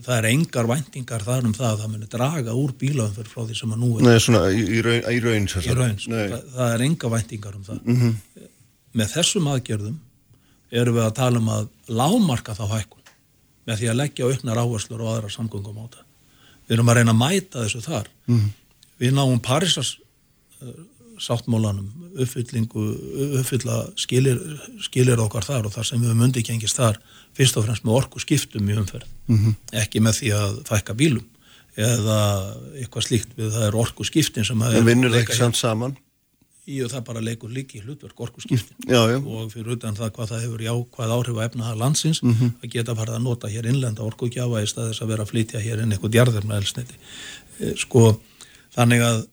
[0.06, 3.58] það er engar væntingar þar um það að það muni draga úr bílaumferð frá því
[3.60, 6.74] sem að nú er Nei, svona í, raun, í raun, í raun sko, það, það
[6.74, 8.16] er enga væntingar um það mm -hmm.
[8.94, 10.00] með þessum aðgerðum
[10.72, 13.12] eru við að tala um að lámarka þá hækkun
[13.68, 16.06] með því að leggja auknar áherslur og aðra samgöngum á það.
[16.68, 18.08] Við erum að reyna að mæta þessu þar.
[18.32, 18.48] Mm.
[19.02, 19.96] Við náum Parísas
[20.62, 20.72] uh,
[21.22, 22.86] sáttmólanum, uppfyllingu,
[23.42, 24.40] uppfylla skilir,
[24.82, 26.98] skilir okkar þar og þar sem við myndi gengist þar
[27.38, 29.10] fyrst og fremst með orku skiptum í umferð.
[29.28, 29.60] Mm -hmm.
[29.84, 31.28] Ekki með því að fækka bílum
[31.78, 32.18] eða
[32.80, 34.80] eitthvað slíkt við það er orku skiptin sem að...
[34.82, 35.96] En vinnur það ekki samt saman?
[36.70, 40.44] Í og það bara leikur líki hlutverk orku skiptin og fyrir utan það hvað það
[40.46, 42.52] hefur já, hvað áhrif að efna það landsins mm -hmm.
[42.62, 45.60] að geta farið að nota hér innlenda orku gjáfa í staðis að vera að flytja
[45.60, 46.96] hér inn eitthvað djarðar með elsniti
[47.60, 48.22] e, sko
[48.76, 49.26] þannig að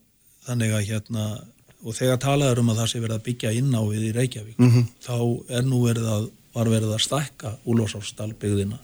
[0.47, 1.25] þannig að hérna
[1.85, 4.59] og þegar talaður um að það sé verið að byggja inn á við í Reykjavík
[4.59, 4.85] mm -hmm.
[5.05, 5.19] þá
[5.57, 8.79] er nú verið að var verið að stakka úlósáfstalbyggðina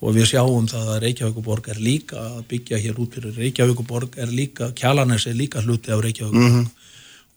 [0.00, 4.32] og við sjáum það að Reykjavíkuborg er líka að byggja hér út fyrir Reykjavíkuborg er
[4.32, 6.83] líka, Kjalarnes er líka hluti af Reykjavíkuborg mm -hmm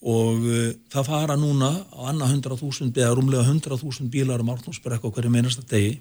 [0.02, 5.10] og uh, það fara núna á annað 100.000 eða rúmlega 100.000 bílar um ártúnsbrekk á
[5.10, 5.98] hverju meinasta degi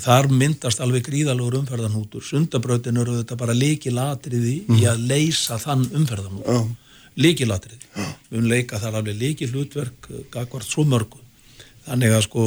[0.00, 4.78] þar myndast alveg gríðalegur umferðanhútur sundabrautin eru þetta bara líkilatriði mm.
[4.78, 6.70] í að leysa þann umferðanhútur oh.
[7.20, 8.14] líkilatriði oh.
[8.30, 11.20] við höfum leikað þar alveg líki hlutverk uh, gagvart svo mörgu
[11.88, 12.46] þannig að sko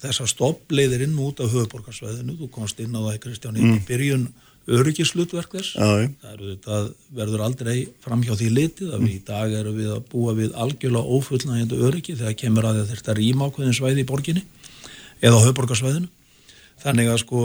[0.00, 3.74] þessar stoppleiðir inn út af höfuborgarsveðinu, þú komst inn á það í Kristján mm.
[3.76, 4.30] í byrjun
[4.76, 5.74] öryggislutverk þess.
[6.20, 6.78] Það þetta,
[7.16, 7.74] verður aldrei
[8.04, 12.16] framhjá því litið að við í dag erum við að búa við algjörlega ófullnægjandi öryggi
[12.20, 14.44] þegar kemur að þetta rým ákveðin svæði í borginni
[15.20, 16.10] eða á höfborgarsvæðinu
[16.84, 17.42] þannig að sko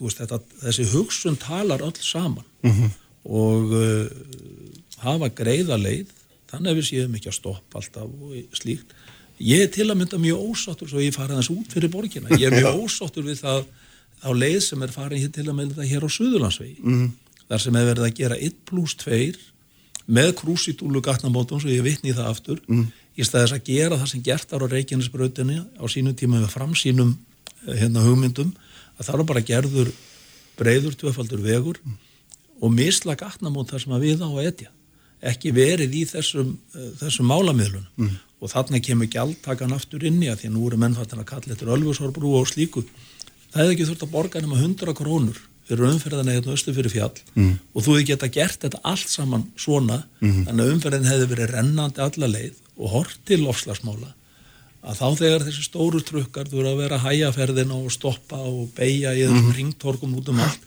[0.00, 2.44] veist, þetta, þessi hugsun talar öll saman.
[2.62, 2.90] Mm -hmm.
[3.22, 4.06] og uh,
[5.02, 6.10] hafa greiða leið
[6.50, 8.92] þannig að við séum ekki að stoppa alltaf og slíkt.
[9.42, 12.28] Ég er til að mynda mjög ósáttur svo ég fara þess út fyrir borgina.
[12.36, 13.64] Ég er mjög ósáttur við það
[14.22, 17.06] á leið sem er farin hér til að mynda hér á Suðurlandsvegi mm.
[17.48, 19.32] þar sem hefur verið að gera 1 pluss 2
[20.12, 22.86] með krúsitúlu gatnamótum svo ég vitni það aftur mm.
[23.18, 27.14] í staðis að gera það sem gert ára Reykjanesbröðinni á sínum tíma með framsínum
[27.66, 28.54] eh, hérna hugmyndum
[28.98, 29.92] að það er bara gerður
[30.58, 31.98] breyður, tvöfaldur vegur mm.
[32.62, 34.70] og misla gatnamót þar sem að við á að etja
[35.22, 40.48] ekki verið í þessum, uh, þessum málamiðlunum og þannig kemur gjaldtakan aftur inni að því
[40.48, 42.82] að nú eru mennfattin að kalla eftir Ölfusárbrú og slíku
[43.52, 47.14] það hefði ekki þurft að borga nema 100 krónur fyrir umferðan eða östu fyrir fjall
[47.36, 47.52] mm.
[47.72, 50.40] og þú hefði geta gert þetta allt saman svona mm.
[50.48, 54.10] þannig að umferðin hefði verið rennandi alla leið og hort til ofslagsmála
[54.82, 58.40] að þá þegar þessi stóru trukkar þú eru að vera að hæja ferðin og stoppa
[58.42, 59.54] og beigja í þessum mm.
[59.60, 60.66] ringtorkum út um allt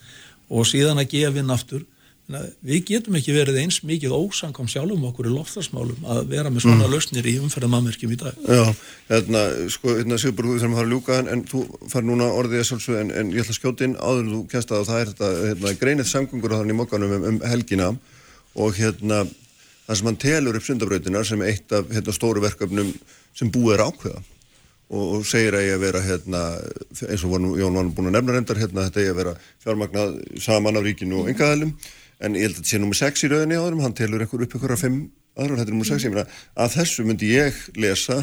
[0.55, 1.83] og síðan að gefa inn aftur
[2.25, 6.87] við getum ekki verið eins mikið ósangam sjálfum okkur í loftarsmálum að vera með svona
[6.87, 6.93] mm.
[6.95, 8.39] lausnir í umferðamannverkjum í dag.
[8.49, 8.63] Já,
[9.11, 11.61] hérna, sko, hérna Sigur, við þurfum að fara að ljúka en, en þú
[11.91, 14.73] far núna orðið að sjálfsög en, en ég ætla að skjóta inn áður þú kennst
[14.73, 17.89] að það er þetta hérna, greinið samgöngur á þannig mokkanum um, um helgina.
[18.55, 19.19] Og hérna
[19.85, 22.89] það sem hann telur upp sundabrautina sem eitt af hérna, stóru verkefnum
[23.37, 24.23] sem búið er ákveða.
[24.85, 26.41] Og, og segir að ég að vera hérna,
[27.05, 30.77] eins og Jón var búin að nefna reyndar hérna, þetta ég að vera fjármagnað saman
[30.77, 31.71] af ríkinu og engaðalum
[32.19, 34.57] en ég held að þetta sé nummið 6 í rauninni áðurum, hann telur einhver upp
[34.57, 34.99] ykkur að 5
[35.35, 36.27] aðra, þetta er nummið 6, ég meina
[36.65, 38.19] að þessu myndi ég lesa,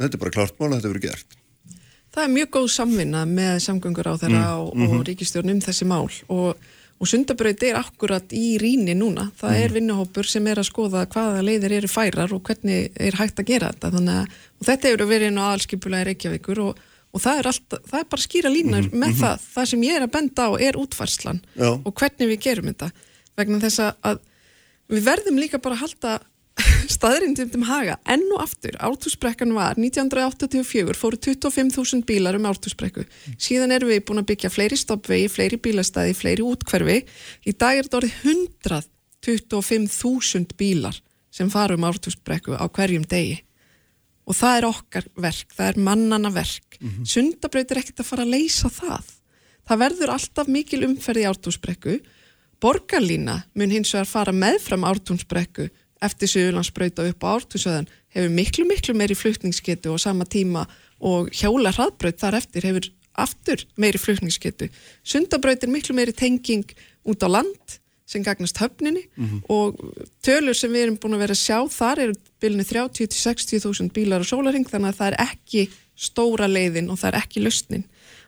[0.00, 1.36] þetta er bara klart mál að þetta verið gert.
[2.14, 4.62] Það er mjög góð samvinna með samgöngur á þeirra mm.
[4.62, 5.04] og, og mm -hmm.
[5.10, 6.66] ríkistjórnum þessi mál og,
[7.02, 9.62] og sundabraut er akkurat í ríni núna, það mm.
[9.64, 13.50] er vinnuhópur sem er að skoða hvaða leiðir eru færar og hvernig er hægt að
[13.50, 16.82] gera þetta þannig að þetta eru verið inn á allskipulega reykjavíkur og
[17.14, 18.98] og það er, alltaf, það er bara skýra línar mm -hmm.
[18.98, 19.20] með mm -hmm.
[19.22, 21.70] það, það sem ég er að benda á er útfarslan Já.
[21.84, 22.90] og hvernig við gerum þetta
[23.38, 24.22] vegna þess að
[24.92, 26.12] við verðum líka bara að halda
[26.94, 27.96] staðrindum haga.
[28.10, 33.02] Enn og aftur, ártúsbrekkan var 1984 fóru 25.000 bílar um ártúsbrekku,
[33.40, 36.98] síðan erum við búin að byggja fleiri stoppvegi, fleiri bílastæði fleiri útkverfi,
[37.46, 38.16] í dag er þetta orðið
[39.24, 40.96] 125.000 bílar
[41.34, 43.38] sem fara um ártúsbrekku á hverjum degi.
[44.24, 46.78] Og það er okkar verk, það er mannana verk.
[46.80, 47.04] Mm -hmm.
[47.04, 49.04] sundabraut er ekkert að fara að leysa það.
[49.68, 52.00] Það verður alltaf mikil umferð í ártúsbrekku
[52.64, 55.68] Borgarlína mun hins vegar fara meðfram ártúnsbrekku
[56.04, 60.64] eftir Suðurlandsbrauta upp á ártúnsöðan hefur miklu miklu meiri flutningsgetu og sama tíma
[61.04, 62.88] og hjála hraðbraut þar eftir hefur
[63.20, 64.70] aftur meiri flutningsgetu.
[65.04, 66.64] Sundabraut er miklu meiri tenging
[67.04, 67.78] út á land
[68.08, 69.40] sem gagnast höfninni mm -hmm.
[69.48, 69.76] og
[70.24, 74.20] tölur sem við erum búin að vera að sjá þar eru bylnu 30-60 þúsund bílar
[74.20, 77.84] og sólaring þannig að það er ekki stóra leiðin og það er ekki lausnin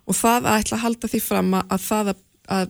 [0.06, 2.16] og það að ætla að halda því fram að það að,
[2.48, 2.68] að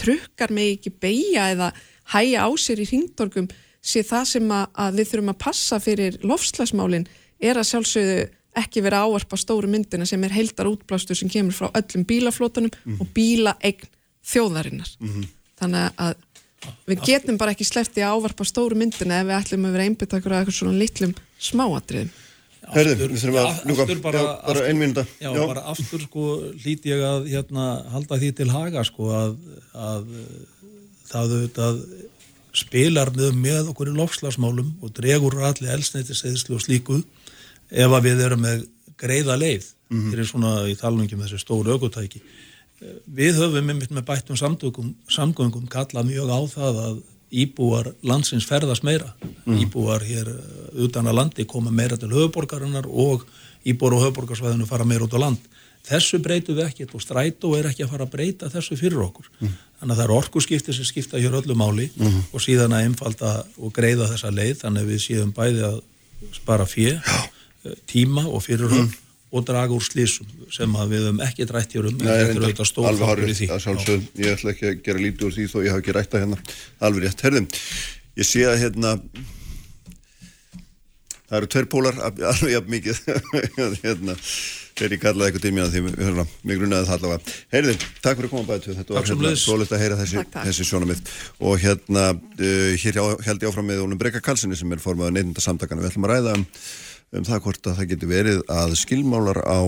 [0.00, 1.72] trukkar með ekki beigja eða
[2.12, 3.48] hæja á sér í hringtorgum
[3.82, 7.08] sé það sem að, að við þurfum að passa fyrir lofslagsmálinn
[7.42, 8.26] er að sjálfsögðu
[8.62, 12.92] ekki vera áarpa stóru myndina sem er heldar útblástur sem kemur frá öllum bílaflótunum mm
[12.92, 13.00] -hmm.
[13.00, 13.88] og bílaegn
[14.22, 14.90] þjóðarinnar.
[15.00, 15.26] Mm -hmm.
[15.60, 16.14] Þannig að
[16.86, 20.32] við getum bara ekki sleppti að ávarpa stóru myndina ef við ætlum að vera einbitakur
[20.32, 22.10] af eitthvað svona litlum smáatriðum.
[22.70, 23.96] Herðu, við þurfum að ljúka.
[24.04, 26.26] bara, bara ein minúta já, já, bara aftur sko
[26.62, 29.34] lít ég að hérna, halda því til haga sko að,
[29.74, 30.06] að
[31.10, 31.82] það auðvitað
[32.62, 37.00] spilar með, með okkur í lofslagsmálum og dregur allir elsneitiseyðslu og slíku
[37.72, 38.66] ef að við erum með
[39.00, 40.10] greiða leið mm -hmm.
[40.10, 42.22] þeir eru svona í talningum um þessu stóru aukotæki
[43.06, 47.02] við höfum með bættum samgöngum kallað mjög á það að
[47.32, 49.12] íbúar landsins ferðast meira
[49.46, 49.56] mm.
[49.64, 50.38] íbúar hér uh,
[50.84, 53.26] utan að landi koma meira til höfuborgarinnar og
[53.64, 55.50] íbúar á höfuborgarsvæðinu fara meira út á land
[55.86, 59.30] þessu breytu við ekkert og strætó er ekki að fara að breyta þessu fyrir okkur
[59.40, 59.54] mm.
[59.80, 62.18] þannig að það er orkuskipti sem skipta hér öllu máli mm.
[62.30, 65.80] og síðan að einfalda og greiða þessa leið þannig að við séum bæði að
[66.36, 66.92] spara fjö,
[67.90, 68.94] tíma og fyrirhund
[69.32, 72.36] og draga úr slísum sem að við höfum ekki drætt hér um Nei, en þetta
[72.36, 73.48] er auðvitað stór þáttur í því.
[73.64, 76.24] sjálfsög, Ég ætla ekki að gera lítið úr því þó ég hafa ekki rætt að
[76.26, 76.40] hérna.
[76.84, 77.48] Alveg rétt, herðum
[78.20, 78.96] ég sé að hérna
[81.32, 82.98] það eru tverr pólar alveg jafn mikið.
[83.86, 84.14] Hérna,
[84.76, 87.34] þegar ég kallaði eitthvað tímina því hérna, mig grunnaði það allavega.
[87.54, 91.12] Herðum, takk fyrir að koma bæðið þetta var hérna svolítið að heyra þessi, þessi sjónamitt
[91.40, 95.12] og hérna, uh, hér held ég áfram með Ólum Breka Karlssoni sem er formað
[97.12, 99.60] um það hvort að það getur verið að skilmálar á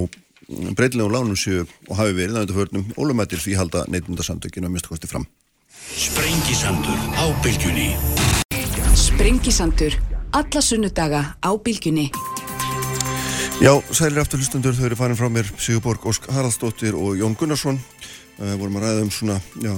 [0.76, 4.92] breytilegum lánum séu og hafi verið að þetta förnum ólumættir því halda neitundarsamtökinu að mista
[4.92, 5.26] kosti fram.
[5.94, 7.90] Sprengisandur á bylgjunni.
[8.96, 9.96] Sprengisandur,
[10.32, 12.08] alla sunnudaga á bylgjunni.
[13.62, 17.78] Já, sælir aftur hlustendur, þau eru farin frá mér Sigurborg Ósk Haraldsdóttir og Jón Gunnarsson.
[18.40, 19.76] Uh, vorum að ræða um svona, já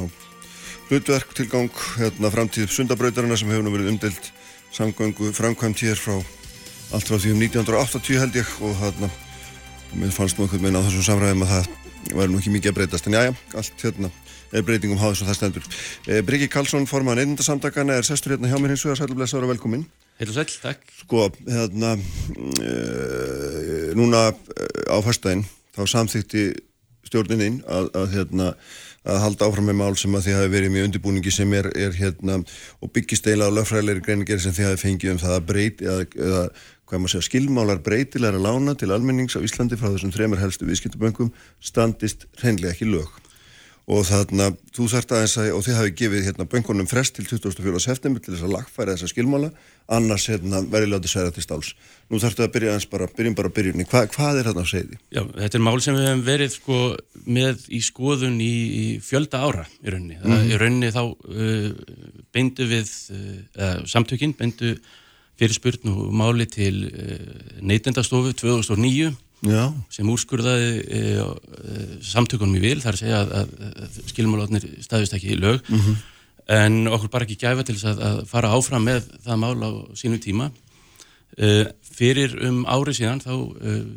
[0.88, 4.30] hlutverk, tilgang, hérna framtíð sundabrautarina sem hefur nú verið umdelt
[4.72, 6.16] samgöngu framkvæmt hér frá
[6.93, 9.11] allt frá því um 1980 held ég og þarna
[9.97, 11.75] mér fannst nú einhvern veginn á þessum samræðum að það
[12.15, 14.11] væri nú ekki mikið að breytast en jájá, allt hérna
[14.55, 15.69] er breytingum háðis og það stendur.
[16.07, 19.87] E, Bryggi Karlsson, forman einundasamtakana, er sestur hérna hjá mér hins vegar, sælublesaður og velkomin.
[20.21, 20.87] Heil og sæl, takk.
[21.03, 21.97] Sko, hérna,
[22.63, 22.73] e,
[23.99, 25.45] núna á fyrstæðin,
[25.77, 26.45] þá samþykti
[27.07, 28.47] stjórnininn að, að, hérna,
[29.07, 31.99] að halda áfram með mál sem að þið hafi verið með undirbúningi sem er, er
[31.99, 32.41] hérna,
[32.83, 36.09] og byggist eila á lögfræðilegri greiningeri sem þið hafi fengið um það að breyti, eða,
[36.31, 36.43] eða
[36.87, 41.33] hvað maður segja, skilmálar breytilegra lána til almennings á Íslandi frá þessum þremur helstu viðskiptaböngum
[41.61, 43.11] standist hreinlega ekki lög
[43.87, 47.79] og þarna, þú þarft aðeins að, og þið hafi gefið hérna böngunum frest til 24.
[47.85, 49.51] september til þess að lagfæra þessa skilmála,
[49.95, 51.71] annars hérna verið látið sværa til stáls.
[52.11, 53.87] Nú þarftu að byrja aðeins bara, byrjum bara byrjunni.
[53.87, 55.01] Hva, hvað er þarna að segja því?
[55.15, 56.83] Já, þetta er mál sem við hefum verið sko
[57.39, 60.19] með í skoðun í, í fjölda ára í rauninni.
[60.19, 60.37] Mm.
[60.51, 61.73] Í rauninni þá uh,
[62.35, 64.75] beindu við, uh, samtökinn beindu
[65.37, 69.15] fyrirspurn og máli til uh, neytendastofu 2009
[69.45, 69.69] Já.
[69.93, 73.33] sem úrskurðaði e, e, samtökunum í vil, þar að segja að,
[73.69, 75.99] að, skilmálaotnir staðist ekki í lög mm -hmm.
[76.57, 79.71] en okkur bara ekki gæfa til þess að, að fara áfram með það mál á
[79.93, 80.49] sínu tíma
[81.37, 83.35] e, fyrir um árið síðan þá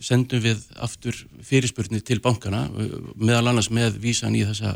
[0.04, 2.68] sendum við aftur fyrirspurnir til bankana
[3.16, 4.76] meðal annars með vísan í þessa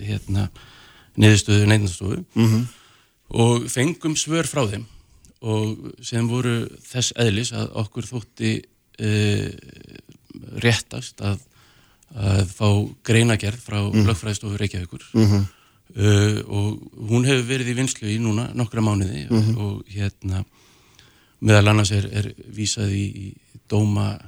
[0.00, 0.48] hérna
[1.16, 2.64] neðustuðu neinnastofu mm -hmm.
[3.28, 4.88] og fengum svör frá þeim
[5.40, 9.48] og sem voru þess eðlis að okkur þótti uh,
[10.60, 11.40] réttast að,
[12.14, 12.68] að fá
[13.06, 14.04] greinagerð frá mm.
[14.08, 15.46] lögfræðstofu Reykjavíkur mm -hmm.
[15.96, 19.56] uh, og hún hefur verið í vinslu í núna nokkra mánuði -hmm.
[19.56, 20.44] og, og hérna
[21.40, 23.34] meðal annars er, er vísað í, í
[23.68, 24.18] dóma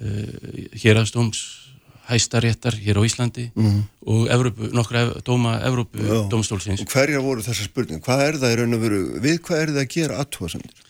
[0.00, 0.28] uh,
[0.72, 1.63] hérastóms
[2.08, 5.96] hæstaréttar hér á Íslandi mm og Evrópu, nokkra dóma Evrópu
[6.28, 6.82] dómstólsins.
[6.84, 8.02] Og hverja voru þessar spurning?
[8.04, 8.98] Hvað er það í raun og veru?
[9.24, 10.82] Við hvað er það að gera aðtúasendir?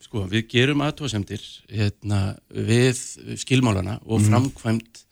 [0.00, 3.02] Sko, við gerum aðtóasemdir hérna, við
[3.42, 4.30] skilmálana og mm.
[4.30, 5.02] framkvæmt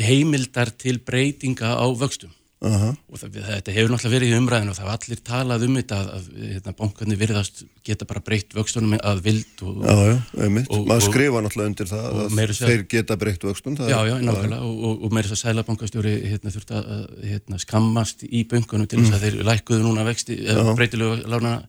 [0.00, 2.32] heimildar til breytinga á vöxtum
[2.62, 2.96] uh -huh.
[3.10, 5.98] og það, þetta hefur náttúrulega verið í umræðinu og það var allir talað um þetta
[5.98, 10.50] að, að hérna, bankarnir virðast geta bara breytt vöxtunum að vild og, Já, já, og,
[10.86, 15.12] maður og, skrifa náttúrulega undir það að þeir geta breytt vöxtun Já, já, náttúrulega og
[15.12, 19.16] meira þess að sælabankastjóri hérna, þurft að hérna, skammast í böngunum til þess mm.
[19.16, 20.38] að þeir lækuðu núna vexti,
[20.76, 21.62] breytilegu lána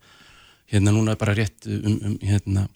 [0.74, 2.68] hérna núna bara rétt um, um hérna,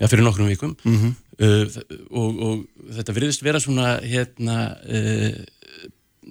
[0.00, 1.12] já fyrir nokkrum vikum mm -hmm.
[1.44, 1.66] uh,
[2.10, 2.66] og, og
[2.96, 5.34] þetta virðist vera svona hérna uh,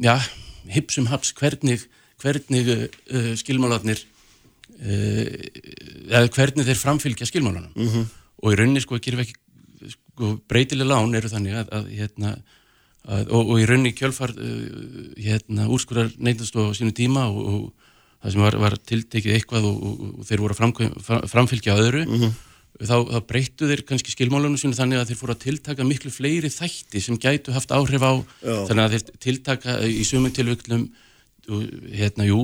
[0.01, 0.19] já,
[0.73, 1.83] hipsum haps hvernig,
[2.21, 4.01] hvernig uh, skilmálarnir
[4.79, 5.25] uh,
[6.09, 8.07] eða hvernig þeir framfylgja skilmálarnum mm -hmm.
[8.43, 9.35] og í rauninni sko, ekki,
[9.95, 12.33] sko breytileg lán eru þannig að, að hérna
[13.05, 17.61] að, og, og í rauninni kjölfar uh, hérna úrskurar neyndast á sínu tíma og, og
[18.19, 22.15] það sem var, var tiltekið eitthvað og, og, og þeir voru að framfylgja öðru mm
[22.19, 22.37] -hmm.
[22.77, 26.51] Þá, þá breyttu þeir kannski skilmálunum sinu þannig að þeir fóru að tiltaka miklu fleiri
[26.53, 28.13] þætti sem gætu haft áhrif á
[28.43, 28.55] Já.
[28.69, 30.89] þannig að þeir tiltaka í sumum tilvöklum
[31.49, 32.43] hérna, jú,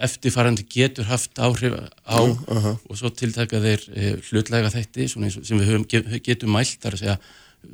[0.00, 1.74] eftirfarandi getur haft áhrif
[2.08, 2.78] á uh -huh.
[2.88, 5.86] og svo tiltaka þeir e, hlutlega þætti sem við höfum,
[6.24, 7.18] getum mælt þar að segja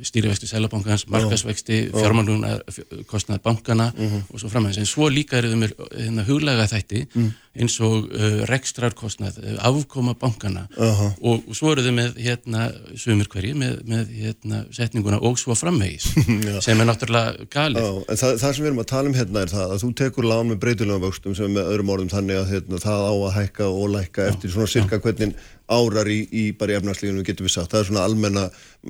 [0.02, 2.58] stýrivexti selabankans, markasvexti, fjármáluna,
[3.10, 4.22] kostnað bankana uh -huh.
[4.32, 4.78] og svo framhengis.
[4.78, 7.30] En svo líka eru þau með hérna, huglega þætti mm.
[7.54, 11.12] eins og uh, rekstrarkostnað, uh, afkoma bankana -huh.
[11.20, 15.54] og, og svo eru þau með hérna, sömur hverji, með, með hérna, setninguna og svo
[15.54, 16.08] framhengis
[16.64, 17.82] sem er náttúrulega galið.
[17.82, 20.24] Já, það, það sem við erum að tala um hérna er það að þú tekur
[20.24, 23.64] lán með breytilega vöxtum sem með öðrum orðum þannig að hérna, það á að hækka
[23.68, 24.28] og lækka Já.
[24.28, 25.34] eftir svona cirka hvernig
[25.68, 28.44] árar í, í bara í efnarslíðinu getur við sagt, það er svona almenna,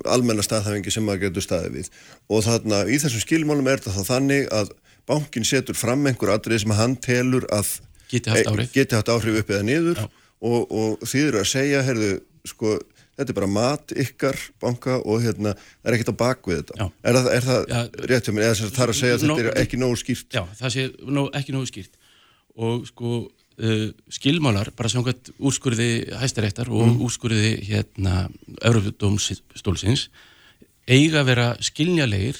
[0.07, 1.89] almenna staðhæfingi sem maður getur staðið við.
[2.31, 4.71] Og þarna í þessum skilmálum er þetta þannig að
[5.09, 7.75] bankin setur fram einhver aðrið sem hann telur að
[8.11, 10.05] geti haft áhrif, geti haft áhrif upp eða niður.
[10.39, 12.13] Og, og þýður að segja, herðu,
[12.47, 12.77] sko
[13.19, 16.77] þetta er bara mat ykkar banka og hérna, það er ekkert á bakvið þetta.
[16.79, 16.85] Já.
[17.03, 17.79] Er það, er það Já,
[18.11, 20.37] rétt hjá mér, eða það er að segja að þetta er ekki nógu skýrt?
[20.37, 20.85] Já, það sé
[21.17, 21.99] nó, ekki nógu skýrt.
[22.59, 23.17] Og sko
[23.59, 27.01] uh, skilmálar, bara samkvæmt úrskurði hæstaréttar og mm.
[27.05, 28.27] úrskurði hérna
[28.65, 30.07] Európa-dómsstólsins
[30.89, 32.39] eiga að vera skilnjalegir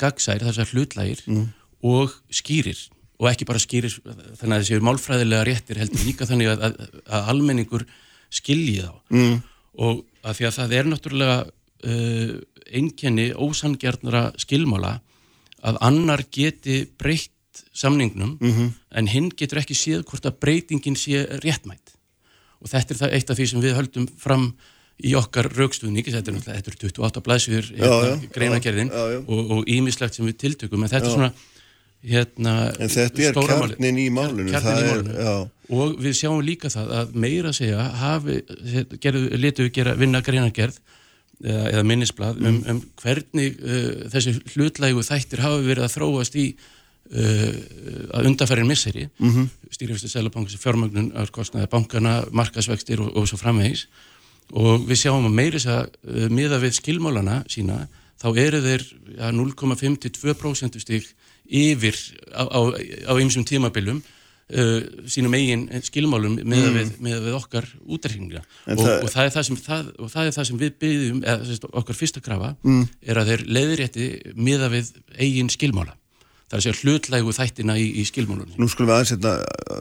[0.00, 1.46] gagsær, þessar hlutlægir mm.
[1.86, 2.80] og skýrir
[3.16, 3.94] og ekki bara skýrir
[4.36, 7.86] þannig að þessi málfræðilega réttir heldur líka þannig að, að, að almenningur
[8.32, 9.38] skilji þá mm.
[9.86, 12.34] og að því að það er náttúrulega uh,
[12.66, 14.98] einkenni ósangjarnara skilmála
[15.66, 17.32] að annar geti breytt
[17.72, 18.70] samningnum mm -hmm.
[18.90, 21.96] en hinn getur ekki séð hvort að breytingin sé réttmætt
[22.60, 24.54] og þetta er það eitt af því sem við höldum fram
[25.04, 28.90] í okkar raukstuðningi, þetta er náttúrulega, þetta er 28 blæsfjör hérna, greinagerðin
[29.28, 31.10] og ímislegt sem við tiltökum, en þetta já.
[31.10, 31.32] er svona
[32.06, 35.34] hérna En þetta er kjarnin í málinu, Kjarnin í er- málinu já.
[35.76, 38.40] og við sjáum líka það að meira segja hafi,
[39.36, 40.78] letu við gera vinna greinagerð
[41.44, 46.46] eða, eða minnisblad um, um hvernig uh, þessi hlutlægu þættir hafi verið að þróast í
[47.10, 49.48] uh, að undarfærin misseri mm -hmm.
[49.70, 53.86] stýrifstu selabankis fjármögnun kostnaði bankana, markasvextir og, og svo framvegis
[54.52, 57.86] og við sjáum að meiri þess að uh, miða við skilmálana sína
[58.22, 58.82] þá eru þeir
[59.18, 61.06] ja, 0,5-2% stík
[61.46, 61.96] yfir
[62.34, 62.42] á,
[63.20, 69.10] ymsum tímabilum uh, sínum eigin skilmálum með, við, með við okkar útrekninga og, það- og,
[69.10, 72.56] það er sem, það, og það er það sem við byggjum eða okkar fyrsta krafa
[72.62, 72.88] Mm.
[73.02, 75.96] er að þeir leiðrétti miða við eigin skilmála
[76.46, 79.32] það er að segja hlutlægu þættina í, í skilmálunum Nú skulum við aðeins hérna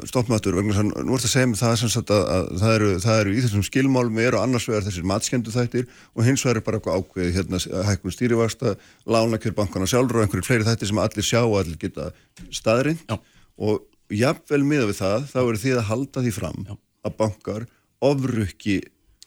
[0.10, 2.88] stoppmáttur vegna að nú ertu að segja mig það sem sagt að, að það, eru,
[3.06, 5.86] það eru í þessum skilmálum eru annars vegar þessir matskendu þættir
[6.16, 7.62] og hins vegar er bara eitthvað ákveðið hérna
[7.92, 8.74] hækkun stýrivasta,
[9.06, 12.10] lánakjör bankana sjálfur og einhverju fleiri þættir sem allir sjá og allir geta
[12.50, 13.20] staðrind Já.
[13.62, 16.76] og jafnvel miða við það þá eru þið að halda því fram Já.
[17.06, 17.70] að bankar
[18.10, 18.80] ofrukki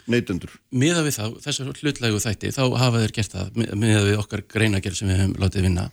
[0.09, 0.53] neytundur.
[0.73, 4.43] miða við þá, þessar hlutlægu þætti þá hafa þeir gert það mi- miða við okkar
[4.49, 5.89] greinagerð sem við hefum látið vinna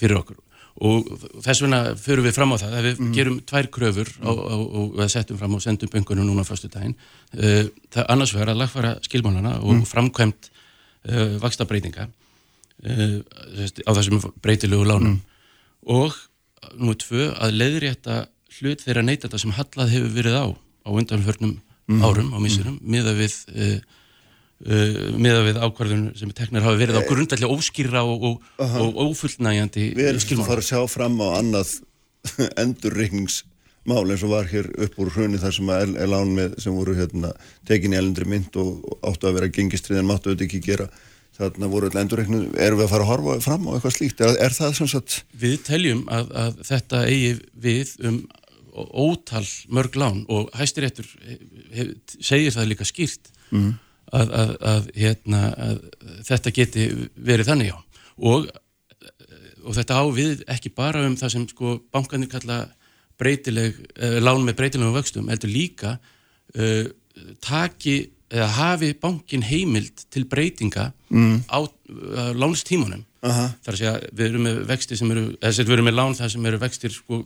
[0.00, 0.38] fyrir okkur
[0.80, 1.08] og
[1.44, 4.94] þess vegna förum við fram á það að við gerum tvær kröfur á, á, og
[4.96, 8.54] við settum fram og sendum böngunum núna á fyrstu daginn uh, það er annars vegar
[8.54, 13.18] að lagfæra skilmálana og framkvæmt uh, vakstabreitinga uh,
[13.84, 15.20] á þessum breytilegu lánum.
[15.84, 16.16] Og
[16.80, 18.24] nú tvö að leiðrétta
[18.60, 20.46] hlut þeirra neytanda sem hallað hefur verið á
[20.84, 21.58] á undanförnum
[22.00, 23.36] árum og missurum miða við
[24.66, 28.98] uh, uh, miða við ákvarðun sem teknar hafa verið á grundallega óskýra og, og, og
[29.10, 30.48] ófullnægjandi Við erum að skilmála.
[30.50, 31.74] fara að sjá fram á annað
[32.64, 36.74] endurreikningsmál eins og var hér upp úr hrunni þar sem að er lán með sem
[36.76, 37.32] voru hérna
[37.68, 40.90] tekin í elendri mynd og, áttu að vera gengistrið en máttu auðvitað ekki gera.
[41.40, 44.20] Þarna voru öll endurreikning erum við að fara að horfa fram á eitthvað slíkt?
[44.20, 47.30] Er, er það sem sagt Við teljum að, að þetta eigi
[47.64, 48.18] við um
[48.76, 51.06] ótal mörg lán og hæstiréttur
[51.74, 53.32] hef, segir það líka skýrt.
[53.50, 53.78] Mhm.
[54.16, 55.78] Að, að, að, hérna, að
[56.28, 57.76] þetta geti verið þannig já
[58.20, 58.50] og,
[59.64, 62.62] og þetta á við ekki bara um það sem sko bankanir kalla
[63.20, 65.98] breytileg, eh, lán með breytilegum vöxtum, heldur líka
[66.56, 66.86] uh,
[67.44, 67.98] taki
[68.30, 71.50] eða hafi bankin heimild til breytinga mm.
[71.50, 73.50] á uh, lánstímanum Aha.
[73.64, 76.14] þar að segja við erum með vexti sem eru eða sem við erum með lán
[76.16, 77.18] þar sem eru vextir sko,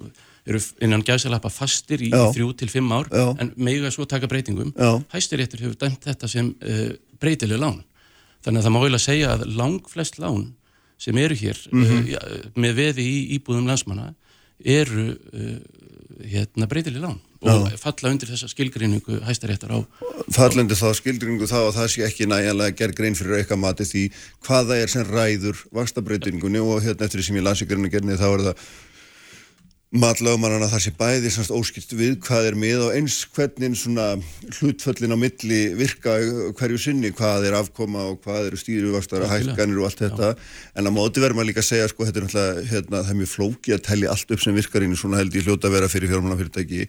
[0.47, 3.31] eru innan gæsalappa fastir í þrjú til fimm ár Já.
[3.41, 4.75] en mega svo taka breytingum
[5.15, 6.91] hæstiréttur hefur dæmt þetta sem uh,
[7.21, 7.81] breytileg lán
[8.45, 10.51] þannig að það má eiginlega segja að langflest lán
[11.01, 11.85] sem eru hér Mhm.
[11.85, 12.21] uh, ja,
[12.61, 14.11] með veði í íbúðum landsmanna
[14.65, 15.57] eru uh,
[16.29, 17.77] hérna breytileg lán og Já.
[17.81, 19.81] falla undir þessa skilgreiningu hæstaréttar á
[20.33, 24.05] fallandi þá skildringu þá að það sé ekki næjanlega gerð grein fyrir eitthvað mati því
[24.47, 27.91] hvað það er sem ræður vakstabreitingunni og hérna eftir því sem ég las í grunni
[27.93, 28.63] gerni þá er það
[29.95, 34.07] matlögumannan að það sé bæði semst óskilt við hvað er með og eins hvernig svona
[34.57, 36.17] hlutföllin á milli virka
[36.59, 39.55] hverju sinni, hvað er afkoma og hvað eru stýruvakstara, Algjörlega.
[39.55, 40.31] hækkanir og allt þetta.
[40.75, 43.21] En að móti verður maður líka að segja sko, þetta er náttúrulega, hérna, það er
[43.21, 45.93] mjög flóki að telli allt upp sem virkar inn í svona held ég hljóta vera
[45.93, 46.89] fyrir fjármálafyrirtæki.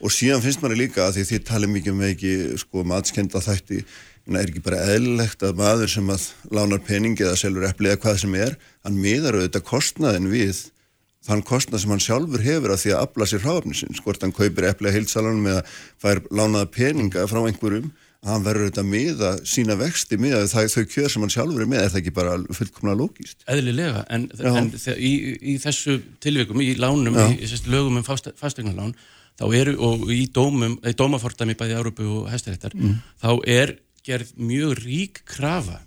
[0.00, 3.84] Og síðan finnst manni líka að því þið talið mikið með ekki sko matskenda þætti
[3.84, 7.92] en það er ekki bara eðlilegt að maður sem að lánar peningi eða selur epli
[7.92, 8.56] eða hvað sem er,
[8.86, 10.64] hann miðar auðvitað kostnaðin við
[11.26, 14.68] þann kostnað sem hann sjálfur hefur að því að afla sér hráfnisins, hvort hann kaupir
[14.70, 15.64] epli að heilsalanum eða
[16.00, 17.90] fær lánaða peninga frá einhverjum,
[18.24, 21.64] hann verður auðvitað að miða sína vexti miða við það, þau kjör sem hann sjálfur
[21.64, 23.44] er með, er það ekki bara fullkomlega lógist?
[23.48, 27.28] eðlilega, en, en í, í þessu tilvikum, í lánum, Já.
[27.36, 28.92] í þessu lögum um fastegnarlán,
[29.40, 32.98] þá eru, og í dómum, í dómafordæmi bæði Európu og Hæstaréttar, Mm.
[33.22, 35.80] þá er gerð mjög rík krafa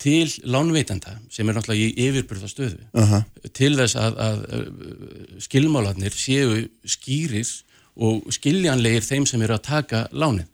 [0.00, 3.22] til lánveitanda sem er náttúrulega í yfirbyrðastöðu Aha.
[3.54, 7.62] til þess að, að uh, skilmálarnir séu skýris
[7.94, 10.48] og skiljanlegir þeim sem eru að taka lánið.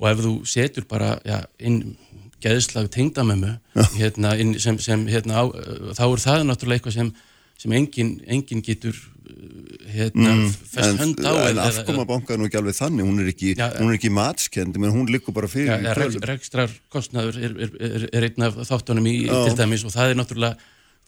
[0.00, 1.96] Og ef þú setur bara ja, inn
[2.42, 3.52] geðslag tengdamömmu
[3.94, 7.12] hérna, inn, sem, sem hérna, á, uh, þá er það náttúrulega eitthvað sem,
[7.60, 8.96] sem engin, engin getur
[9.30, 13.22] uh, hérna, fest En, hönd á en afkoma banka er nú ekki alvið þannig, hún
[13.22, 17.56] er ekki, er ekki matskendi, menn hún liggur bara fyrir Ja, ja, rekstrar kostnaður er,
[17.66, 19.34] er, er, er einn af þáttunum í Já.
[19.48, 20.56] til dæmis og það er náttúrulega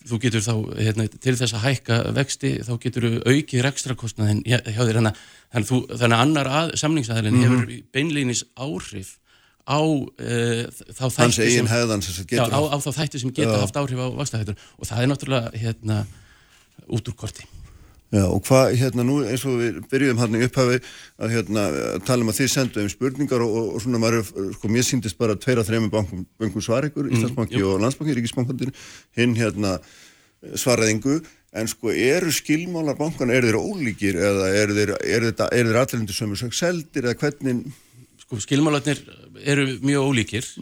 [0.03, 4.59] þú getur þá, hérna, til þess að hækka vexti, þá getur þú aukið rekstrakostnaðin hjá
[4.67, 4.97] þér.
[4.99, 5.19] Þannig,
[5.55, 7.45] að- þannig, að annar að, samningsaðilin Mhm.
[7.45, 9.13] hefur beinlýnis áhrif
[9.63, 13.61] á uh, þá þætti sem, sem já, á, á þá þætti sem geta Já.
[13.63, 15.99] haft áhrif á vaxtahættur og það er náttúrulega hérna,
[16.91, 17.47] út úr korti
[18.13, 20.79] Já, og hvað, hérna, nú eins og við byrjuðum hann í upphafi
[21.17, 21.63] að hérna,
[22.05, 24.27] tala um að þið sendu um spurningar og, og, og svona maður,
[24.59, 28.75] sko, mér síndist bara tveira, þreimur bankum, bankum svar ykkur, Íslandsbanki og Landsbanki, Ríkisbankandir,
[29.17, 29.79] hinn hérna
[30.61, 31.23] svaraðingu,
[31.57, 35.81] en sko eru skilmálar bankana, eru þeir ólíkir eða eru þeir, er þeir, er þeir
[35.87, 37.65] allir undir sömu sög seldir eða hvernig?
[38.27, 39.01] Sko skilmálarnir
[39.41, 40.53] eru mjög ólíkir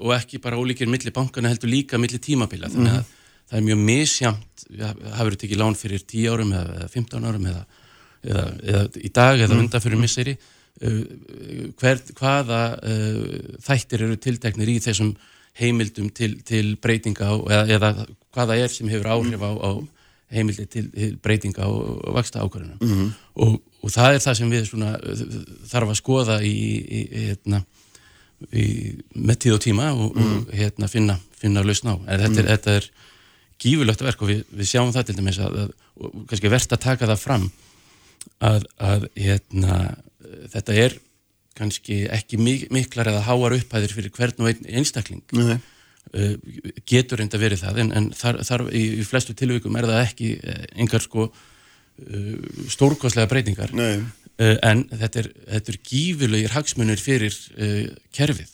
[0.00, 2.72] og ekki bara ólíkir milli bankana heldur líka milli tímabila.
[2.72, 3.14] Þannig að
[3.50, 4.66] það er mjög misjamt
[5.16, 7.64] hafur þetta ekki lán fyrir 10 árum eða, eða 15 árum eða,
[8.26, 10.36] eða, eða í dag eða undan fyrir misseri?
[10.76, 11.04] Uh,
[11.80, 13.20] hver, hvaða uh,
[13.64, 15.14] þættir eru tilteknir í þessum
[15.56, 17.92] heimildum til, til breytinga á, eða, eða
[18.36, 19.70] hvaða er sem hefur áhrif á, á
[20.36, 23.08] heimildi til, til breytinga á, á vaksta ákvarðunum Mhm.
[23.40, 25.24] og, og það er það sem við svona, uh,
[25.70, 27.62] þarf að skoða í, í, í, hérna,
[28.52, 28.66] í,
[29.16, 31.96] með tíð og tíma og, og hérna, finna, finna lausn á.
[32.04, 32.90] En þetta er, þetta er
[33.62, 37.08] gífurlegt verk og við, við sjáum það til dæmis að, að kannski verðt að taka
[37.12, 37.46] það fram
[38.44, 39.78] að, að hérna,
[40.52, 40.98] þetta er
[41.56, 45.56] kannski ekki mik miklar eða háar upphæðir fyrir hvern og einn einstakling Nei.
[45.56, 46.34] uh,
[46.88, 50.32] getur reynda verið það en, en þar, þar í, í flestu tilvíkum er það ekki
[50.36, 52.36] uh, engar sko uh,
[52.72, 54.04] stórkostlega breytingar Nei.
[54.04, 58.52] uh, en þetta er, þetta er gífurlegir hagsmunir fyrir uh, kerfið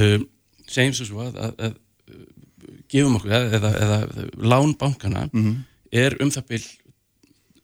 [0.00, 0.18] uh,
[0.72, 1.80] segjum svo svo að, að
[2.92, 5.26] gefum okkur eða, eða, eða lán bankana
[5.92, 6.62] er um það bil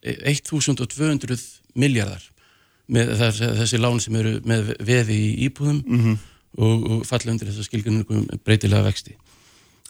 [0.01, 1.39] 1200
[1.75, 2.23] miljardar
[2.89, 5.81] með þess, þessi lán sem eru með veði í íbúðum
[6.57, 9.15] og, og falla undir þess að skilgjörnum breytilega vexti.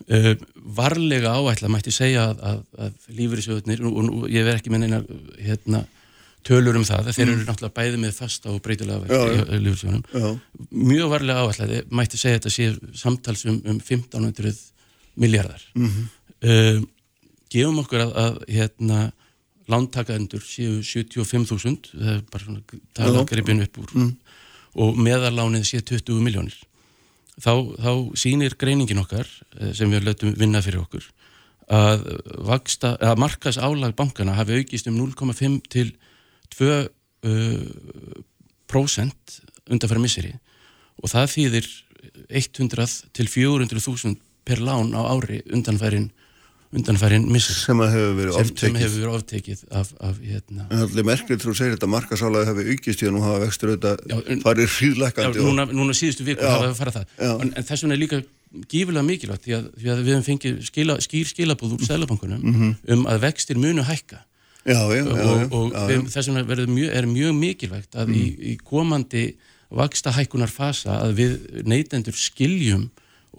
[0.07, 4.71] Uh, varlega áætla mætti segja að, að, að lífyrirsjóðunir og, og, og ég verð ekki
[4.71, 4.99] með neina
[5.43, 5.81] hérna,
[6.47, 10.29] tölur um það, þeir eru náttúrulega bæði með fasta og breytilega vexti í lífyrirsjóðunum Já.
[10.71, 14.55] mjög varlega áætlaði mætti segja að þetta sé samtals um, um 1500
[15.19, 16.79] miljardar uh,
[17.49, 18.99] gefum okkur að, að hérna
[19.69, 23.93] lántakaendur séu 75.000 það er bara svona tala gripin upp úr.
[24.79, 26.55] Og meðalánið sé 20 miljónir
[27.41, 29.27] þá, þá sýnir greiningin okkar
[29.59, 31.05] eh, sem við lötum vinna fyrir okkur
[31.69, 32.05] að,
[32.49, 35.91] vaksta, að markas álag bankana hafi aukist um 0,5 til
[36.55, 38.15] 2 uh,
[38.69, 39.35] prósent
[39.69, 40.31] undanfæra misseri.
[40.97, 41.67] Og það þýðir
[42.41, 46.09] 100 til 400.000 per lán á ári undanfærin
[46.69, 47.57] undanfærin misseri.
[47.57, 49.05] Sem hefur verið oftekið.
[49.09, 50.67] oftekið af, af hérna.
[50.69, 54.43] En allir merkilegt þú segir þetta markasálaði hefur aukist í að nú hafa vextur auðvitað
[54.43, 56.51] farið Já, hríðlekkandi núna, núna síðustu vikur Já.
[56.53, 57.07] hafa við farað það.
[57.17, 57.31] Já.
[57.41, 58.21] en, en þess vegna er líka
[58.69, 62.69] gífulega mikilvægt því að, því að við hefum fengið skila, skýr skilabúð úr sælabankunum Mhm.
[62.95, 64.21] um að vextir munu hækka.
[64.69, 65.73] Já, og, og
[66.13, 69.31] þess vegna mjög, er mjög mikilvægt að í, í komandi
[69.73, 72.89] vaksta hækkunar fasa að við neytendur skiljum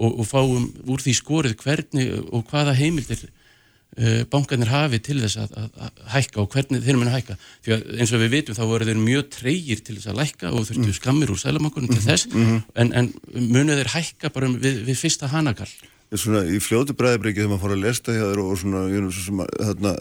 [0.01, 5.39] og, og fáum úr því skorið hvernig og hvaða heimildir uh, bankarnir hafi til þess
[5.45, 7.37] að, að, að hækka og hvernig þeir munu hækka.
[7.67, 10.53] Því að eins og við vitum þá voru þeir mjög treyir til þess að lækka
[10.55, 12.29] og þurftu skammir úr sælamankunum til þess.
[12.75, 15.71] En, en munu þeir hækka bara við, við fyrsta hanakall?
[16.11, 19.27] Svona í fljótu bræðibriki þegar maður fór að lesta hjá þér og svona, ég svo
[19.29, 19.93] sem að þarna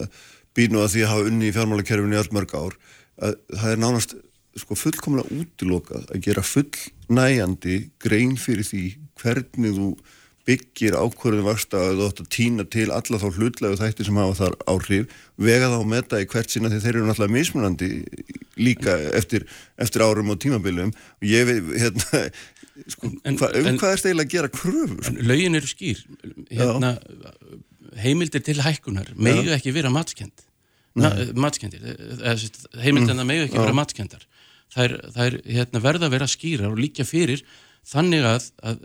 [0.58, 2.74] býnu að því að hafa unni í fjármálakerfinu í öll mörg ár
[3.20, 4.16] að það er nánast
[4.58, 8.84] sko fullkomlega útilokað að gera fullnæjandi grein fyrir því
[9.20, 9.90] hvernig þú
[10.48, 14.38] byggir ákvörðin varsta að þú átt að týna til alla þá hlutlegu þætti sem hafa
[14.40, 15.12] þar áhrif.
[15.38, 17.90] Vega þá að meta í hvert sinna því þeir eru náttúrulega mismunandi
[18.58, 19.44] líka eftir,
[19.78, 20.90] eftir árum og tímabilum.
[21.20, 22.24] Og ég veit, hérna
[22.90, 25.22] sko, En- hva, um en- hvað er stegilega að gera kröfur?
[25.30, 26.02] Lögin eru skýr.
[26.50, 26.96] Hérna,
[28.00, 30.46] heimildir til hækkunar megu ekki vera matskend
[31.38, 31.82] matskendir
[32.82, 34.24] heimildirna megu ekki vera matskendar
[34.74, 37.42] þær, þær hérna, verða að vera skýrar og líka fyrir
[37.90, 38.82] þannig að, að,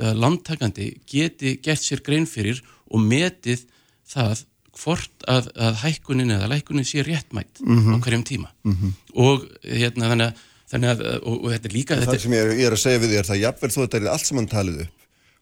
[0.00, 3.66] að landtakandi geti gert sér grein fyrir og metið
[4.10, 4.44] það
[4.80, 8.52] hvort að, að hækkunin eða lækkunin sé réttmætt á hverjum tíma.
[9.18, 12.46] Og hérna þannig að, þannig að og, og þetta er líka þetta, Það sem ég
[12.46, 14.50] er, ég er að segja við því er það jafnvel þó þetta er allt saman
[14.50, 14.99] talið upp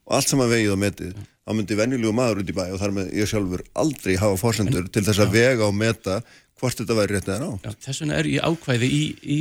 [0.09, 2.95] og allt saman vegið og metið þá myndi venjulegu maður út í bæ og þar
[2.99, 6.21] með ég sjálfur aldrei hafa fórsendur til þess að vega og meta
[6.59, 9.39] hvort þetta væri rétt eða ná þess vegna er ég ákvæði í, í,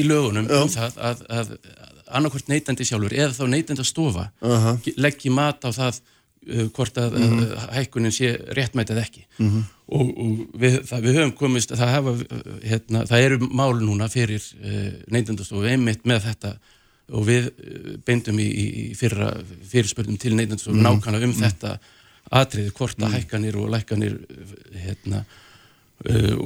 [0.08, 4.74] lögunum um það að, að, að annarkvort neytandi sjálfur eða þá neytandi að stofa Aha.
[5.00, 7.44] leggji mat á það uh, hvort að mm
[7.76, 9.24] hækkunin sé réttmætið ekki.
[9.38, 14.10] Og, og við, það, við höfum komist það, hafa, uh, hérna, það eru mál núna
[14.10, 16.54] fyrir uh, neytendastofu einmitt með þetta
[17.12, 19.32] og við uh, beindum í, í fyrra
[19.70, 20.86] fyrirspörnum til neytendastofu Mhm.
[20.86, 21.78] nákvæmlega um þetta
[22.30, 24.54] atriði hvort að hækkanir og lækkanir uh,
[24.84, 25.24] hérna
[26.08, 26.36] uh,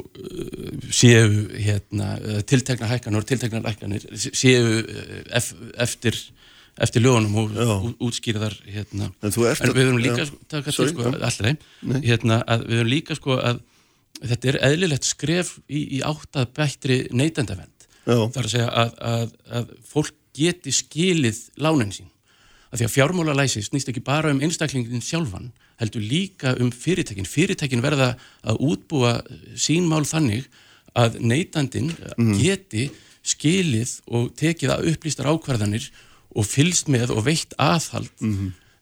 [0.90, 2.14] séu hérna,
[2.48, 4.82] tiltekna hækkanir og tiltekna lækkanir séu
[5.30, 6.16] ef, eftir
[6.74, 7.94] eftir lögunum og Já.
[8.02, 9.12] útskýrðar hérna.
[9.22, 10.38] En ert en að- við höfum líka sko,
[10.90, 11.10] sko,
[11.86, 12.00] Nei.
[12.02, 13.60] hérna, að við höfum líka sko að
[14.24, 18.16] þetta er eðlilegt skref í, í áttað bættri neytendavend Já.
[18.34, 19.30] þar að segja að, að,
[19.60, 22.10] að fólk geti skilið lánin sín
[22.74, 27.28] að því að fjármálalæsi snýst ekki bara um einstaklingin sjálfan, heldur líka um fyrirtækin.
[27.28, 29.20] Fyrirtækin verða að útbúa
[29.54, 30.48] sín mál þannig
[30.98, 31.92] að neytandin
[32.40, 32.88] geti
[33.24, 35.86] skilið og tekið að upplýstar ákvarðanir
[36.34, 38.10] og fylst með og veitt aðhald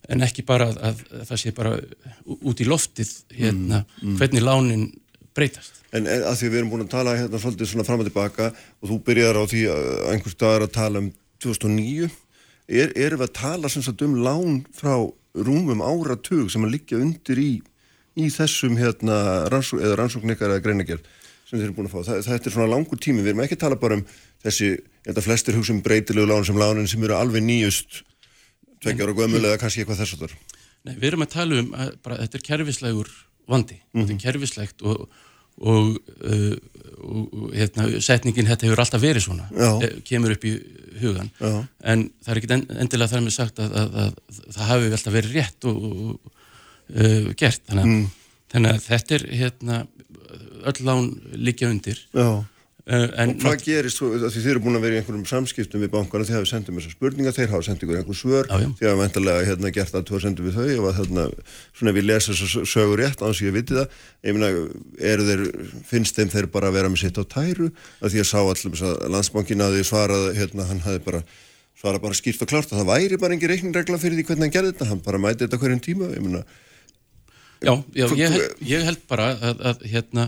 [0.08, 1.76] en ekki bara að, að, að það sé bara
[2.24, 4.88] út í loftið hérna, hvernig lánin
[5.36, 5.78] breytast.
[5.92, 8.48] En að því að við erum búin að tala hérna svolítið svona fram og tilbaka
[8.80, 11.12] og þú byrjar á því að einhvers dagar að tala um
[11.42, 12.08] 2009
[12.68, 14.94] er, erum við að tala sem sagt um lán frá
[15.32, 17.52] rúmum áratug sem að liggja undir í,
[18.18, 21.10] í þessum hérna rannsók, eða rannsóknikar eða greinagerð
[21.48, 22.06] sem þeir eru búin að fá.
[22.06, 24.06] Það, þetta er svona langur tími, við erum ekki að tala bara um
[24.44, 24.70] þessi,
[25.08, 28.02] þetta flestir hugsa um breytilegu lán sem lánin sem eru alveg nýjust
[28.82, 30.38] tveggjar og gömul eða kannski eitthvað þess að þar.
[30.82, 33.12] Nei, við erum að tala um að bara, þetta er kerfislegur
[33.52, 35.04] vandi, þetta er kerfislegt og,
[35.60, 36.54] og, uh,
[37.02, 39.70] og, hérna, setningin þetta hefur alltaf verið svona, Já.
[39.82, 40.54] eh, kemur upp í
[41.02, 41.66] hugan, Já.
[41.92, 45.36] en það er ekki endilega þar með sagt að, að, að, það hafi alltaf verið
[45.38, 46.32] rétt og, og
[46.94, 48.08] uh, gert, þannig að,
[48.54, 49.82] þannig að þetta er hérna,
[50.62, 52.28] öll lán liggja undir Já.
[52.88, 55.82] Uh, en Og hvað gerist, þú, því þið eru búin að vera í einhverjum samskiptum
[55.84, 58.56] við bankana, þið hafi sendið mér þessar spurningar, þeir hafa sendið ykkur einhver svör, já.
[58.80, 61.26] þið hafa vendarlega hérna, gert að þú hafa sendið við þau og að þarna,
[61.78, 64.34] svona ég lesa þessar sögur rétt, annars ég viti það, ég
[65.12, 65.44] eru þeir,
[65.92, 67.70] finnst þeim þeir bara að vera með sitt á tæru,
[68.02, 71.22] að því að sá þess að landsbankin að því svarað, hérna, hann hafi bara,
[71.78, 74.54] svarað bara skýrt og klárt að það væri bara engin reikningregla fyrir því hvernig hann
[74.54, 76.44] gerði þetta, hann bara mæti þetta
[77.62, 80.26] Já, já ég, held, ég held bara að, að hérna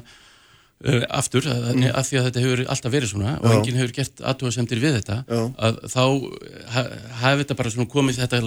[1.09, 1.85] aftur, að, mm.
[1.91, 3.55] að því að þetta hefur alltaf verið svona og Já.
[3.57, 5.43] enginn hefur gert aðtúasemdir við þetta Já.
[5.69, 6.05] að þá
[6.75, 6.85] ha,
[7.23, 8.41] hafi þetta bara svona komið þetta,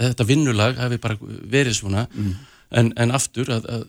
[0.00, 2.06] þetta vinnulag hafi bara verið svona
[2.70, 3.86] en, en aftur að, að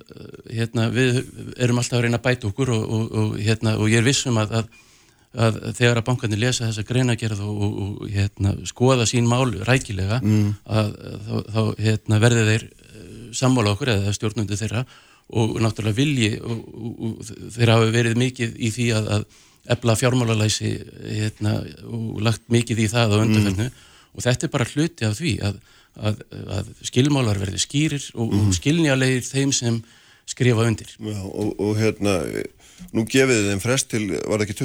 [0.52, 1.20] hérna, við
[1.58, 4.40] erum alltaf að reyna að bæta okkur og, og, og, hérna, og ég er vissum
[4.42, 4.88] að, að
[5.32, 10.20] að þegar að bankarnir lesa þessa greinagerð og, og, og hérna, skoða sín mál rækilega
[10.20, 10.90] að, að
[11.28, 13.06] þá, þá hérna, verði þeir eh,
[13.40, 14.84] sammála okkur eða stjórnundu þeirra
[15.32, 19.26] og náttúrulega vilji og, og, og þeir hafa verið mikið í því að, að
[19.76, 20.72] ebla fjármálalæsi
[21.06, 21.56] hérna,
[21.88, 23.70] og lagt mikið í það á undanfellinu
[24.12, 25.60] og þetta er bara hluti af því að,
[26.10, 26.24] að,
[26.58, 29.82] að skilmálar verði skýrir og, og skilnjálegir þeim sem
[30.30, 30.92] skrifa undir.
[31.00, 32.18] Já, og, og hérna,
[32.96, 34.60] nú gefið þeim frest til, var það ekki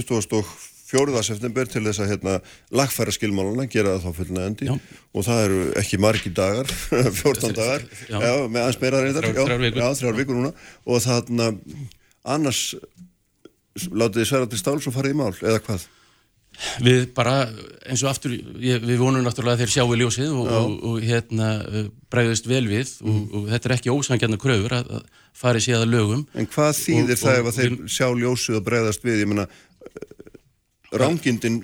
[0.86, 1.22] 24.
[1.26, 2.34] september til þess að hérna
[2.78, 6.70] lagfæra skilmálana, gera það þá fullnægandi og það eru ekki margi dagar,
[7.22, 8.18] 14 dagar, Já.
[8.22, 10.38] já, með aðeins meira reyndar, Þrjár- já, þrjár vikur.
[10.38, 10.52] núna
[10.86, 11.50] og þarna
[12.36, 12.62] annars
[13.76, 15.84] látið þið sverja til stáls og farið í mál, eða hvað?
[16.80, 17.32] Við bara,
[17.84, 18.32] eins og aftur,
[18.64, 22.62] ég, við vonum náttúrulega að þeir sjáu ljósið og, og, og hérna uh, bregðist vel
[22.70, 25.02] við og, og þetta er ekki ósangjarnar kröfur að, að
[25.36, 26.22] fari síðan að lögum.
[26.32, 29.44] En hvað þýðir það ef að þeir sjá ljósið og bregðast við, ég meina
[31.02, 31.60] rángindin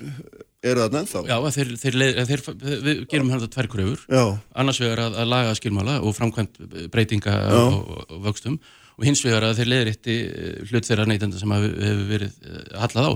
[0.63, 1.23] eru þarna ennþá?
[1.27, 2.43] Já, að þeir, þeir, leið, að þeir,
[2.85, 4.23] við gerum hérna tvær kröfur, Já.
[4.63, 6.59] annars vegar að, að laga skilmála og framkvæmt
[6.93, 8.59] breytinga og, og, vöxtum.
[8.93, 13.09] Og hins vegar að þeir leiðrétti eh, hlut þeirra neytenda sem hefur verið eh, hallað
[13.09, 13.13] á.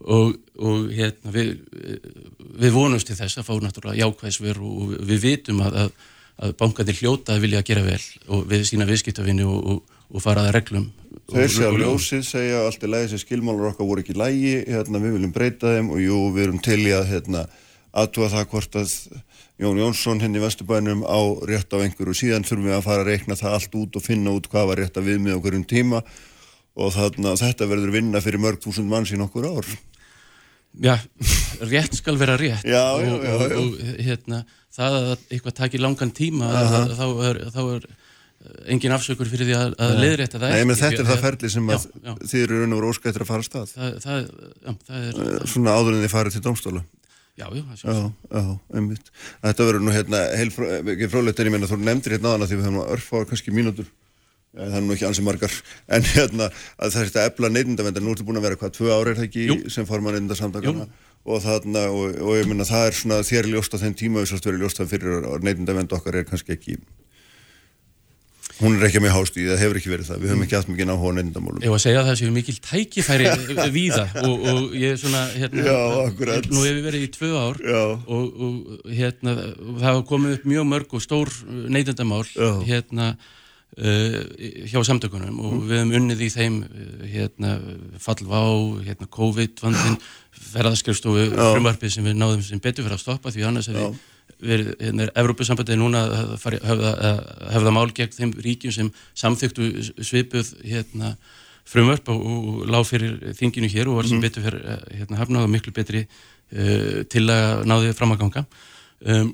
[0.00, 2.14] Og, og hérna við, eh,
[2.62, 6.06] við vonumst til þess að fá náttúrulega jákvæðsver og við vitum að, að,
[6.46, 8.00] að bankarnir hljóta að vilja gera vel
[8.30, 10.88] og við sína viðskiptavinni og, og, og fara að reglum
[11.30, 14.54] Þeir og- segja og- ljósið, segja allt í lagi sem skilmálur okkar voru ekki lægi,
[14.68, 17.44] hérna, við viljum breyta þeim og jú, við erum til í að hérna,
[17.94, 18.94] aðtúa það hvort að
[19.60, 22.14] Jón Jónsson henni í Vesturbænum á rétt á einhverju.
[22.16, 24.76] Síðan þurfum við að fara að reikna það allt út og finna út hvað var
[24.80, 26.00] rétt að við með okkur um tíma.
[26.80, 29.68] Og þarna, þetta verður vinna fyrir mörg þúsund manns í nokkur ár.
[30.80, 30.96] Já,
[31.72, 32.64] rétt skal vera rétt.
[32.64, 33.56] Já, og, já, já, já.
[33.58, 34.40] Og, og hérna,
[34.72, 36.48] það að eitthvað takir langan tíma
[36.96, 37.86] þá, er, þá er
[38.72, 41.66] engin afsökur fyrir því að, að leiðrétta það Nei, menn þetta er það ferli sem
[41.74, 43.74] að já, já, þið eru raun og veru óskættir að fara að stað.
[43.74, 44.22] það, það,
[44.64, 46.82] já, það er Eh, Svona áður en þið farið til domstóla.
[47.40, 48.00] já, já, það Já,
[48.32, 48.44] já,
[48.80, 49.10] einmitt.
[49.44, 50.22] Þetta verður nú hérna
[50.56, 52.92] frá, ekki frólætt er ég meina þú nefndir hérna aðan að því við höfum að
[52.96, 53.90] örfá kannski mínútur.
[54.50, 55.52] Ja, það er nú ekki ansi margar.
[55.94, 58.90] En hérna að það er þetta efla neytindavendar nú ertu búin að vera hvað, tvö
[58.96, 59.58] ári er það ekki Jú.
[59.70, 60.88] sem forman neytindasamtakana
[61.28, 64.38] og þarna og, og ég meina það er svona þér ljóst á þeim tíma þess
[64.40, 66.78] að verið ljóst að fyrir að neytindavend okkar er kannski ekki
[68.60, 70.20] hún er ekki með hástíð, það hefur ekki verið það.
[70.20, 72.34] Við höfum ekki haft mikið áhuga á neytindamálum Ég var að segja að það séu
[72.36, 73.28] mikil tækifæri
[73.78, 76.48] víða og, og ég er svona hérna, Já, akkurat.
[76.52, 80.96] nú hefur verið í tvö ár og, og hérna það hafa komið upp mjög mörg
[80.98, 81.32] og stór
[81.72, 82.50] neytendamál Já.
[82.68, 84.20] hérna uh,
[84.70, 87.56] hjá samtökunum og við hefum unnið í þeim uh, hérna
[88.02, 88.42] fallvá,
[88.86, 89.98] hérna COVID-vandin
[90.50, 93.90] ferðaskrifstofu frumvarpið sem við náðum sem betur fyrir að stoppa því annars hefði
[94.42, 99.70] verið, hérna er Evrópusambandið núna að hefða, mál gegn þeim ríkjum sem samþyktu
[100.06, 101.14] svipuð hérna
[101.70, 104.64] frumvarp og, og lág fyrir þinginu hér og var sem betur fyrir
[104.96, 108.46] hérna hafnað og miklu betri uh, til að náði fram að ganga.
[109.04, 109.30] Um,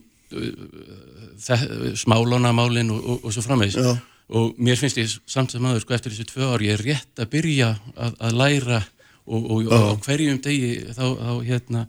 [1.97, 3.79] smálánamálin og, og, og svo framvegis.
[3.79, 3.95] Já.
[4.27, 7.21] og mér finnst ég samt sem aður sko eftir þessu tvö ár ég er rétt
[7.23, 8.81] að byrja að, að læra
[9.27, 9.69] og,
[10.03, 11.85] hverjum degi þá, þá hérna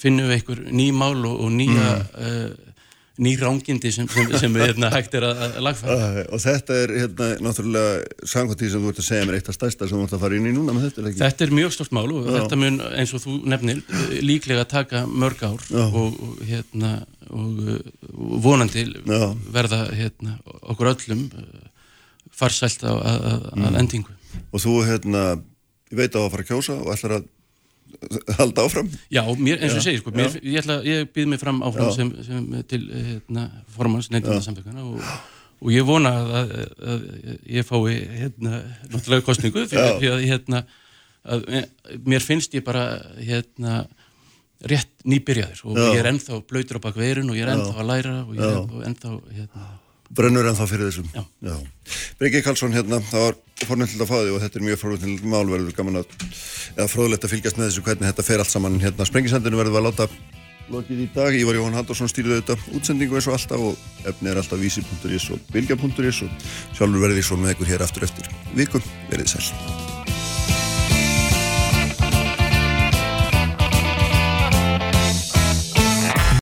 [0.00, 2.48] finnum við einhver ný mál og, og nýja uh,
[3.18, 6.92] ný rángindi sem, sem, sem hérna, hægt er að, að lagfæra Æ, og þetta er
[7.00, 10.04] hérna náttúrulega samkvæmt því sem þú ert að segja mér eitt af stærsta sem þú
[10.06, 12.58] ert að fara inn í núna þetta er Þetta er mjög stort mál og þetta
[12.62, 15.82] mun eins og þú nefnir eh, líklega taka mörg ár Já.
[15.90, 16.92] og, og hérna
[17.28, 17.80] og, uh,
[18.14, 19.24] og vonandi Já.
[19.58, 21.66] verða hérna okkur öllum uh,
[22.38, 23.66] farsælt á, að, að, Mm.
[23.66, 24.14] að endingu.
[24.54, 25.24] og þú hérna,
[25.90, 27.26] ég veit á að fara að kjósa og ætlar að
[28.38, 28.90] halda áfram?
[29.12, 29.80] Já, mér, eins og Já.
[29.80, 33.48] ég segi, sko, mér, ég, ætla, ég býð mig fram áfram sem, sem til hérna,
[33.74, 35.00] formans neyndindarsamtökuna og,
[35.58, 36.52] og ég vona að, að,
[36.94, 37.06] að
[37.58, 38.62] ég fái hérna,
[38.92, 40.62] náttúrulega kostningu fyrir, fyrir að hérna,
[41.24, 41.48] að,
[42.06, 42.86] mér finnst ég bara
[43.16, 43.82] hérna
[44.68, 45.84] rétt nýbyrjaður og Já.
[45.92, 48.42] ég er ennþá blöytur á bak veirun og ég er ennþá að læra og ég
[48.42, 49.66] er ennþá, ennþá hérna,
[50.14, 51.10] brennur en þá fyrir þessum.
[51.14, 51.56] Já.
[52.20, 55.44] Breki Karlsson hérna, það var fornöldilegt að fá því og þetta er mjög fornöldilegt mál
[55.50, 56.16] verður gaman að,
[56.76, 58.80] eða fróðlegt að fylgjast með þessu hvernig þetta fer allt saman.
[58.82, 60.08] Hérna, sprengisendinu verður að láta
[60.72, 64.40] lokið í dag, Ívar Jóhann Haldursson stýrði auðvitað útsendingu eins og alltaf og efni er
[64.42, 68.28] alltaf vísi.is og bilgja.is og sjálfur verði svo með ykkur hér aftur eftir
[68.58, 69.97] vikum, verið sæl